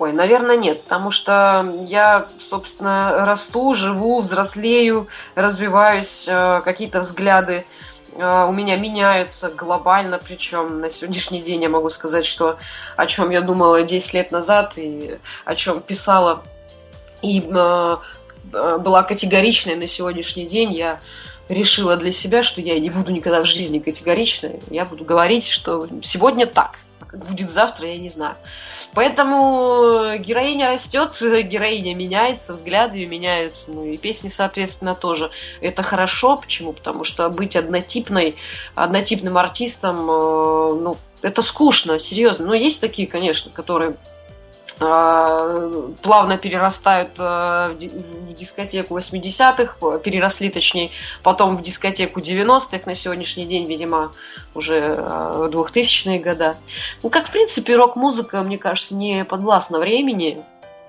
Ой, 0.00 0.12
наверное, 0.12 0.56
нет, 0.56 0.82
потому 0.82 1.10
что 1.10 1.64
я, 1.86 2.26
собственно, 2.40 3.24
расту, 3.26 3.74
живу, 3.74 4.20
взрослею, 4.20 5.08
развиваюсь, 5.34 6.24
э, 6.26 6.62
какие-то 6.64 7.02
взгляды 7.02 7.66
а, 7.66 7.89
у 8.16 8.52
меня 8.52 8.76
меняются 8.76 9.48
глобально, 9.50 10.18
причем 10.18 10.80
на 10.80 10.90
сегодняшний 10.90 11.40
день 11.40 11.62
я 11.62 11.68
могу 11.68 11.88
сказать, 11.90 12.24
что 12.24 12.58
о 12.96 13.06
чем 13.06 13.30
я 13.30 13.40
думала 13.40 13.82
10 13.82 14.14
лет 14.14 14.32
назад 14.32 14.72
и 14.76 15.18
о 15.44 15.54
чем 15.54 15.80
писала 15.80 16.42
и 17.22 17.40
э, 17.40 17.96
была 18.52 19.02
категоричной 19.02 19.76
на 19.76 19.86
сегодняшний 19.86 20.46
день, 20.46 20.72
я 20.72 21.00
решила 21.48 21.96
для 21.96 22.12
себя, 22.12 22.42
что 22.42 22.60
я 22.60 22.78
не 22.78 22.90
буду 22.90 23.12
никогда 23.12 23.40
в 23.40 23.46
жизни 23.46 23.78
категоричной, 23.78 24.60
я 24.70 24.84
буду 24.84 25.04
говорить, 25.04 25.48
что 25.48 25.86
сегодня 26.02 26.46
так, 26.46 26.78
как 27.06 27.26
будет 27.26 27.50
завтра, 27.50 27.88
я 27.88 27.98
не 27.98 28.08
знаю. 28.08 28.36
Поэтому 28.92 30.16
героиня 30.18 30.72
растет, 30.72 31.12
героиня 31.20 31.94
меняется, 31.94 32.54
взгляды 32.54 33.06
меняются, 33.06 33.70
ну 33.70 33.84
и 33.84 33.96
песни, 33.96 34.28
соответственно, 34.28 34.94
тоже. 34.94 35.30
Это 35.60 35.82
хорошо. 35.82 36.36
Почему? 36.36 36.72
Потому 36.72 37.04
что 37.04 37.28
быть 37.28 37.54
однотипной, 37.54 38.34
однотипным 38.74 39.38
артистом, 39.38 39.96
э, 40.10 40.74
ну, 40.82 40.96
это 41.22 41.42
скучно, 41.42 42.00
серьезно. 42.00 42.46
Но 42.46 42.54
есть 42.54 42.80
такие, 42.80 43.06
конечно, 43.06 43.50
которые 43.52 43.94
плавно 44.80 46.38
перерастают 46.38 47.10
э, 47.18 47.74
в 47.74 48.34
дискотеку 48.34 48.96
80-х, 48.96 49.98
переросли 49.98 50.48
точнее, 50.48 50.90
потом 51.22 51.58
в 51.58 51.62
дискотеку 51.62 52.20
90-х, 52.20 52.80
на 52.86 52.94
сегодняшний 52.94 53.44
день, 53.44 53.66
видимо, 53.66 54.12
уже 54.54 54.96
2000-е 54.96 56.16
э, 56.16 56.22
года. 56.22 56.56
Ну, 57.02 57.10
как, 57.10 57.28
в 57.28 57.30
принципе, 57.30 57.76
рок-музыка, 57.76 58.40
мне 58.40 58.56
кажется, 58.56 58.94
не 58.94 59.26
подвластна 59.26 59.78
времени. 59.78 60.40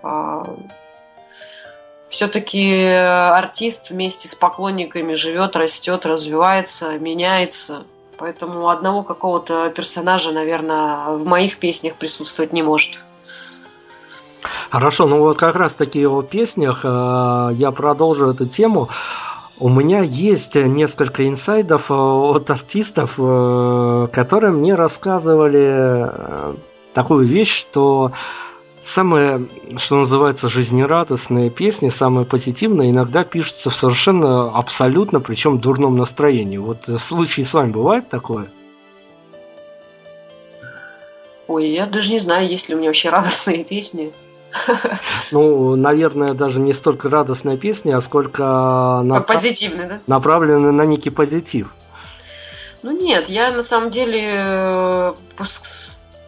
А, 0.03 0.45
Все-таки 2.09 2.85
артист 2.85 3.89
вместе 3.89 4.29
с 4.29 4.35
поклонниками 4.35 5.15
живет, 5.15 5.57
растет, 5.57 6.05
развивается, 6.05 6.97
меняется. 6.97 7.83
Поэтому 8.17 8.69
одного 8.69 9.03
какого-то 9.03 9.69
персонажа, 9.69 10.31
наверное, 10.31 11.09
в 11.09 11.27
моих 11.27 11.57
песнях 11.57 11.95
присутствовать 11.95 12.53
не 12.53 12.63
может. 12.63 12.97
Хорошо, 14.69 15.05
ну 15.07 15.19
вот 15.19 15.37
как 15.37 15.55
раз 15.55 15.73
таки 15.73 16.05
о 16.05 16.21
песнях 16.21 16.81
э, 16.83 17.49
я 17.53 17.71
продолжу 17.71 18.29
эту 18.29 18.47
тему. 18.47 18.89
У 19.59 19.69
меня 19.69 20.01
есть 20.01 20.55
несколько 20.55 21.27
инсайдов 21.27 21.91
э, 21.91 21.93
от 21.93 22.49
артистов, 22.49 23.15
э, 23.17 24.07
которые 24.11 24.51
мне 24.51 24.75
рассказывали 24.75 26.11
такую 26.93 27.27
вещь, 27.27 27.55
что 27.55 28.11
самые, 28.83 29.47
что 29.77 29.97
называется, 29.97 30.47
жизнерадостные 30.47 31.49
песни, 31.49 31.89
самые 31.89 32.25
позитивные, 32.25 32.91
иногда 32.91 33.23
пишутся 33.23 33.69
в 33.69 33.75
совершенно 33.75 34.51
абсолютно, 34.51 35.19
причем 35.19 35.59
дурном 35.59 35.97
настроении. 35.97 36.57
Вот 36.57 36.87
в 36.87 36.99
случае 36.99 37.45
с 37.45 37.53
вами 37.53 37.71
бывает 37.71 38.09
такое? 38.09 38.47
Ой, 41.47 41.69
я 41.69 41.85
даже 41.85 42.11
не 42.13 42.19
знаю, 42.19 42.49
есть 42.49 42.69
ли 42.69 42.75
у 42.75 42.77
меня 42.77 42.89
вообще 42.89 43.09
радостные 43.09 43.63
песни. 43.63 44.13
Ну, 45.31 45.75
наверное, 45.75 46.33
даже 46.33 46.59
не 46.59 46.73
столько 46.73 47.09
радостная 47.09 47.57
песня, 47.57 47.97
а 47.97 48.01
сколько 48.01 49.01
нап... 49.03 49.27
позитивная, 49.27 49.87
да? 49.87 49.99
направленная 50.07 50.71
на 50.71 50.85
некий 50.85 51.09
позитив. 51.09 51.73
Ну 52.83 52.91
нет, 52.91 53.29
я 53.29 53.51
на 53.51 53.61
самом 53.61 53.91
деле 53.91 54.21
э, 54.23 55.13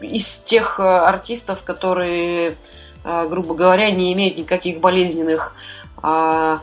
из 0.02 0.38
тех 0.46 0.80
э, 0.80 0.84
артистов, 0.84 1.64
которые, 1.64 2.56
э, 3.04 3.28
грубо 3.28 3.56
говоря, 3.56 3.90
не 3.92 4.14
имеют 4.14 4.38
никаких 4.38 4.80
болезненных 4.80 5.56
а, 6.06 6.60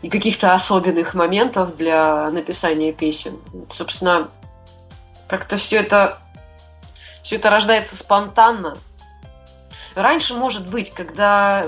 и 0.00 0.08
каких-то 0.08 0.54
особенных 0.54 1.14
моментов 1.14 1.76
для 1.76 2.30
написания 2.30 2.92
песен. 2.92 3.36
Собственно, 3.68 4.28
как-то 5.26 5.56
все 5.56 5.78
это, 5.78 6.18
все 7.24 7.36
это 7.36 7.50
рождается 7.50 7.96
спонтанно. 7.96 8.76
Раньше, 9.96 10.34
может 10.34 10.68
быть, 10.68 10.92
когда 10.92 11.66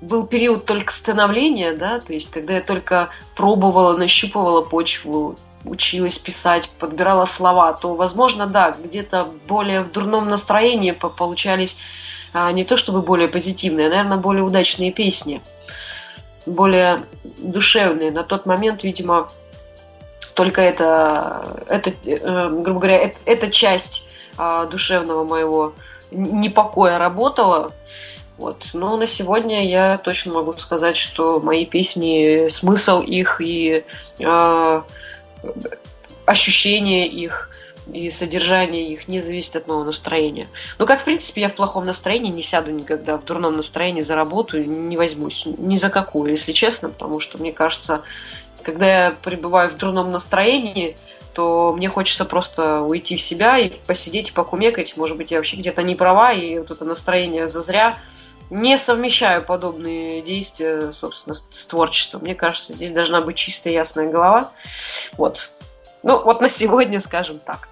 был 0.00 0.26
период 0.26 0.66
только 0.66 0.92
становления, 0.92 1.72
да, 1.72 2.00
то 2.00 2.12
есть 2.12 2.30
когда 2.30 2.54
я 2.54 2.60
только 2.60 3.08
пробовала, 3.36 3.96
нащупывала 3.96 4.60
почву, 4.60 5.36
училась 5.64 6.18
писать, 6.18 6.68
подбирала 6.78 7.26
слова, 7.26 7.72
то, 7.72 7.94
возможно, 7.94 8.46
да, 8.46 8.72
где-то 8.72 9.28
более 9.46 9.82
в 9.82 9.92
дурном 9.92 10.28
настроении 10.28 10.90
получались 10.90 11.76
а, 12.32 12.50
не 12.52 12.64
то 12.64 12.76
чтобы 12.76 13.02
более 13.02 13.28
позитивные, 13.28 13.86
а, 13.86 13.90
наверное, 13.90 14.18
более 14.18 14.42
удачные 14.42 14.92
песни, 14.92 15.40
более 16.44 17.04
душевные. 17.38 18.10
На 18.10 18.24
тот 18.24 18.46
момент, 18.46 18.82
видимо, 18.82 19.28
только 20.34 20.60
это, 20.60 21.64
это 21.68 21.90
э, 22.04 22.48
грубо 22.50 22.80
говоря, 22.80 22.98
это, 22.98 23.18
эта 23.24 23.50
часть 23.50 24.08
а, 24.36 24.66
душевного 24.66 25.24
моего 25.24 25.72
непокоя 26.14 26.98
работала. 26.98 27.72
Вот. 28.38 28.66
Но 28.72 28.96
на 28.96 29.06
сегодня 29.06 29.68
я 29.68 29.98
точно 29.98 30.34
могу 30.34 30.52
сказать, 30.54 30.96
что 30.96 31.40
мои 31.40 31.66
песни, 31.66 32.48
смысл 32.48 33.00
их 33.00 33.40
и 33.40 33.84
э, 34.18 34.82
ощущение 36.26 37.06
их 37.06 37.50
и 37.92 38.10
содержание 38.10 38.88
их 38.88 39.08
не 39.08 39.20
зависит 39.20 39.56
от 39.56 39.68
моего 39.68 39.84
настроения. 39.84 40.46
Ну, 40.78 40.86
как, 40.86 41.02
в 41.02 41.04
принципе, 41.04 41.42
я 41.42 41.48
в 41.48 41.54
плохом 41.54 41.84
настроении 41.84 42.32
не 42.32 42.42
сяду 42.42 42.70
никогда, 42.70 43.18
в 43.18 43.24
дурном 43.24 43.56
настроении 43.56 44.00
за 44.00 44.14
работу 44.14 44.58
не 44.62 44.96
возьмусь. 44.96 45.44
Ни 45.44 45.76
за 45.76 45.90
какую, 45.90 46.30
если 46.30 46.52
честно, 46.52 46.88
потому 46.88 47.20
что, 47.20 47.38
мне 47.38 47.52
кажется, 47.52 48.02
когда 48.62 49.04
я 49.04 49.10
пребываю 49.22 49.70
в 49.70 49.76
дурном 49.76 50.10
настроении, 50.12 50.96
то 51.34 51.72
мне 51.72 51.88
хочется 51.88 52.24
просто 52.24 52.80
уйти 52.80 53.16
в 53.16 53.20
себя 53.20 53.58
и 53.58 53.68
посидеть 53.68 54.30
и 54.30 54.32
покумекать. 54.32 54.96
Может 54.96 55.16
быть, 55.16 55.30
я 55.30 55.38
вообще 55.38 55.56
где-то 55.56 55.82
не 55.82 55.94
права, 55.94 56.32
и 56.32 56.58
вот 56.58 56.70
это 56.70 56.84
настроение 56.84 57.48
зазря. 57.48 57.96
Не 58.50 58.78
совмещаю 58.78 59.42
подобные 59.42 60.22
действия, 60.22 60.92
собственно, 60.92 61.34
с 61.34 61.66
творчеством. 61.66 62.22
Мне 62.22 62.34
кажется, 62.34 62.72
здесь 62.72 62.92
должна 62.92 63.20
быть 63.20 63.36
чистая 63.36 63.72
ясная 63.72 64.10
голова. 64.10 64.52
Вот. 65.16 65.50
Ну, 66.02 66.22
вот 66.22 66.40
на 66.40 66.48
сегодня, 66.48 67.00
скажем 67.00 67.38
так. 67.38 67.68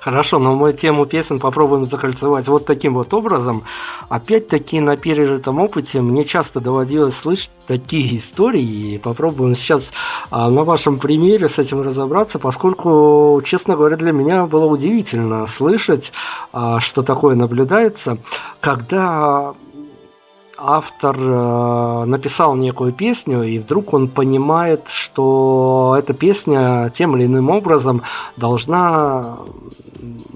Хорошо, 0.00 0.38
но 0.38 0.54
мы 0.54 0.72
тему 0.72 1.06
песен 1.06 1.38
попробуем 1.38 1.84
закольцевать 1.84 2.48
вот 2.48 2.66
таким 2.66 2.94
вот 2.94 3.12
образом. 3.14 3.64
Опять-таки 4.08 4.80
на 4.80 4.96
пережитом 4.96 5.60
опыте 5.60 6.00
мне 6.00 6.24
часто 6.24 6.60
доводилось 6.60 7.16
слышать 7.16 7.50
такие 7.66 8.18
истории, 8.18 8.94
и 8.94 8.98
попробуем 8.98 9.54
сейчас 9.54 9.92
а, 10.30 10.50
на 10.50 10.64
вашем 10.64 10.98
примере 10.98 11.48
с 11.48 11.58
этим 11.58 11.82
разобраться, 11.82 12.38
поскольку, 12.38 13.40
честно 13.44 13.76
говоря, 13.76 13.96
для 13.96 14.12
меня 14.12 14.46
было 14.46 14.66
удивительно 14.66 15.46
слышать, 15.46 16.12
а, 16.52 16.80
что 16.80 17.02
такое 17.02 17.34
наблюдается, 17.34 18.18
когда 18.60 19.54
автор 20.58 21.16
э, 21.18 22.04
написал 22.04 22.54
некую 22.56 22.92
песню, 22.92 23.42
и 23.42 23.58
вдруг 23.58 23.92
он 23.92 24.08
понимает, 24.08 24.88
что 24.88 25.96
эта 25.98 26.14
песня 26.14 26.90
тем 26.94 27.16
или 27.16 27.26
иным 27.26 27.50
образом 27.50 28.02
должна 28.36 29.36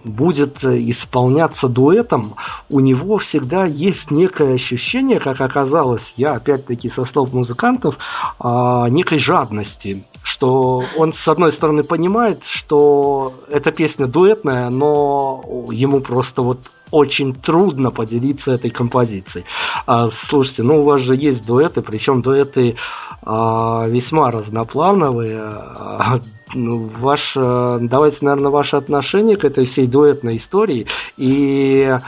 будет 0.05 0.65
исполняться 0.65 1.69
дуэтом, 1.69 2.35
у 2.71 2.81
него 2.81 3.19
всегда 3.19 3.65
есть 3.65 4.11
некое 4.11 4.55
ощущение, 4.55 5.21
как 5.21 5.41
оказалось, 5.41 6.15
я 6.17 6.31
опять-таки 6.33 6.89
со 6.89 7.05
слов 7.05 7.33
музыкантов, 7.33 7.99
а, 8.39 8.89
некой 8.89 9.19
жадности, 9.19 10.05
что 10.23 10.85
он 10.97 11.13
с 11.13 11.29
одной 11.29 11.53
стороны 11.53 11.83
понимает, 11.83 12.45
что 12.45 13.33
эта 13.51 13.71
песня 13.71 14.07
дуэтная, 14.07 14.71
но 14.71 15.45
ему 15.71 16.01
просто 16.01 16.43
вот 16.43 16.61
очень 16.91 17.35
трудно 17.35 17.91
поделиться 17.91 18.53
этой 18.53 18.71
композицией. 18.71 19.45
А, 19.87 20.09
слушайте, 20.09 20.63
ну 20.63 20.81
у 20.81 20.85
вас 20.85 21.01
же 21.01 21.17
есть 21.17 21.47
дуэты, 21.47 21.83
причем 21.83 22.23
дуэты 22.23 22.77
а, 23.23 23.87
весьма 23.87 24.31
разноплановые. 24.31 25.41
А, 25.41 26.21
ну, 26.55 26.91
ваш, 26.99 27.35
давайте, 27.35 28.25
наверное, 28.25 28.51
ваше 28.51 28.77
отношение 28.77 29.37
к 29.37 29.45
этой 29.45 29.67
всей 29.67 29.87
дуэтной 29.87 30.39
истории 30.39 30.87
и 31.19 31.83
а 31.83 32.01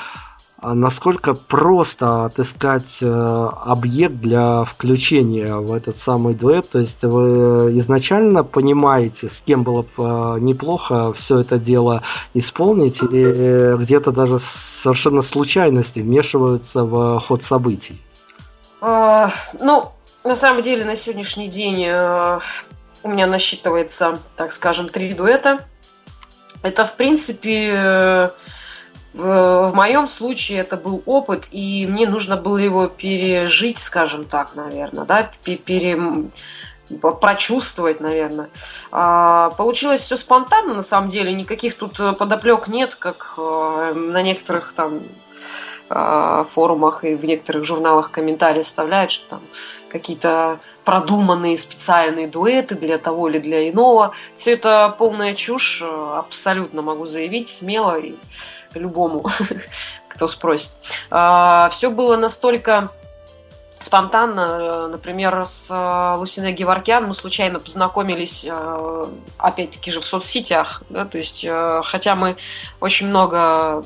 насколько 0.62 1.34
просто 1.34 2.26
отыскать 2.26 2.98
э, 3.00 3.06
объект 3.64 4.14
для 4.16 4.64
включения 4.64 5.56
в 5.56 5.72
этот 5.72 5.96
самый 5.96 6.34
дуэт. 6.34 6.68
То 6.70 6.78
есть 6.78 7.02
вы 7.02 7.78
изначально 7.78 8.44
понимаете, 8.44 9.28
с 9.28 9.40
кем 9.40 9.62
было 9.62 9.82
бы 9.82 9.88
э, 9.98 10.40
неплохо 10.40 11.12
все 11.14 11.38
это 11.38 11.58
дело 11.58 12.02
исполнить, 12.34 13.02
или 13.02 13.76
где-то 13.82 14.12
даже 14.12 14.38
совершенно 14.38 15.22
случайности 15.22 16.00
вмешиваются 16.00 16.84
в 16.84 17.18
ход 17.20 17.42
событий? 17.42 18.00
А, 18.80 19.30
ну, 19.58 19.90
на 20.24 20.36
самом 20.36 20.62
деле, 20.62 20.84
на 20.84 20.96
сегодняшний 20.96 21.48
день 21.48 21.84
э, 21.86 22.40
у 23.02 23.08
меня 23.08 23.26
насчитывается, 23.26 24.18
так 24.36 24.52
скажем, 24.52 24.88
три 24.88 25.14
дуэта. 25.14 25.64
Это, 26.62 26.84
в 26.84 26.94
принципе, 26.96 28.30
в 29.12 29.72
моем 29.74 30.06
случае 30.06 30.60
это 30.60 30.76
был 30.76 31.02
опыт, 31.04 31.48
и 31.50 31.86
мне 31.88 32.06
нужно 32.06 32.36
было 32.36 32.58
его 32.58 32.86
пережить, 32.86 33.80
скажем 33.80 34.24
так, 34.24 34.54
наверное, 34.54 35.04
да, 35.04 35.30
пере, 35.42 35.98
прочувствовать, 37.20 38.00
наверное. 38.00 38.48
А, 38.92 39.50
получилось 39.50 40.02
все 40.02 40.16
спонтанно, 40.16 40.74
на 40.74 40.82
самом 40.82 41.10
деле, 41.10 41.32
никаких 41.32 41.76
тут 41.76 41.96
подоплек 42.18 42.68
нет, 42.68 42.94
как 42.94 43.34
э, 43.36 43.92
на 43.94 44.22
некоторых 44.22 44.72
там 44.74 45.00
э, 45.88 46.44
форумах 46.52 47.04
и 47.04 47.14
в 47.14 47.24
некоторых 47.24 47.64
журналах 47.64 48.10
комментарии 48.10 48.60
оставляют, 48.60 49.10
что 49.10 49.30
там 49.30 49.42
какие-то 49.88 50.60
продуманные 50.84 51.56
специальные 51.58 52.26
дуэты 52.26 52.74
для 52.74 52.98
того 52.98 53.28
или 53.28 53.38
для 53.38 53.68
иного. 53.68 54.12
Все 54.36 54.52
это 54.52 54.94
полная 54.98 55.34
чушь, 55.34 55.82
э, 55.82 56.14
абсолютно 56.16 56.82
могу 56.82 57.06
заявить, 57.06 57.48
смело. 57.48 57.98
И 57.98 58.14
любому, 58.74 59.24
кто 60.08 60.28
спросит. 60.28 60.70
А, 61.10 61.70
Все 61.72 61.90
было 61.90 62.16
настолько 62.16 62.90
спонтанно, 63.80 64.88
например, 64.88 65.46
с 65.46 65.66
э, 65.70 66.18
Лусиной 66.18 66.52
Геворкян 66.52 67.06
мы 67.06 67.14
случайно 67.14 67.58
познакомились, 67.58 68.44
э, 68.48 69.04
опять-таки 69.38 69.90
же, 69.90 70.00
в 70.00 70.06
соцсетях, 70.06 70.82
да, 70.90 71.06
то 71.06 71.16
есть, 71.16 71.44
э, 71.44 71.80
хотя 71.84 72.14
мы 72.14 72.36
очень 72.80 73.06
много 73.06 73.82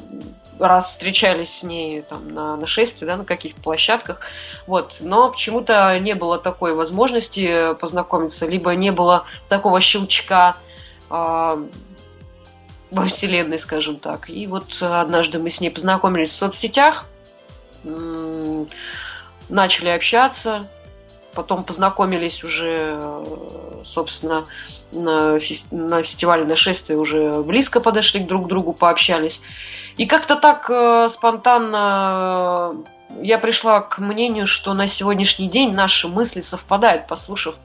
раз 0.59 0.91
встречались 0.91 1.59
с 1.59 1.62
ней 1.62 2.03
там, 2.03 2.28
на 2.35 2.57
нашествии, 2.57 3.07
да, 3.07 3.16
на 3.16 3.24
каких-то 3.24 3.61
площадках, 3.61 4.20
вот, 4.66 4.97
но 5.01 5.30
почему-то 5.30 5.97
не 6.01 6.14
было 6.14 6.39
такой 6.39 6.74
возможности 6.74 7.74
познакомиться, 7.74 8.47
либо 8.47 8.74
не 8.74 8.91
было 8.91 9.24
такого 9.49 9.80
щелчка 9.80 10.57
во 12.95 13.07
вселенной, 13.07 13.59
скажем 13.59 13.97
так. 13.97 14.30
И 14.30 14.47
вот 14.47 14.80
однажды 14.80 15.38
мы 15.38 15.51
с 15.51 15.61
ней 15.61 15.70
познакомились 15.70 16.30
в 16.30 16.36
соцсетях, 16.36 17.07
начали 19.49 19.88
общаться, 19.90 20.66
потом 21.34 21.64
познакомились 21.64 22.45
уже, 22.45 23.01
собственно, 23.84 24.47
на, 24.92 25.38
фес- 25.38 25.66
на 25.70 26.03
фестивале 26.03 26.45
нашествия 26.45 26.97
уже 26.97 27.42
близко 27.42 27.80
подошли 27.80 28.20
друг 28.20 28.47
к 28.47 28.49
другу, 28.49 28.72
пообщались. 28.72 29.42
И 29.97 30.07
как-то 30.07 30.36
так 30.36 30.70
э, 30.70 31.09
спонтанно 31.11 32.76
я 33.20 33.38
пришла 33.38 33.80
к 33.80 33.99
мнению, 33.99 34.47
что 34.47 34.74
на 34.74 34.88
сегодняшний 34.88 35.49
день 35.49 35.72
наши 35.72 36.09
мысли 36.09 36.40
совпадают, 36.40 37.07
послушав 37.07 37.57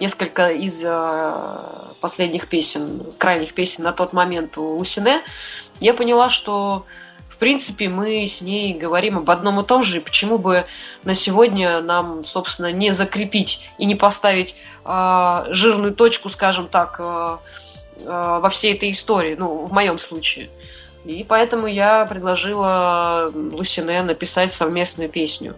несколько 0.00 0.48
из 0.48 0.82
а, 0.84 1.92
последних 2.00 2.48
песен, 2.48 3.02
крайних 3.18 3.54
песен 3.54 3.84
на 3.84 3.92
тот 3.92 4.12
момент 4.12 4.58
у 4.58 4.76
Лусине, 4.76 5.22
я 5.80 5.94
поняла, 5.94 6.30
что 6.30 6.84
в 7.36 7.38
принципе 7.38 7.90
мы 7.90 8.26
с 8.26 8.40
ней 8.40 8.72
говорим 8.72 9.18
об 9.18 9.30
одном 9.30 9.60
и 9.60 9.64
том 9.64 9.82
же, 9.82 9.98
и 9.98 10.00
почему 10.00 10.38
бы 10.38 10.64
на 11.04 11.14
сегодня 11.14 11.82
нам, 11.82 12.24
собственно, 12.24 12.72
не 12.72 12.92
закрепить 12.92 13.68
и 13.76 13.84
не 13.84 13.94
поставить 13.94 14.56
э, 14.86 15.44
жирную 15.50 15.94
точку, 15.94 16.30
скажем 16.30 16.66
так, 16.66 16.96
э, 16.98 17.36
э, 17.98 18.38
во 18.40 18.48
всей 18.48 18.74
этой 18.74 18.90
истории, 18.90 19.36
ну, 19.38 19.66
в 19.66 19.72
моем 19.72 19.98
случае. 19.98 20.48
И 21.04 21.26
поэтому 21.28 21.66
я 21.66 22.06
предложила 22.06 23.30
Лусине 23.34 24.02
написать 24.02 24.54
совместную 24.54 25.10
песню. 25.10 25.56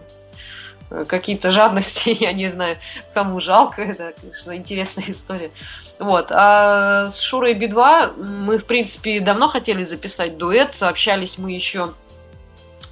Э, 0.91 1.05
какие-то 1.07 1.51
жадности, 1.51 2.11
я 2.21 2.33
не 2.33 2.49
знаю, 2.49 2.79
кому 3.15 3.41
жалко, 3.41 3.83
это, 3.83 4.15
конечно, 4.21 4.57
интересная 4.57 5.05
история. 5.09 5.51
Вот. 5.99 6.31
А 6.31 7.09
с 7.11 7.21
Шурой 7.21 7.55
Би-2 7.55 8.25
мы, 8.25 8.59
в 8.59 8.65
принципе, 8.65 9.21
давно 9.21 9.49
хотели 9.49 9.83
записать 9.83 10.39
дуэт, 10.39 10.81
общались 10.81 11.39
мы 11.39 11.53
еще 11.53 11.91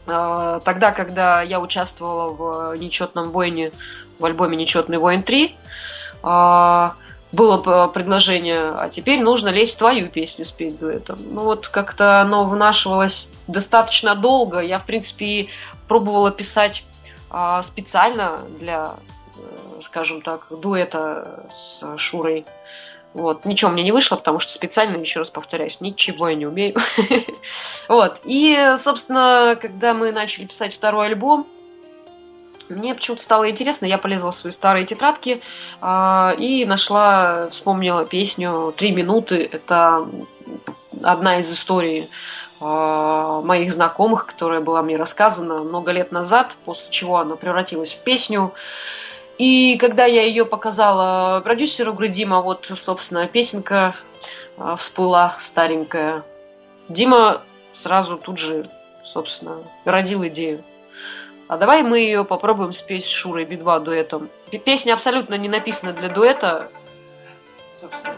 э, 0.06 0.60
тогда, 0.64 0.92
когда 0.92 1.42
я 1.42 1.60
участвовала 1.60 2.30
в 2.72 2.76
нечетном 2.76 3.30
войне, 3.30 3.70
в 4.18 4.24
альбоме 4.24 4.56
«Нечетный 4.56 4.98
воин 4.98 5.20
3». 5.20 5.52
А, 6.22 6.94
было 7.32 7.86
предложение, 7.88 8.70
а 8.70 8.88
теперь 8.88 9.20
нужно 9.20 9.48
лезть 9.48 9.76
твою 9.78 10.08
песню 10.08 10.44
спеть 10.46 10.78
дуэтом. 10.78 11.18
Ну 11.32 11.42
вот 11.42 11.68
как-то 11.68 12.20
оно 12.20 12.44
вынашивалось 12.44 13.30
достаточно 13.46 14.14
долго. 14.14 14.60
Я, 14.60 14.78
в 14.78 14.86
принципе, 14.86 15.48
пробовала 15.86 16.30
писать 16.30 16.84
специально 17.62 18.38
для, 18.58 18.94
э, 19.36 19.82
скажем 19.82 20.22
так, 20.22 20.46
дуэта 20.50 21.48
с 21.54 21.98
Шурой. 21.98 22.44
Вот. 23.14 23.44
Ничего 23.44 23.70
мне 23.70 23.82
не 23.82 23.92
вышло, 23.92 24.16
потому 24.16 24.40
что 24.40 24.52
специально, 24.52 24.96
еще 24.96 25.20
раз 25.20 25.30
повторяюсь, 25.30 25.80
ничего 25.80 26.28
я 26.28 26.34
не 26.34 26.46
умею. 26.46 26.76
Вот. 27.88 28.20
И, 28.24 28.74
собственно, 28.78 29.56
когда 29.60 29.94
мы 29.94 30.10
начали 30.10 30.44
писать 30.44 30.74
второй 30.74 31.06
альбом, 31.06 31.46
мне 32.68 32.96
почему-то 32.96 33.22
стало 33.22 33.48
интересно, 33.48 33.86
я 33.86 33.96
полезла 33.96 34.32
в 34.32 34.34
свои 34.34 34.52
старые 34.52 34.86
тетрадки 34.86 35.40
э, 35.80 36.36
и 36.38 36.64
нашла, 36.66 37.48
вспомнила 37.50 38.04
песню 38.04 38.74
«Три 38.76 38.90
минуты». 38.90 39.48
Это 39.50 40.06
одна 41.02 41.38
из 41.38 41.52
историй 41.52 42.02
э, 42.02 42.06
моих 42.60 43.72
знакомых, 43.72 44.26
которая 44.26 44.60
была 44.60 44.82
мне 44.82 44.96
рассказана 44.96 45.60
много 45.60 45.92
лет 45.92 46.10
назад, 46.10 46.52
после 46.64 46.90
чего 46.90 47.18
она 47.18 47.36
превратилась 47.36 47.92
в 47.92 47.98
песню. 47.98 48.54
И 49.36 49.76
когда 49.76 50.06
я 50.06 50.22
ее 50.22 50.46
показала 50.46 51.40
продюсеру, 51.40 51.92
говорю, 51.92 52.12
Дима, 52.12 52.40
вот, 52.40 52.72
собственно, 52.82 53.28
песенка 53.28 53.94
э, 54.56 54.76
всплыла 54.78 55.36
старенькая. 55.42 56.22
Дима 56.88 57.42
сразу 57.74 58.16
тут 58.16 58.38
же, 58.38 58.64
собственно, 59.04 59.58
родил 59.84 60.26
идею 60.26 60.64
а 61.48 61.56
давай 61.56 61.82
мы 61.82 62.00
ее 62.00 62.24
попробуем 62.24 62.72
спеть 62.72 63.04
с 63.04 63.08
Шурой 63.08 63.44
Би-2 63.44 63.80
дуэтом. 63.80 64.28
Песня 64.64 64.94
абсолютно 64.94 65.34
не 65.34 65.48
написана 65.48 65.92
для 65.92 66.08
дуэта. 66.08 66.70
Собственно, 67.80 68.16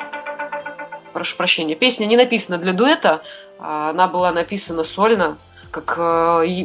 прошу 1.12 1.36
прощения. 1.36 1.74
Песня 1.74 2.06
не 2.06 2.16
написана 2.16 2.58
для 2.58 2.72
дуэта, 2.72 3.20
а 3.20 3.20
она 3.58 4.08
была 4.08 4.32
написана 4.32 4.84
сольно, 4.84 5.36
как 5.70 5.96
э, 5.98 6.64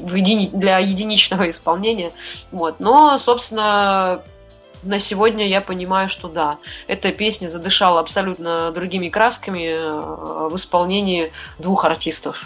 для 0.53 0.79
единичного 0.79 1.49
исполнения. 1.49 2.11
Вот. 2.51 2.79
Но, 2.79 3.17
собственно, 3.17 4.21
на 4.83 4.99
сегодня 4.99 5.45
я 5.47 5.61
понимаю, 5.61 6.09
что 6.09 6.27
да, 6.27 6.57
эта 6.87 7.11
песня 7.11 7.47
задышала 7.47 7.99
абсолютно 7.99 8.71
другими 8.71 9.09
красками 9.09 9.75
э, 9.77 10.47
в 10.49 10.55
исполнении 10.55 11.31
двух 11.59 11.85
артистов. 11.85 12.41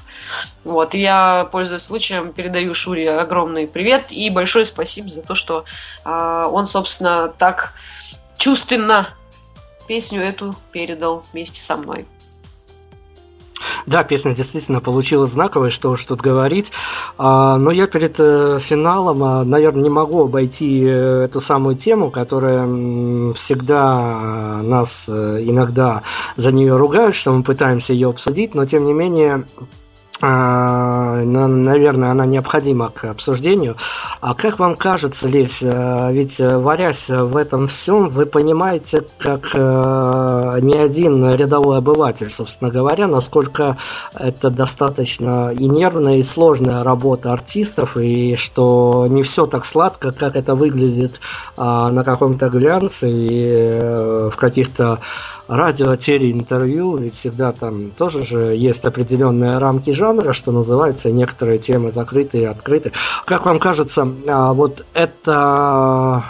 Вот, 0.63 0.93
и 0.93 0.99
я, 0.99 1.47
пользуясь 1.51 1.83
случаем, 1.83 2.33
передаю 2.33 2.73
Шуре 2.73 3.17
огромный 3.17 3.67
привет 3.67 4.07
и 4.09 4.29
большое 4.29 4.65
спасибо 4.65 5.09
за 5.09 5.21
то, 5.21 5.35
что 5.35 5.63
э, 6.05 6.45
он, 6.51 6.67
собственно, 6.67 7.29
так 7.29 7.73
чувственно 8.37 9.09
песню 9.87 10.21
эту 10.21 10.53
передал 10.71 11.23
вместе 11.31 11.61
со 11.61 11.77
мной. 11.77 12.05
Да, 13.87 14.03
песня 14.03 14.35
действительно 14.35 14.81
получилась 14.81 15.31
знаковой, 15.31 15.71
что 15.71 15.91
уж 15.91 16.03
тут 16.03 16.19
говорить. 16.19 16.73
А, 17.17 17.57
но 17.57 17.71
я 17.71 17.87
перед 17.87 18.15
э, 18.19 18.59
финалом, 18.61 19.23
а, 19.23 19.45
наверное, 19.45 19.83
не 19.83 19.89
могу 19.89 20.25
обойти 20.25 20.83
э, 20.85 21.23
эту 21.23 21.39
самую 21.39 21.77
тему, 21.77 22.11
которая 22.11 22.67
всегда 23.35 24.59
нас 24.61 25.05
э, 25.07 25.39
иногда 25.41 26.03
за 26.35 26.51
нее 26.51 26.75
ругают, 26.75 27.15
что 27.15 27.31
мы 27.31 27.43
пытаемся 27.43 27.93
ее 27.93 28.09
обсудить, 28.09 28.55
но 28.55 28.65
тем 28.65 28.83
не 28.83 28.91
менее 28.91 29.45
наверное, 30.21 32.11
она 32.11 32.25
необходима 32.25 32.89
к 32.89 33.05
обсуждению. 33.05 33.75
А 34.19 34.33
как 34.33 34.57
вам 34.59 34.75
кажется, 34.75 35.27
Лесь, 35.27 35.59
э, 35.61 36.09
ведь 36.11 36.39
э, 36.39 36.57
варясь 36.57 37.07
в 37.07 37.37
этом 37.37 37.67
всем, 37.67 38.09
вы 38.09 38.25
понимаете, 38.25 39.03
как 39.19 39.51
э, 39.53 40.59
ни 40.61 40.75
один 40.75 41.33
рядовой 41.35 41.77
обыватель, 41.77 42.31
собственно 42.31 42.71
говоря, 42.71 43.07
насколько 43.07 43.77
это 44.13 44.49
достаточно 44.49 45.51
и 45.51 45.67
нервная, 45.67 46.17
и 46.17 46.23
сложная 46.23 46.83
работа 46.83 47.31
артистов, 47.31 47.95
и 47.97 48.35
что 48.35 49.05
не 49.07 49.21
все 49.23 49.45
так 49.45 49.65
сладко, 49.65 50.11
как 50.11 50.35
это 50.35 50.55
выглядит 50.55 51.19
а, 51.55 51.91
на 51.91 52.03
каком-то 52.03 52.49
глянце 52.49 53.09
и 53.09 53.47
в 54.29 54.35
каких-то 54.35 54.99
радио, 55.47 55.95
телеинтервью, 55.95 56.97
ведь 56.97 57.15
всегда 57.15 57.51
там 57.51 57.91
тоже 57.91 58.25
же 58.25 58.55
есть 58.55 58.85
определенные 58.85 59.57
рамки 59.57 59.91
жанра, 59.91 60.33
что 60.33 60.51
называется, 60.51 61.11
некоторые 61.11 61.59
темы 61.59 61.91
закрыты 61.91 62.39
и 62.39 62.45
открыты. 62.45 62.91
Как 63.25 63.45
вам 63.45 63.59
кажется, 63.59 64.07
а, 64.27 64.53
вот 64.53 64.85
это 64.93 66.23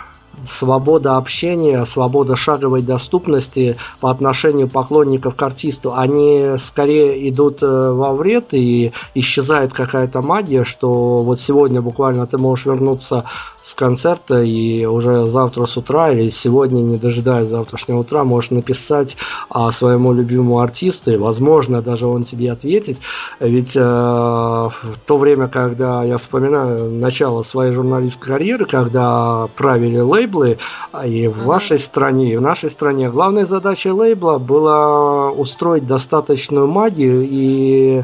свобода 0.46 1.18
общения, 1.18 1.84
свобода 1.86 2.36
шаговой 2.36 2.82
доступности 2.82 3.78
по 4.00 4.12
отношению 4.12 4.68
поклонников 4.68 5.36
к 5.36 5.42
артисту, 5.42 5.94
они 5.96 6.58
скорее 6.58 7.30
идут 7.30 7.64
э, 7.64 7.66
во 7.66 8.14
вред 8.14 8.50
и 8.52 8.92
исчезает 9.16 9.74
какая-то 9.74 10.22
магия, 10.22 10.64
что 10.64 11.18
вот 11.18 11.40
сегодня 11.40 11.82
буквально 11.82 12.28
ты 12.28 12.38
можешь 12.38 12.66
вернуться 12.66 13.26
с 13.68 13.74
концерта 13.74 14.44
и 14.44 14.86
уже 14.86 15.28
завтра 15.28 15.66
с 15.66 15.76
утра 15.76 16.10
или 16.12 16.30
сегодня, 16.30 16.80
не 16.80 16.98
дожидаясь 16.98 17.48
завтрашнего 17.48 18.00
утра, 18.00 18.24
можешь 18.24 18.52
написать 18.52 19.18
а, 19.50 19.74
своему 19.74 20.14
любимому 20.14 20.60
артисту, 20.60 21.12
и, 21.12 21.18
возможно, 21.18 21.82
даже 21.82 22.08
он 22.08 22.24
тебе 22.24 22.54
ответит. 22.54 22.98
Ведь 23.42 23.76
э, 23.76 23.82
в 23.82 24.72
то 25.06 25.18
время, 25.18 25.50
когда 25.50 26.02
я 26.06 26.18
вспоминаю 26.18 26.92
начало 26.92 27.44
своей 27.44 27.74
журналистской 27.74 28.30
карьеры, 28.30 28.66
когда 28.66 29.50
правили 29.58 30.00
лейблы, 30.00 30.60
а, 30.94 31.06
и 31.06 31.28
в 31.28 31.44
вашей 31.44 31.78
стране, 31.78 32.32
и 32.32 32.38
в 32.38 32.42
нашей 32.42 32.70
стране, 32.70 33.10
главной 33.10 33.46
задачей 33.46 33.92
лейбла 33.92 34.38
была 34.38 35.30
устроить 35.32 35.86
достаточную 35.86 36.68
магию 36.68 37.28
и, 37.30 38.04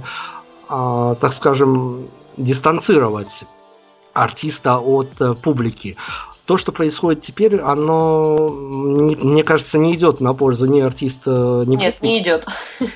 э, 0.70 1.16
так 1.22 1.32
скажем, 1.32 2.08
дистанцировать 2.36 3.46
артиста 4.14 4.78
от 4.78 5.20
э, 5.20 5.34
публики. 5.34 5.98
То, 6.46 6.58
что 6.58 6.72
происходит 6.72 7.22
теперь, 7.22 7.60
оно, 7.60 8.50
мне 8.50 9.44
кажется, 9.44 9.78
не 9.78 9.96
идет 9.96 10.20
на 10.20 10.34
пользу 10.34 10.66
ни 10.66 10.82
артиста, 10.82 11.64
ни 11.66 11.76
Нет, 11.76 12.02
не 12.02 12.20
идет. 12.20 12.46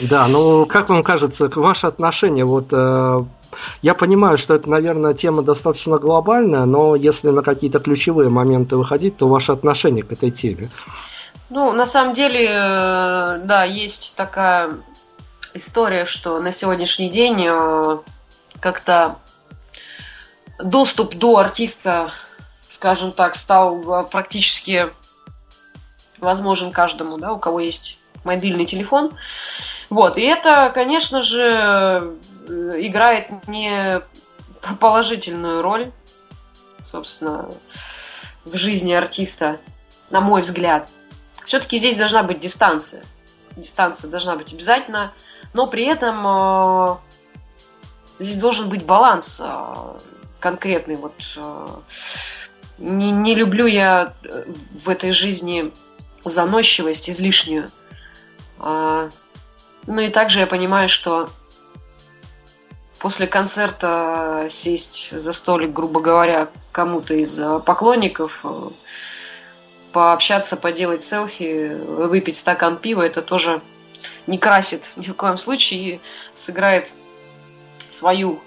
Да, 0.00 0.28
ну 0.28 0.64
как 0.64 0.90
вам 0.90 1.02
кажется, 1.02 1.50
ваше 1.56 1.88
отношение, 1.88 2.44
вот 2.44 2.66
э, 2.70 3.18
я 3.82 3.94
понимаю, 3.94 4.38
что 4.38 4.54
это, 4.54 4.70
наверное, 4.70 5.12
тема 5.12 5.42
достаточно 5.42 5.98
глобальная, 5.98 6.66
но 6.66 6.94
если 6.94 7.30
на 7.30 7.42
какие-то 7.42 7.80
ключевые 7.80 8.30
моменты 8.30 8.76
выходить, 8.76 9.16
то 9.16 9.26
ваше 9.26 9.50
отношение 9.50 10.04
к 10.04 10.12
этой 10.12 10.30
теме? 10.30 10.70
Ну, 11.50 11.72
на 11.72 11.84
самом 11.84 12.14
деле, 12.14 12.44
э, 12.44 13.40
да, 13.42 13.64
есть 13.64 14.14
такая 14.14 14.70
история, 15.54 16.06
что 16.06 16.38
на 16.38 16.52
сегодняшний 16.52 17.10
день 17.10 17.48
как-то 18.60 19.16
доступ 20.58 21.14
до 21.14 21.38
артиста, 21.38 22.12
скажем 22.70 23.12
так, 23.12 23.36
стал 23.36 24.06
практически 24.08 24.88
возможен 26.18 26.72
каждому, 26.72 27.18
да, 27.18 27.32
у 27.32 27.38
кого 27.38 27.60
есть 27.60 27.98
мобильный 28.24 28.66
телефон. 28.66 29.12
Вот, 29.90 30.18
и 30.18 30.22
это, 30.22 30.70
конечно 30.74 31.22
же, 31.22 32.16
играет 32.46 33.46
не 33.46 34.02
положительную 34.80 35.62
роль, 35.62 35.90
собственно, 36.80 37.48
в 38.44 38.56
жизни 38.56 38.92
артиста, 38.92 39.58
на 40.10 40.20
мой 40.20 40.42
взгляд. 40.42 40.88
Все-таки 41.44 41.78
здесь 41.78 41.96
должна 41.96 42.22
быть 42.22 42.40
дистанция. 42.40 43.02
Дистанция 43.56 44.10
должна 44.10 44.36
быть 44.36 44.52
обязательно, 44.52 45.12
но 45.52 45.66
при 45.66 45.84
этом 45.84 46.26
э, 46.26 46.96
здесь 48.18 48.38
должен 48.38 48.68
быть 48.68 48.84
баланс. 48.84 49.40
Э, 49.40 49.98
конкретный. 50.40 50.96
Вот 50.96 51.14
э, 51.36 51.68
не, 52.78 53.10
не 53.10 53.34
люблю 53.34 53.66
я 53.66 54.14
э, 54.22 54.44
в 54.84 54.88
этой 54.88 55.12
жизни 55.12 55.72
заносчивость 56.24 57.10
излишнюю. 57.10 57.68
А, 58.58 59.08
ну 59.86 60.00
и 60.00 60.08
также 60.08 60.40
я 60.40 60.46
понимаю, 60.46 60.88
что 60.88 61.28
после 62.98 63.26
концерта 63.26 64.48
сесть 64.50 65.08
за 65.12 65.32
столик, 65.32 65.72
грубо 65.72 66.00
говоря, 66.00 66.48
кому-то 66.72 67.14
из 67.14 67.38
э, 67.38 67.60
поклонников, 67.60 68.44
пообщаться, 69.92 70.56
поделать 70.56 71.02
селфи, 71.02 71.74
выпить 71.74 72.36
стакан 72.36 72.76
пива, 72.76 73.02
это 73.02 73.22
тоже 73.22 73.62
не 74.26 74.38
красит 74.38 74.84
ни 74.96 75.06
в 75.06 75.14
коем 75.14 75.38
случае 75.38 75.80
и 75.80 76.00
сыграет 76.34 76.92
свою, 77.88 78.40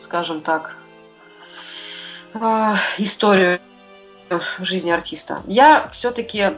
скажем 0.00 0.40
так, 0.40 0.76
э, 2.34 2.74
историю 2.98 3.60
жизни 4.58 4.90
артиста. 4.90 5.42
Я 5.46 5.88
все-таки 5.92 6.52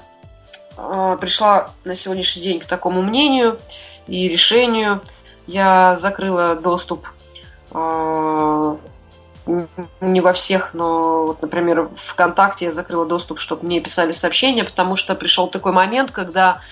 э, 0.77 1.19
пришла 1.21 1.71
на 1.85 1.95
сегодняшний 1.95 2.43
день 2.43 2.61
к 2.61 2.67
такому 2.67 3.03
мнению 3.03 3.59
и 4.07 4.29
решению. 4.29 5.03
Я 5.47 5.95
закрыла 5.95 6.57
доступ 6.57 7.07
э, 7.73 8.77
не 10.01 10.21
во 10.21 10.33
всех, 10.33 10.75
но, 10.75 11.27
вот, 11.27 11.43
например, 11.43 11.89
ВКонтакте 11.97 12.67
я 12.67 12.71
закрыла 12.71 13.07
доступ, 13.07 13.39
чтобы 13.39 13.65
мне 13.65 13.81
писали 13.81 14.13
сообщения, 14.13 14.65
потому 14.65 14.97
что 14.97 15.15
пришел 15.15 15.47
такой 15.47 15.73
момент, 15.73 16.11
когда 16.11 16.63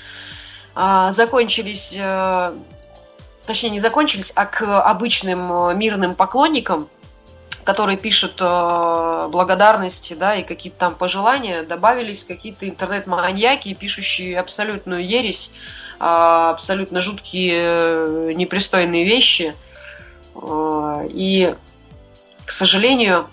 а, 0.75 1.13
закончились, 1.13 1.95
а, 1.97 2.53
точнее 3.47 3.71
не 3.71 3.81
закончились, 3.81 4.33
а 4.35 4.47
к 4.47 4.63
обычным 4.81 5.71
э, 5.71 5.75
мирным 5.75 6.15
поклонникам, 6.15 6.89
которые 7.65 7.97
пишут 7.97 8.37
э, 8.41 9.29
благодарности, 9.31 10.15
да, 10.15 10.37
и 10.37 10.43
какие-то 10.43 10.79
там 10.79 10.95
пожелания, 10.95 11.63
добавились 11.63 12.25
какие-то 12.25 12.69
интернет-маньяки, 12.69 13.75
пишущие 13.75 14.39
абсолютную 14.39 15.05
ересь, 15.05 15.53
э, 15.99 16.05
абсолютно 16.05 17.01
жуткие, 17.01 17.61
э, 17.61 18.33
непристойные 18.35 19.05
вещи. 19.05 19.55
Э, 20.35 21.07
и, 21.09 21.55
к 22.45 22.51
сожалению, 22.51 23.29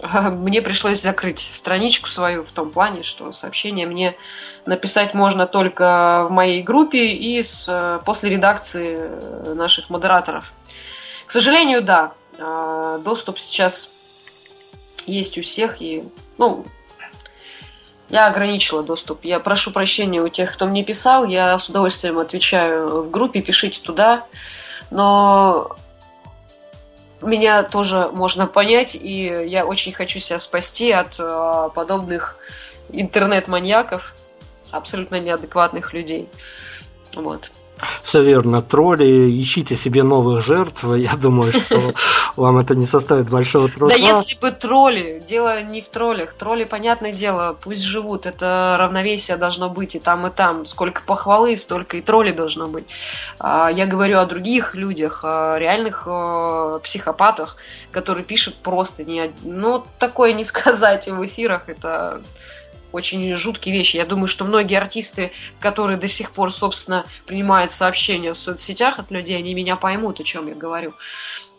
мне 0.00 0.62
пришлось 0.62 1.02
закрыть 1.02 1.50
страничку 1.54 2.08
свою 2.08 2.44
в 2.44 2.52
том 2.52 2.70
плане, 2.70 3.02
что 3.02 3.32
сообщение 3.32 3.86
мне 3.86 4.14
написать 4.64 5.12
можно 5.12 5.46
только 5.46 6.24
в 6.28 6.30
моей 6.30 6.62
группе 6.62 7.06
и 7.06 7.42
с, 7.42 8.00
после 8.04 8.30
редакции 8.30 9.54
наших 9.54 9.90
модераторов. 9.90 10.52
К 11.26 11.32
сожалению, 11.32 11.82
да, 11.82 12.12
доступ 12.38 13.38
сейчас 13.38 13.90
есть 15.06 15.38
у 15.38 15.42
всех, 15.42 15.82
и, 15.82 16.04
ну, 16.36 16.64
я 18.08 18.26
ограничила 18.26 18.82
доступ. 18.82 19.24
Я 19.24 19.40
прошу 19.40 19.70
прощения 19.70 20.22
у 20.22 20.28
тех, 20.28 20.52
кто 20.52 20.66
мне 20.66 20.82
писал, 20.84 21.26
я 21.26 21.58
с 21.58 21.68
удовольствием 21.68 22.18
отвечаю 22.18 23.02
в 23.02 23.10
группе, 23.10 23.42
пишите 23.42 23.80
туда, 23.80 24.24
но 24.90 25.76
меня 27.20 27.64
тоже 27.64 28.10
можно 28.12 28.46
понять, 28.46 28.94
и 28.94 29.24
я 29.46 29.66
очень 29.66 29.92
хочу 29.92 30.20
себя 30.20 30.38
спасти 30.38 30.92
от 30.92 31.18
э, 31.18 31.68
подобных 31.74 32.38
интернет-маньяков, 32.90 34.14
абсолютно 34.70 35.18
неадекватных 35.18 35.92
людей. 35.92 36.28
Вот. 37.14 37.50
Все 38.02 38.22
верно. 38.22 38.62
Тролли, 38.62 39.42
ищите 39.42 39.76
себе 39.76 40.02
новых 40.02 40.44
жертв. 40.44 40.84
Я 40.96 41.16
думаю, 41.16 41.52
что 41.52 41.94
вам 42.36 42.58
это 42.58 42.74
не 42.74 42.86
составит 42.86 43.28
большого 43.28 43.68
труда. 43.68 43.94
Да 43.94 44.00
если 44.00 44.36
бы 44.36 44.50
тролли, 44.50 45.22
дело 45.28 45.62
не 45.62 45.80
в 45.82 45.88
троллях. 45.88 46.34
Тролли, 46.34 46.64
понятное 46.64 47.12
дело, 47.12 47.56
пусть 47.60 47.82
живут. 47.82 48.26
Это 48.26 48.76
равновесие 48.78 49.36
должно 49.36 49.68
быть 49.68 49.94
и 49.94 49.98
там, 49.98 50.26
и 50.26 50.30
там. 50.30 50.66
Сколько 50.66 51.02
похвалы, 51.02 51.56
столько 51.56 51.96
и 51.96 52.00
тролли 52.00 52.32
должно 52.32 52.66
быть. 52.66 52.86
А, 53.38 53.68
я 53.68 53.86
говорю 53.86 54.18
о 54.18 54.26
других 54.26 54.74
людях, 54.74 55.24
о 55.24 55.56
реальных 55.58 56.06
психопатах, 56.82 57.56
которые 57.90 58.24
пишут 58.24 58.56
просто 58.56 59.04
не... 59.04 59.30
Ну, 59.42 59.84
такое 59.98 60.32
не 60.32 60.44
сказать 60.44 61.08
в 61.08 61.24
эфирах. 61.24 61.68
Это 61.68 62.20
очень 62.92 63.34
жуткие 63.36 63.74
вещи. 63.74 63.96
Я 63.96 64.06
думаю, 64.06 64.28
что 64.28 64.44
многие 64.44 64.76
артисты, 64.76 65.32
которые 65.60 65.98
до 65.98 66.08
сих 66.08 66.32
пор, 66.32 66.52
собственно, 66.52 67.04
принимают 67.26 67.72
сообщения 67.72 68.34
в 68.34 68.38
соцсетях 68.38 68.98
от 68.98 69.10
людей, 69.10 69.36
они 69.36 69.54
меня 69.54 69.76
поймут, 69.76 70.20
о 70.20 70.24
чем 70.24 70.48
я 70.48 70.54
говорю. 70.54 70.92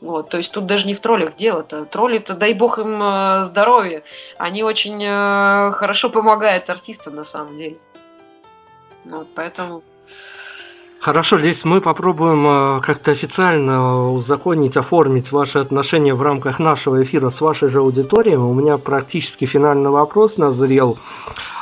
Вот, 0.01 0.29
то 0.29 0.37
есть 0.37 0.53
тут 0.53 0.65
даже 0.65 0.87
не 0.87 0.95
в 0.95 1.01
троллях 1.01 1.35
дело-то. 1.35 1.85
Тролли-то, 1.85 2.33
дай 2.33 2.53
бог 2.53 2.79
им 2.79 3.01
э, 3.03 3.41
здоровья. 3.43 4.03
Они 4.37 4.63
очень 4.63 5.03
э, 5.03 5.71
хорошо 5.73 6.09
помогают 6.09 6.69
артистам 6.69 7.15
на 7.15 7.25
самом 7.25 7.57
деле. 7.57 7.77
Вот, 9.03 9.27
поэтому 9.35 9.83
Хорошо, 10.99 11.37
Лесь, 11.37 11.63
мы 11.63 11.79
попробуем 11.79 12.45
э, 12.45 12.81
как-то 12.81 13.11
официально 13.11 14.11
узаконить, 14.11 14.75
оформить 14.75 15.31
ваши 15.31 15.59
отношения 15.59 16.13
в 16.13 16.21
рамках 16.21 16.59
нашего 16.59 17.01
эфира 17.01 17.29
с 17.29 17.39
вашей 17.39 17.69
же 17.69 17.79
аудиторией. 17.79 18.35
У 18.35 18.53
меня 18.53 18.77
практически 18.77 19.45
финальный 19.45 19.91
вопрос 19.91 20.35
назрел. 20.35 20.97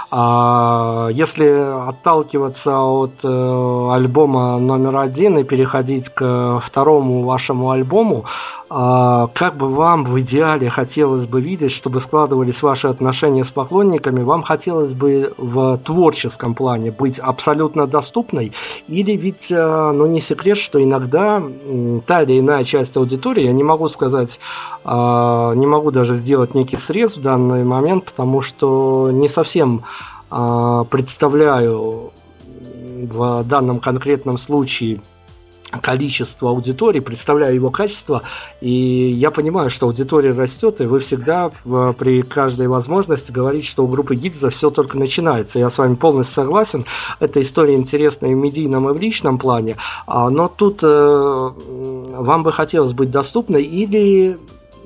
А 0.10 1.10
если 1.12 1.48
отталкиваться 1.90 2.80
от 2.80 3.12
э, 3.24 3.90
альбома 3.92 4.58
номер 4.58 4.98
один 4.98 5.38
и 5.38 5.44
переходить 5.44 6.08
к 6.10 6.62
второму 6.64 7.24
вашему 7.24 7.72
альбому, 7.72 8.26
а, 8.70 9.28
как 9.34 9.56
бы 9.56 9.70
вам 9.70 10.04
в 10.04 10.20
идеале 10.20 10.70
хотелось 10.70 11.26
бы 11.26 11.40
видеть, 11.40 11.72
чтобы 11.72 12.02
складывались 12.02 12.62
ваши 12.62 12.88
отношения 12.88 13.46
с 13.46 13.50
поклонниками? 13.50 14.24
Вам 14.24 14.44
хотелось 14.44 14.94
бы 14.94 15.34
в 15.38 15.78
творческом 15.78 16.54
плане 16.54 16.92
быть 16.92 17.18
абсолютно 17.18 17.88
доступной? 17.88 18.52
Или 18.90 19.14
ведь, 19.14 19.52
э, 19.52 19.92
ну 19.94 20.06
не 20.06 20.20
секрет, 20.20 20.58
что 20.58 20.84
иногда 20.84 21.42
та 22.06 22.24
или 22.24 22.40
иная 22.40 22.66
часть 22.66 22.98
аудитории, 22.98 23.46
я 23.46 23.54
не 23.54 23.64
могу 23.64 23.88
сказать, 23.88 24.40
а, 24.84 25.54
не 25.54 25.66
могу 25.66 25.92
даже 25.92 26.16
сделать 26.16 26.54
некий 26.54 26.78
срез 26.78 27.16
в 27.16 27.22
данный 27.22 27.64
момент, 27.64 28.06
потому 28.06 28.42
что 28.42 29.10
не 29.14 29.30
совсем 29.30 29.84
представляю 30.30 32.12
в 33.10 33.44
данном 33.44 33.80
конкретном 33.80 34.38
случае 34.38 35.02
количество 35.82 36.50
аудитории, 36.50 37.00
представляю 37.00 37.56
его 37.56 37.70
качество, 37.70 38.22
и 38.62 38.72
я 38.72 39.32
понимаю, 39.32 39.70
что 39.70 39.88
аудитория 39.88 40.32
растет, 40.32 40.80
и 40.82 40.86
вы 40.86 41.00
всегда 41.00 41.52
при 41.98 42.22
каждой 42.22 42.68
возможности 42.68 43.32
говорите, 43.32 43.68
что 43.68 43.84
у 43.84 43.88
группы 43.88 44.16
Гигза 44.16 44.50
все 44.50 44.70
только 44.70 44.98
начинается. 44.98 45.60
Я 45.60 45.70
с 45.70 45.78
вами 45.78 45.96
полностью 45.96 46.36
согласен. 46.36 46.86
Эта 47.20 47.42
история 47.42 47.76
интересная 47.76 48.32
и 48.32 48.34
в 48.34 48.38
медийном, 48.38 48.90
и 48.90 48.94
в 48.94 49.02
личном 49.02 49.38
плане, 49.38 49.76
а, 50.06 50.30
но 50.30 50.48
тут 50.48 50.80
э, 50.84 50.88
вам 50.88 52.44
бы 52.44 52.52
хотелось 52.52 52.94
быть 52.94 53.12
доступной 53.12 53.64
или 53.64 54.38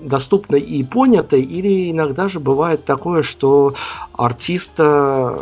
доступной 0.02 0.60
и 0.60 0.84
понятой, 0.84 1.42
или 1.42 1.92
иногда 1.92 2.28
же 2.28 2.40
бывает 2.40 2.84
такое, 2.86 3.22
что 3.22 3.74
артиста 4.14 5.38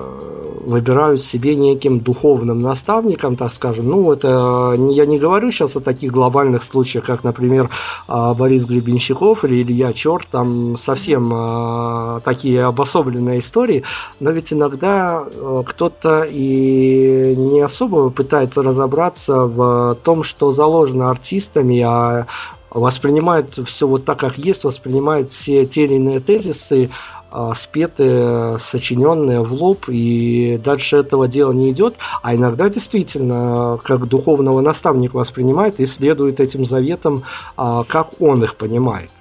выбирают 0.65 1.23
себе 1.23 1.55
неким 1.55 1.99
духовным 1.99 2.59
наставником, 2.59 3.35
так 3.35 3.51
скажем. 3.51 3.89
Ну, 3.89 4.11
это 4.11 4.75
я 4.77 5.05
не 5.05 5.17
говорю 5.17 5.51
сейчас 5.51 5.75
о 5.75 5.81
таких 5.81 6.11
глобальных 6.11 6.63
случаях, 6.63 7.05
как, 7.05 7.23
например, 7.23 7.69
а, 8.07 8.33
Борис 8.33 8.65
Гребенщиков 8.65 9.43
или 9.45 9.63
Илья 9.63 9.93
Черт, 9.93 10.27
там 10.31 10.77
совсем 10.77 11.31
а, 11.33 12.19
такие 12.23 12.65
обособленные 12.65 13.39
истории, 13.39 13.83
но 14.19 14.31
ведь 14.31 14.53
иногда 14.53 15.23
а, 15.23 15.63
кто-то 15.63 16.23
и 16.29 17.35
не 17.37 17.61
особо 17.61 18.09
пытается 18.09 18.61
разобраться 18.61 19.39
в 19.39 19.95
том, 20.03 20.23
что 20.23 20.51
заложено 20.51 21.09
артистами, 21.09 21.81
а 21.81 22.27
воспринимает 22.71 23.53
все 23.67 23.87
вот 23.87 24.05
так, 24.05 24.19
как 24.19 24.37
есть, 24.37 24.63
воспринимает 24.63 25.31
все 25.31 25.65
те 25.65 25.85
или 25.85 25.95
иные 25.95 26.19
тезисы, 26.19 26.89
а, 27.31 27.53
спетые, 27.53 28.57
сочиненные 28.57 29.41
в 29.41 29.53
лоб, 29.53 29.85
и 29.87 30.59
дальше 30.63 30.97
этого 30.97 31.27
дела 31.27 31.51
не 31.51 31.71
идет, 31.71 31.95
а 32.23 32.33
иногда 32.33 32.69
действительно, 32.69 33.79
как 33.83 34.07
духовного 34.07 34.61
наставника 34.61 35.15
воспринимает 35.15 35.79
и 35.79 35.85
следует 35.85 36.39
этим 36.39 36.65
заветам, 36.65 37.23
а, 37.55 37.83
как 37.83 38.19
он 38.19 38.43
их 38.43 38.55
понимает. 38.55 39.11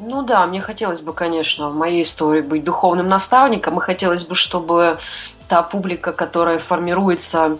Ну 0.00 0.24
да, 0.24 0.44
мне 0.46 0.60
хотелось 0.60 1.02
бы, 1.02 1.12
конечно, 1.12 1.70
в 1.70 1.76
моей 1.76 2.02
истории 2.02 2.40
быть 2.40 2.64
духовным 2.64 3.08
наставником, 3.08 3.78
и 3.78 3.80
хотелось 3.80 4.24
бы, 4.24 4.34
чтобы 4.34 4.98
та 5.48 5.62
публика, 5.62 6.12
которая 6.12 6.58
формируется 6.58 7.58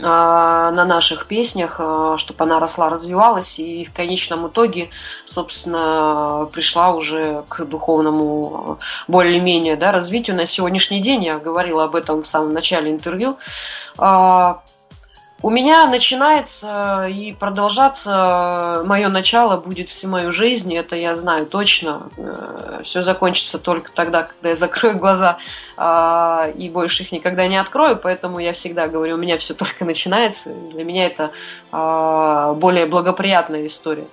на 0.00 0.84
наших 0.84 1.26
песнях, 1.26 1.76
а, 1.78 2.16
чтобы 2.16 2.44
она 2.44 2.60
росла, 2.60 2.88
развивалась 2.88 3.58
и 3.58 3.84
в 3.84 3.92
конечном 3.92 4.48
итоге, 4.48 4.90
собственно, 5.26 6.48
пришла 6.52 6.92
уже 6.92 7.44
к 7.48 7.64
духовному 7.64 8.78
более-менее 9.06 9.76
да, 9.76 9.92
развитию 9.92 10.36
на 10.36 10.46
сегодняшний 10.46 11.00
день. 11.00 11.24
Я 11.24 11.38
говорила 11.38 11.84
об 11.84 11.94
этом 11.94 12.22
в 12.22 12.28
самом 12.28 12.52
начале 12.52 12.90
интервью. 12.90 13.36
У 15.40 15.50
меня 15.50 15.86
начинается 15.86 17.06
и 17.08 17.32
продолжаться 17.32 18.82
мое 18.84 19.08
начало 19.08 19.56
будет 19.56 19.88
всю 19.88 20.08
мою 20.08 20.32
жизнь, 20.32 20.74
это 20.74 20.96
я 20.96 21.14
знаю 21.14 21.46
точно. 21.46 22.10
Э, 22.16 22.80
Все 22.82 23.02
закончится 23.02 23.60
только 23.60 23.92
тогда, 23.92 24.24
когда 24.24 24.48
я 24.48 24.56
закрою 24.56 24.98
глаза 24.98 25.38
а, 25.76 26.48
и 26.56 26.68
больше 26.68 27.04
их 27.04 27.12
никогда 27.12 27.46
не 27.46 27.56
открою, 27.56 27.96
поэтому 27.96 28.40
я 28.40 28.52
всегда 28.52 28.88
говорю, 28.88 29.14
у 29.14 29.18
меня 29.18 29.38
все 29.38 29.54
только 29.54 29.84
начинается. 29.84 30.52
Для 30.72 30.82
меня 30.82 31.06
это 31.06 31.30
а, 31.70 32.54
более 32.54 32.86
благоприятная 32.86 33.64
история. 33.68 34.08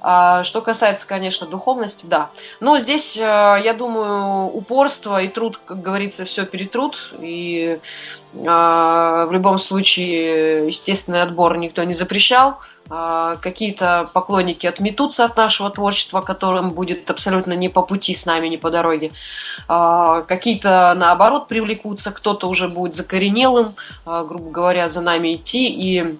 А, 0.00 0.44
что 0.44 0.60
касается, 0.60 1.06
конечно, 1.06 1.46
духовности, 1.46 2.06
да. 2.06 2.30
Но 2.60 2.78
здесь, 2.78 3.16
э, 3.16 3.20
я 3.20 3.74
думаю, 3.74 4.46
упорство 4.46 5.20
и 5.20 5.28
труд, 5.28 5.60
как 5.64 5.82
говорится, 5.82 6.24
все 6.24 6.46
перетрут. 6.46 7.12
И 7.20 7.80
а, 8.46 9.26
в 9.26 9.32
любом 9.32 9.58
случае, 9.58 10.68
естественный 10.68 11.22
отбор 11.22 11.56
никто 11.56 11.82
не 11.82 11.94
запрещал. 11.94 12.58
А, 12.90 13.36
какие-то 13.36 14.08
поклонники 14.14 14.66
отметутся 14.66 15.24
от 15.24 15.36
нашего 15.36 15.68
творчества, 15.70 16.20
которым 16.20 16.70
будет 16.70 17.10
абсолютно 17.10 17.54
не 17.54 17.68
по 17.68 17.82
пути 17.82 18.14
с 18.14 18.24
нами, 18.24 18.46
не 18.46 18.56
по 18.56 18.70
дороге. 18.70 19.10
Какие-то, 19.66 20.94
наоборот, 20.96 21.48
привлекутся, 21.48 22.12
кто-то 22.12 22.48
уже 22.48 22.68
будет 22.68 22.94
закоренелым, 22.94 23.74
грубо 24.06 24.50
говоря, 24.50 24.88
за 24.88 25.02
нами 25.02 25.34
идти. 25.34 25.68
И, 25.68 26.16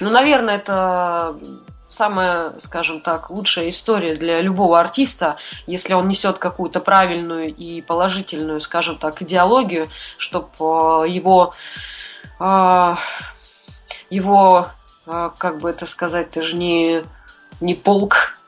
ну, 0.00 0.10
наверное, 0.10 0.56
это 0.56 1.36
самая, 1.88 2.52
скажем 2.60 3.00
так, 3.00 3.30
лучшая 3.30 3.70
история 3.70 4.14
для 4.14 4.40
любого 4.40 4.78
артиста, 4.78 5.36
если 5.66 5.94
он 5.94 6.08
несет 6.08 6.38
какую-то 6.38 6.80
правильную 6.80 7.54
и 7.54 7.80
положительную, 7.80 8.60
скажем 8.60 8.96
так, 8.96 9.22
идеологию, 9.22 9.88
чтобы 10.18 10.48
э, 10.60 11.08
его, 11.08 11.54
э, 12.40 12.96
его, 14.10 14.66
э, 15.06 15.30
как 15.38 15.60
бы 15.60 15.70
это 15.70 15.86
сказать, 15.86 16.28
это 16.28 16.42
же 16.44 16.56
не, 16.56 17.04
не 17.60 17.74
полк, 17.74 18.38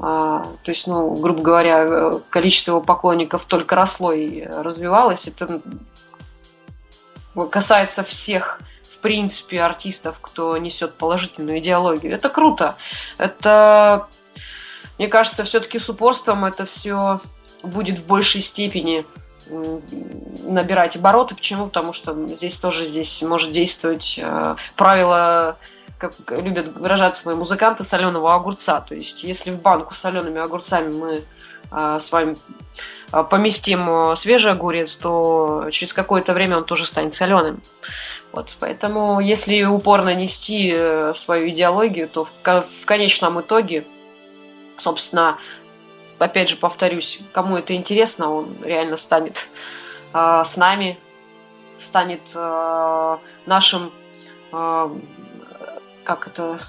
а, 0.00 0.44
то 0.62 0.70
есть, 0.70 0.86
ну, 0.86 1.12
грубо 1.16 1.42
говоря, 1.42 2.20
количество 2.30 2.72
его 2.72 2.80
поклонников 2.80 3.44
только 3.46 3.74
росло 3.74 4.12
и 4.12 4.44
развивалось. 4.44 5.26
Это 5.26 5.60
касается 7.50 8.04
всех 8.04 8.60
в 8.98 9.00
принципе, 9.00 9.60
артистов, 9.62 10.18
кто 10.20 10.56
несет 10.58 10.94
положительную 10.94 11.60
идеологию. 11.60 12.14
Это 12.14 12.28
круто. 12.28 12.74
Это, 13.16 14.08
мне 14.98 15.06
кажется, 15.06 15.44
все-таки 15.44 15.78
с 15.78 15.88
упорством 15.88 16.44
это 16.44 16.66
все 16.66 17.20
будет 17.62 18.00
в 18.00 18.06
большей 18.06 18.42
степени 18.42 19.04
набирать 20.44 20.96
обороты. 20.96 21.36
Почему? 21.36 21.66
Потому 21.66 21.92
что 21.92 22.26
здесь 22.26 22.56
тоже 22.56 22.86
здесь 22.86 23.22
может 23.22 23.52
действовать 23.52 24.18
э, 24.20 24.56
правило, 24.74 25.56
как 25.98 26.12
любят 26.30 26.74
выражаться 26.76 27.28
мои 27.28 27.36
музыканты, 27.36 27.84
соленого 27.84 28.34
огурца. 28.34 28.80
То 28.80 28.94
есть, 28.94 29.22
если 29.22 29.52
в 29.52 29.62
банку 29.62 29.94
с 29.94 29.98
солеными 29.98 30.40
огурцами 30.40 30.92
мы 30.92 31.22
э, 31.70 31.98
с 32.00 32.12
вами 32.12 32.36
э, 33.12 33.24
поместим 33.24 33.88
э, 33.88 34.16
свежий 34.16 34.52
огурец, 34.52 34.96
то 34.96 35.68
через 35.70 35.92
какое-то 35.92 36.34
время 36.34 36.58
он 36.58 36.64
тоже 36.64 36.84
станет 36.84 37.14
соленым. 37.14 37.62
Вот, 38.32 38.54
поэтому, 38.60 39.20
если 39.20 39.64
упорно 39.64 40.14
нести 40.14 40.70
э, 40.74 41.14
свою 41.16 41.48
идеологию, 41.48 42.08
то 42.08 42.24
в, 42.24 42.84
конечном 42.84 43.40
итоге, 43.40 43.84
собственно, 44.76 45.38
опять 46.18 46.48
же 46.48 46.56
повторюсь, 46.56 47.20
кому 47.32 47.56
это 47.56 47.74
интересно, 47.74 48.30
он 48.30 48.56
реально 48.62 48.96
станет 48.96 49.48
э, 50.12 50.42
с 50.46 50.56
нами, 50.56 50.98
станет 51.78 52.22
э, 52.34 53.16
нашим, 53.46 53.92
э, 54.52 54.90
как 56.04 56.26
это, 56.26 56.60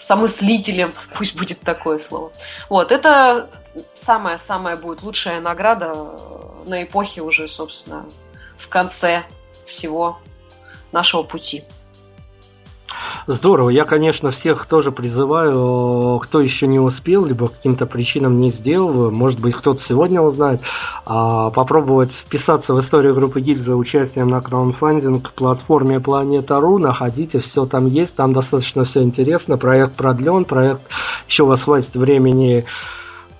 самыслителем, 0.00 0.92
пусть 1.14 1.36
будет 1.36 1.60
такое 1.60 1.98
слово. 1.98 2.32
Вот, 2.68 2.92
это 2.92 3.48
самая-самая 3.94 4.76
будет 4.76 5.02
лучшая 5.02 5.40
награда 5.40 5.94
на 6.66 6.82
эпохе 6.82 7.22
уже, 7.22 7.48
собственно, 7.48 8.06
в 8.56 8.68
конце 8.68 9.24
всего 9.66 10.18
нашего 10.92 11.22
пути. 11.22 11.64
Здорово. 13.28 13.70
Я, 13.70 13.84
конечно, 13.84 14.30
всех 14.30 14.66
тоже 14.66 14.92
призываю, 14.92 16.20
кто 16.20 16.40
еще 16.40 16.68
не 16.68 16.78
успел, 16.78 17.24
либо 17.24 17.48
каким-то 17.48 17.84
причинам 17.84 18.40
не 18.40 18.50
сделал, 18.50 19.10
может 19.10 19.40
быть, 19.40 19.54
кто-то 19.54 19.80
сегодня 19.80 20.20
узнает, 20.20 20.60
а, 21.04 21.50
попробовать 21.50 22.12
вписаться 22.12 22.72
в 22.72 22.78
историю 22.78 23.14
группы 23.14 23.40
Гильза 23.40 23.66
за 23.66 23.76
участием 23.76 24.28
на 24.28 24.40
краундфандинг 24.40 25.32
платформе 25.32 25.98
Планета.ру. 25.98 26.78
Находите, 26.78 27.40
все 27.40 27.66
там 27.66 27.86
есть, 27.86 28.14
там 28.14 28.32
достаточно 28.32 28.84
все 28.84 29.02
интересно. 29.02 29.58
Проект 29.58 29.94
продлен, 29.94 30.44
проект 30.44 30.82
еще 31.26 31.42
у 31.42 31.46
вас 31.46 31.64
хватит 31.64 31.96
времени 31.96 32.64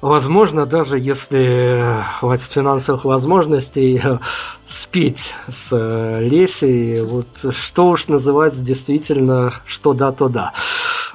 Возможно, 0.07 0.67
даже 0.67 1.01
если 1.01 2.05
хватит 2.21 2.49
финансовых 2.49 3.05
возможностей 3.05 4.01
спеть 4.65 5.35
с 5.49 5.71
э, 5.73 6.21
Лесей, 6.21 7.03
вот 7.03 7.27
что 7.51 7.89
уж 7.89 8.07
называть 8.07 8.55
действительно 8.63 9.53
что 9.67 9.95
да, 9.95 10.13
то 10.13 10.29
да. 10.29 10.53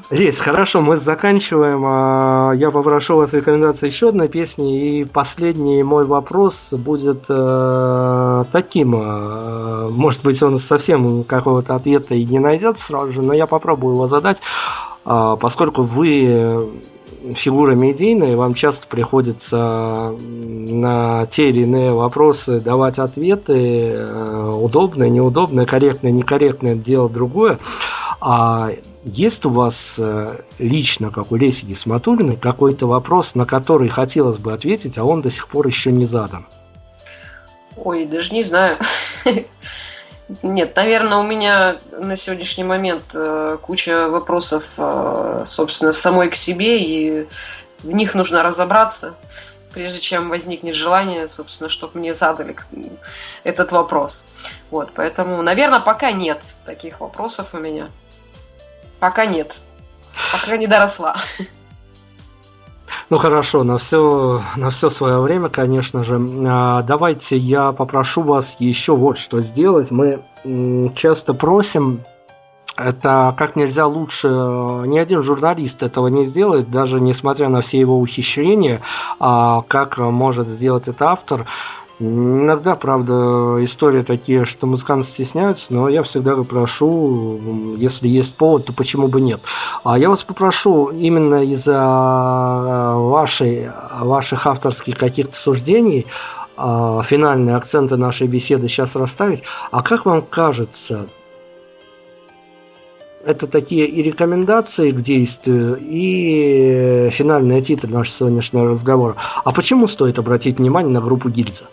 Лесь, 0.09 0.39
хорошо, 0.39 0.81
мы 0.81 0.97
заканчиваем. 0.97 1.83
А 1.85 2.51
я 2.51 2.69
попрошу 2.69 3.15
вас 3.15 3.31
рекомендации 3.31 3.87
еще 3.87 4.09
одной 4.09 4.27
песни. 4.27 4.99
И 4.99 5.05
последний 5.05 5.83
мой 5.83 6.03
вопрос 6.03 6.73
будет 6.73 7.23
э, 7.29 8.43
таким. 8.51 8.95
Э, 8.95 9.87
может 9.89 10.21
быть, 10.21 10.43
он 10.43 10.59
совсем 10.59 11.23
какого-то 11.23 11.75
ответа 11.75 12.13
и 12.13 12.25
не 12.25 12.39
найдет 12.39 12.77
сразу 12.77 13.13
же, 13.13 13.21
но 13.21 13.33
я 13.33 13.47
попробую 13.47 13.95
его 13.95 14.07
задать. 14.07 14.41
Э, 15.05 15.37
поскольку 15.39 15.83
вы 15.83 16.69
фигура 17.35 17.73
медийная, 17.73 18.35
вам 18.35 18.53
часто 18.53 18.87
приходится 18.87 20.15
на 20.19 21.25
те 21.27 21.49
или 21.49 21.63
иные 21.63 21.91
вопросы 21.91 22.59
давать 22.59 22.99
ответы, 22.99 23.93
э, 23.95 24.49
удобное, 24.51 25.09
неудобное, 25.09 25.65
корректное, 25.65 26.11
некорректное, 26.11 26.75
дело 26.75 27.09
другое. 27.09 27.59
А 28.19 28.69
есть 29.03 29.45
у 29.45 29.49
вас 29.49 29.95
э, 29.97 30.37
лично, 30.59 31.09
как 31.09 31.31
у 31.31 31.35
Леси 31.35 31.65
Гисматулиной, 31.65 32.37
какой-то 32.37 32.87
вопрос, 32.87 33.35
на 33.35 33.45
который 33.45 33.89
хотелось 33.89 34.37
бы 34.37 34.53
ответить, 34.53 34.97
а 34.97 35.03
он 35.03 35.21
до 35.21 35.29
сих 35.29 35.47
пор 35.47 35.67
еще 35.67 35.91
не 35.91 36.05
задан? 36.05 36.45
Ой, 37.77 38.05
даже 38.05 38.33
не 38.33 38.43
знаю. 38.43 38.77
Нет, 40.43 40.75
наверное, 40.75 41.17
у 41.17 41.23
меня 41.23 41.77
на 41.91 42.15
сегодняшний 42.15 42.63
момент 42.63 43.03
э, 43.13 43.57
куча 43.61 44.07
вопросов, 44.07 44.63
э, 44.77 45.43
собственно, 45.45 45.91
самой 45.91 46.29
к 46.29 46.35
себе, 46.35 46.79
и 46.79 47.27
в 47.79 47.91
них 47.91 48.13
нужно 48.13 48.41
разобраться, 48.41 49.15
прежде 49.73 49.99
чем 49.99 50.29
возникнет 50.29 50.75
желание, 50.75 51.27
собственно, 51.27 51.69
чтобы 51.69 51.99
мне 51.99 52.13
задали 52.13 52.55
этот 53.43 53.71
вопрос. 53.71 54.25
Вот, 54.69 54.91
поэтому, 54.93 55.41
наверное, 55.41 55.81
пока 55.81 56.11
нет 56.11 56.41
таких 56.65 57.01
вопросов 57.01 57.49
у 57.53 57.57
меня. 57.57 57.89
Пока 58.99 59.25
нет. 59.25 59.53
Пока 60.31 60.55
не 60.55 60.67
доросла. 60.67 61.21
Ну 63.11 63.17
хорошо, 63.17 63.63
на 63.65 63.77
все, 63.77 64.41
на 64.55 64.69
все 64.69 64.89
свое 64.89 65.19
время, 65.19 65.49
конечно 65.49 66.01
же. 66.01 66.17
А, 66.47 66.81
давайте 66.81 67.35
я 67.35 67.73
попрошу 67.73 68.21
вас 68.21 68.55
еще 68.59 68.95
вот 68.95 69.17
что 69.17 69.41
сделать. 69.41 69.91
Мы 69.91 70.21
часто 70.95 71.33
просим 71.33 72.05
это 72.77 73.35
как 73.37 73.57
нельзя 73.57 73.85
лучше, 73.85 74.29
ни 74.29 74.97
один 74.97 75.23
журналист 75.23 75.83
этого 75.83 76.07
не 76.07 76.25
сделает, 76.25 76.71
даже 76.71 77.01
несмотря 77.01 77.49
на 77.49 77.59
все 77.59 77.79
его 77.79 77.99
ухищрения, 77.99 78.81
а 79.19 79.61
как 79.67 79.97
может 79.97 80.47
сделать 80.47 80.87
это 80.87 81.09
автор. 81.09 81.45
Иногда, 82.01 82.75
правда, 82.75 83.63
истории 83.63 84.01
такие, 84.01 84.45
что 84.45 84.65
музыканты 84.65 85.07
стесняются, 85.07 85.65
но 85.69 85.87
я 85.87 86.01
всегда 86.01 86.35
прошу, 86.37 87.39
если 87.77 88.07
есть 88.07 88.35
повод, 88.35 88.65
то 88.65 88.73
почему 88.73 89.07
бы 89.07 89.21
нет. 89.21 89.39
А 89.83 89.99
я 89.99 90.09
вас 90.09 90.23
попрошу 90.23 90.87
именно 90.87 91.43
из-за 91.43 92.95
вашей, 92.97 93.69
ваших 93.99 94.47
авторских 94.47 94.97
каких-то 94.97 95.35
суждений 95.35 96.07
а, 96.57 97.03
финальные 97.03 97.55
акценты 97.55 97.97
нашей 97.97 98.25
беседы 98.25 98.67
сейчас 98.67 98.95
расставить. 98.95 99.43
А 99.69 99.83
как 99.83 100.07
вам 100.07 100.23
кажется, 100.23 101.05
это 103.23 103.45
такие 103.45 103.85
и 103.85 104.01
рекомендации 104.01 104.89
к 104.89 105.01
действию, 105.01 105.77
и 105.79 107.09
финальный 107.11 107.61
титр 107.61 107.89
нашего 107.89 108.17
сегодняшнего 108.17 108.69
разговора. 108.71 109.17
А 109.43 109.51
почему 109.51 109.87
стоит 109.87 110.17
обратить 110.17 110.57
внимание 110.57 110.91
на 110.91 110.99
группу 110.99 111.29
Гильза? 111.29 111.65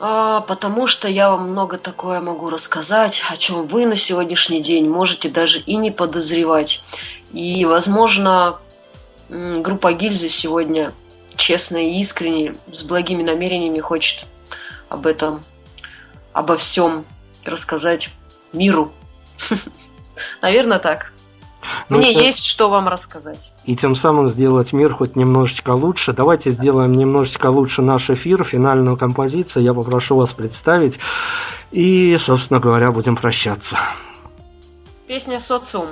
А, 0.00 0.42
потому 0.42 0.86
что 0.86 1.08
я 1.08 1.30
вам 1.30 1.50
много 1.50 1.76
такое 1.76 2.20
могу 2.20 2.50
рассказать, 2.50 3.22
о 3.28 3.36
чем 3.36 3.66
вы 3.66 3.84
на 3.84 3.96
сегодняшний 3.96 4.62
день 4.62 4.88
можете 4.88 5.28
даже 5.28 5.58
и 5.58 5.76
не 5.76 5.90
подозревать. 5.90 6.80
И, 7.32 7.64
возможно, 7.64 8.58
группа 9.28 9.92
Гильзы 9.92 10.28
сегодня 10.28 10.92
честно 11.36 11.76
и 11.76 12.00
искренне, 12.00 12.54
с 12.72 12.82
благими 12.82 13.22
намерениями 13.22 13.80
хочет 13.80 14.26
об 14.88 15.06
этом, 15.06 15.42
обо 16.32 16.56
всем 16.56 17.04
рассказать 17.44 18.10
миру. 18.52 18.92
Наверное, 20.42 20.78
так. 20.78 21.12
Ну, 21.88 21.98
Мне 21.98 22.12
есть 22.12 22.44
что 22.44 22.68
вам 22.68 22.88
рассказать. 22.88 23.50
И 23.68 23.76
тем 23.76 23.94
самым 23.94 24.30
сделать 24.30 24.72
мир 24.72 24.94
хоть 24.94 25.14
немножечко 25.14 25.72
лучше. 25.72 26.14
Давайте 26.14 26.52
сделаем 26.52 26.92
немножечко 26.92 27.48
лучше 27.50 27.82
наш 27.82 28.08
эфир, 28.08 28.42
финальную 28.42 28.96
композицию. 28.96 29.62
Я 29.62 29.74
попрошу 29.74 30.16
вас 30.16 30.32
представить. 30.32 30.98
И, 31.70 32.16
собственно 32.18 32.60
говоря, 32.60 32.90
будем 32.92 33.14
прощаться. 33.14 33.76
Песня 35.06 35.38
«Социум». 35.38 35.84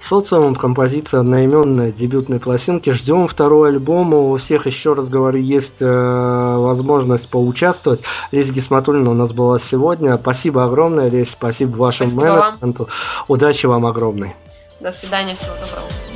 Социум, 0.00 0.54
композиция 0.54 1.20
одноименная, 1.20 1.92
дебютной 1.92 2.40
пластинки. 2.40 2.92
Ждем 2.92 3.28
второй 3.28 3.68
альбом. 3.68 4.14
У 4.14 4.34
всех, 4.38 4.64
еще 4.64 4.94
раз 4.94 5.10
говорю, 5.10 5.40
есть 5.40 5.82
э, 5.82 6.56
возможность 6.56 7.28
поучаствовать. 7.28 8.00
Лесь 8.32 8.50
Гисматулина 8.50 9.10
у 9.10 9.14
нас 9.14 9.32
была 9.34 9.58
сегодня. 9.58 10.16
Спасибо 10.16 10.64
огромное, 10.64 11.10
Лесь. 11.10 11.32
Спасибо 11.32 11.76
вашему 11.76 12.08
спасибо 12.08 12.40
менеджменту. 12.42 12.84
Вам. 12.84 13.24
Удачи 13.28 13.66
вам 13.66 13.84
огромной. 13.84 14.34
До 14.80 14.90
свидания, 14.90 15.34
всего 15.34 15.52
доброго. 15.52 16.07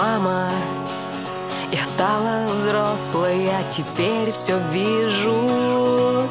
мама. 0.00 0.48
Я 1.72 1.84
стала 1.84 2.46
взрослой, 2.46 3.44
я 3.44 3.62
теперь 3.70 4.32
все 4.32 4.58
вижу. 4.72 6.28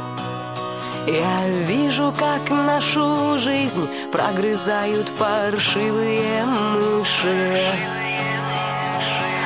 Я 1.07 1.47
вижу, 1.65 2.13
как 2.17 2.49
нашу 2.49 3.37
жизнь 3.39 3.87
прогрызают 4.11 5.07
паршивые 5.17 6.45
мыши. 6.45 7.69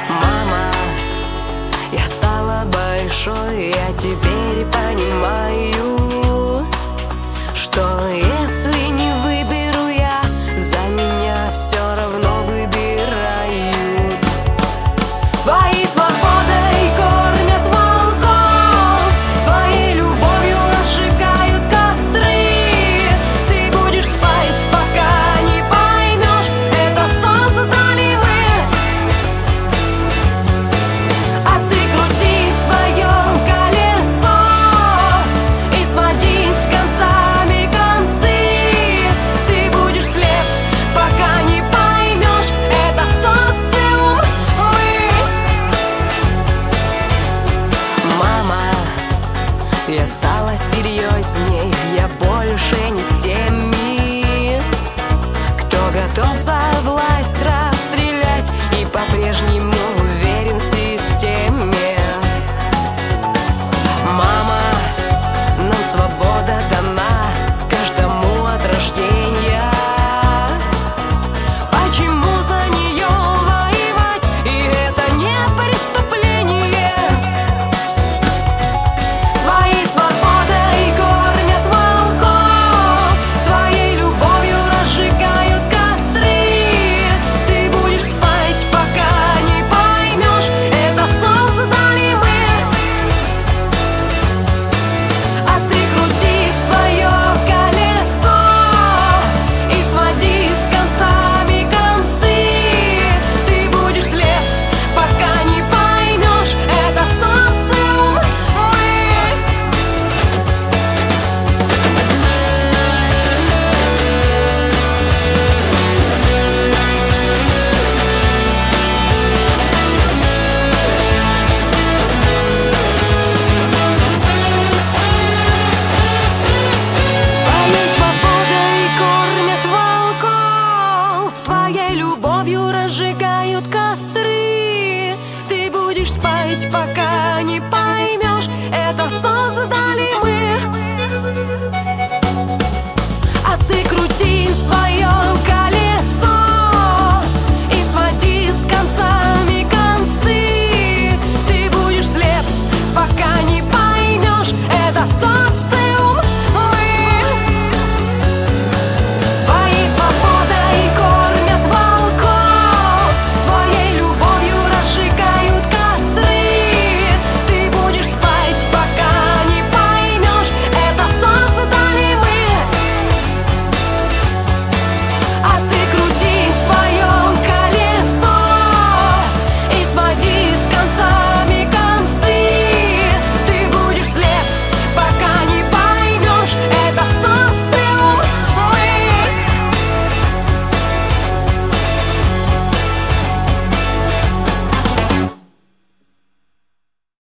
Мама, 0.09 0.65
я 1.91 2.07
стала 2.07 2.65
большой, 2.65 3.69
я 3.69 3.89
теперь 3.93 4.65
понимаю, 4.71 6.65
что 7.53 7.81
если 8.09 8.82
я 49.93 50.07
стала 50.07 50.57
серьезней. 50.57 51.71
Я 51.95 52.07
больше 52.19 52.89
не 52.89 53.03
с 53.03 53.21
теми 53.21 54.61
Кто 55.59 55.77
готов 55.91 56.37
за 56.37 56.59
власть 56.83 57.41
расстрелять 57.41 58.51
И 58.79 58.85
по-прежнему 58.85 60.02